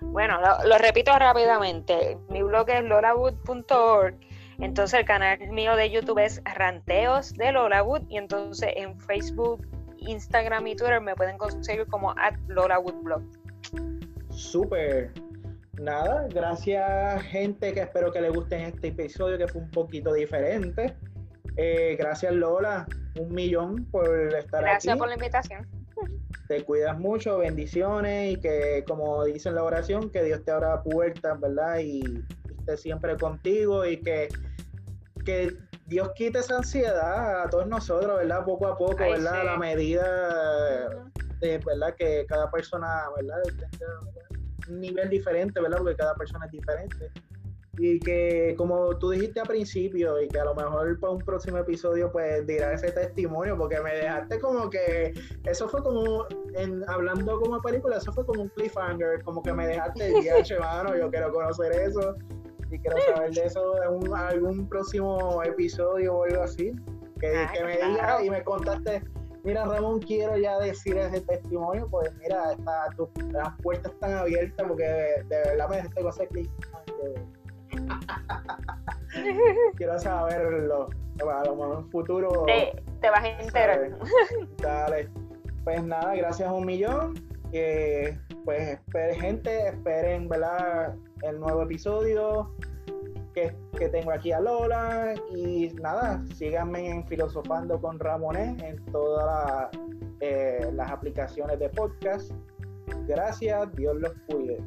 Bueno, 0.00 0.38
lo, 0.64 0.78
repito 0.78 1.10
rápidamente. 1.18 2.18
Mi 2.30 2.42
blog 2.42 2.70
es 2.70 2.84
lolawood.org. 2.84 4.14
Entonces 4.58 5.00
el 5.00 5.06
canal 5.06 5.38
mío 5.48 5.74
de 5.74 5.90
YouTube 5.90 6.18
es 6.18 6.40
Ranteos 6.44 7.34
de 7.34 7.52
Lolawood. 7.52 8.02
Y 8.08 8.18
entonces 8.18 8.70
en 8.76 8.98
Facebook, 9.00 9.66
Instagram 9.98 10.66
y 10.68 10.76
Twitter 10.76 11.00
me 11.00 11.16
pueden 11.16 11.36
conseguir 11.36 11.86
como 11.88 12.12
at 12.12 12.34
LolaWoodBlog. 12.46 13.22
Súper. 14.30 15.12
Nada, 15.80 16.26
gracias 16.28 17.22
gente 17.24 17.72
que 17.72 17.80
espero 17.80 18.12
que 18.12 18.20
les 18.20 18.32
guste 18.32 18.66
este 18.66 18.88
episodio 18.88 19.38
que 19.38 19.48
fue 19.48 19.62
un 19.62 19.70
poquito 19.70 20.12
diferente. 20.12 20.96
Eh, 21.56 21.96
gracias 21.98 22.32
Lola, 22.32 22.86
un 23.18 23.32
millón 23.32 23.84
por 23.90 24.08
estar 24.34 24.64
aquí. 24.64 24.70
Gracias 24.70 24.98
por 24.98 25.08
la 25.08 25.14
invitación 25.14 25.66
te 26.48 26.64
cuidas 26.64 26.98
mucho, 26.98 27.38
bendiciones 27.38 28.32
y 28.32 28.40
que 28.40 28.84
como 28.86 29.24
dice 29.24 29.48
en 29.48 29.56
la 29.56 29.64
oración, 29.64 30.10
que 30.10 30.22
Dios 30.22 30.44
te 30.44 30.50
abra 30.50 30.82
puertas, 30.82 31.40
¿verdad? 31.40 31.78
Y, 31.78 32.24
esté 32.58 32.76
siempre 32.78 33.16
contigo 33.16 33.84
y 33.84 33.98
que, 34.00 34.28
que 35.24 35.54
Dios 35.86 36.12
quite 36.14 36.38
esa 36.38 36.56
ansiedad 36.56 37.42
a 37.42 37.50
todos 37.50 37.66
nosotros, 37.66 38.18
¿verdad? 38.18 38.42
Poco 38.44 38.66
a 38.66 38.76
poco, 38.76 38.96
¿verdad? 38.96 39.40
A 39.40 39.44
la 39.44 39.56
medida 39.58 40.88
de, 41.40 41.58
¿verdad? 41.58 41.94
Que 41.98 42.24
cada 42.26 42.50
persona, 42.50 43.04
¿verdad? 43.16 43.42
Nivel 44.68 45.08
diferente, 45.08 45.60
¿verdad? 45.60 45.78
Porque 45.78 45.96
cada 45.96 46.14
persona 46.14 46.46
es 46.46 46.52
diferente 46.52 47.10
y 47.78 47.98
que 47.98 48.54
como 48.56 48.96
tú 48.98 49.10
dijiste 49.10 49.40
al 49.40 49.46
principio 49.46 50.20
y 50.20 50.28
que 50.28 50.38
a 50.38 50.44
lo 50.44 50.54
mejor 50.54 50.98
para 51.00 51.12
un 51.12 51.18
próximo 51.18 51.58
episodio 51.58 52.10
pues 52.12 52.46
dirá 52.46 52.72
ese 52.72 52.92
testimonio 52.92 53.56
porque 53.56 53.80
me 53.80 53.94
dejaste 53.94 54.38
como 54.38 54.70
que 54.70 55.12
eso 55.44 55.68
fue 55.68 55.82
como 55.82 56.26
en 56.54 56.88
hablando 56.88 57.40
como 57.40 57.60
película 57.60 57.96
eso 57.96 58.12
fue 58.12 58.24
como 58.26 58.42
un 58.42 58.48
cliffhanger 58.50 59.22
como 59.24 59.42
que 59.42 59.52
me 59.52 59.66
dejaste 59.66 60.08
el 60.54 60.60
mano 60.60 60.96
yo 60.96 61.10
quiero 61.10 61.32
conocer 61.32 61.72
eso 61.72 62.14
y 62.70 62.78
quiero 62.78 62.96
saber 63.12 63.32
de 63.32 63.44
eso 63.44 63.74
en 63.82 64.14
algún 64.14 64.68
próximo 64.68 65.42
episodio 65.42 66.14
o 66.14 66.24
algo 66.24 66.42
así 66.42 66.72
que, 67.20 67.36
ah, 67.36 67.52
me 67.64 67.76
digas 67.76 68.24
y 68.24 68.30
me 68.30 68.42
contaste 68.44 69.02
mira 69.44 69.64
Ramón 69.64 70.00
quiero 70.00 70.36
ya 70.36 70.58
decir 70.58 70.96
ese 70.96 71.20
testimonio 71.20 71.86
pues 71.90 72.12
mira 72.16 72.52
está, 72.52 72.88
las 73.30 73.60
puertas 73.62 73.92
están 73.92 74.14
abiertas 74.14 74.66
porque 74.66 74.84
de, 74.84 75.24
verdad 75.28 75.68
me 75.68 75.76
dejaste 75.76 76.08
ese 76.08 76.28
cliffhanger 76.28 77.24
Quiero 79.76 79.98
saberlo. 79.98 80.88
A 81.20 81.44
lo 81.44 81.56
mejor 81.56 81.72
en 81.72 81.78
un 81.84 81.90
futuro. 81.90 82.44
Te, 82.46 83.10
vas 83.10 83.24
a 83.24 83.40
enterar. 83.40 83.90
Dale. 84.58 85.08
Pues 85.64 85.82
nada, 85.82 86.14
gracias 86.16 86.48
a 86.48 86.52
un 86.52 86.66
millón. 86.66 87.14
pues 88.44 88.68
esperen, 88.68 89.20
gente, 89.20 89.68
esperen 89.68 90.28
¿verdad? 90.28 90.94
el 91.22 91.40
nuevo 91.40 91.62
episodio 91.62 92.50
que, 93.34 93.88
tengo 93.88 94.12
aquí 94.12 94.32
a 94.32 94.40
Lola. 94.40 95.14
Y 95.34 95.68
nada, 95.80 96.24
síganme 96.34 96.88
en 96.88 97.06
Filosofando 97.06 97.80
con 97.80 97.98
Ramonet 97.98 98.60
en 98.62 98.84
todas 98.86 99.68
eh, 100.20 100.70
las 100.72 100.90
aplicaciones 100.90 101.58
de 101.58 101.68
podcast. 101.68 102.32
Gracias, 103.06 103.72
Dios 103.76 103.96
los 103.96 104.12
cuide. 104.28 104.58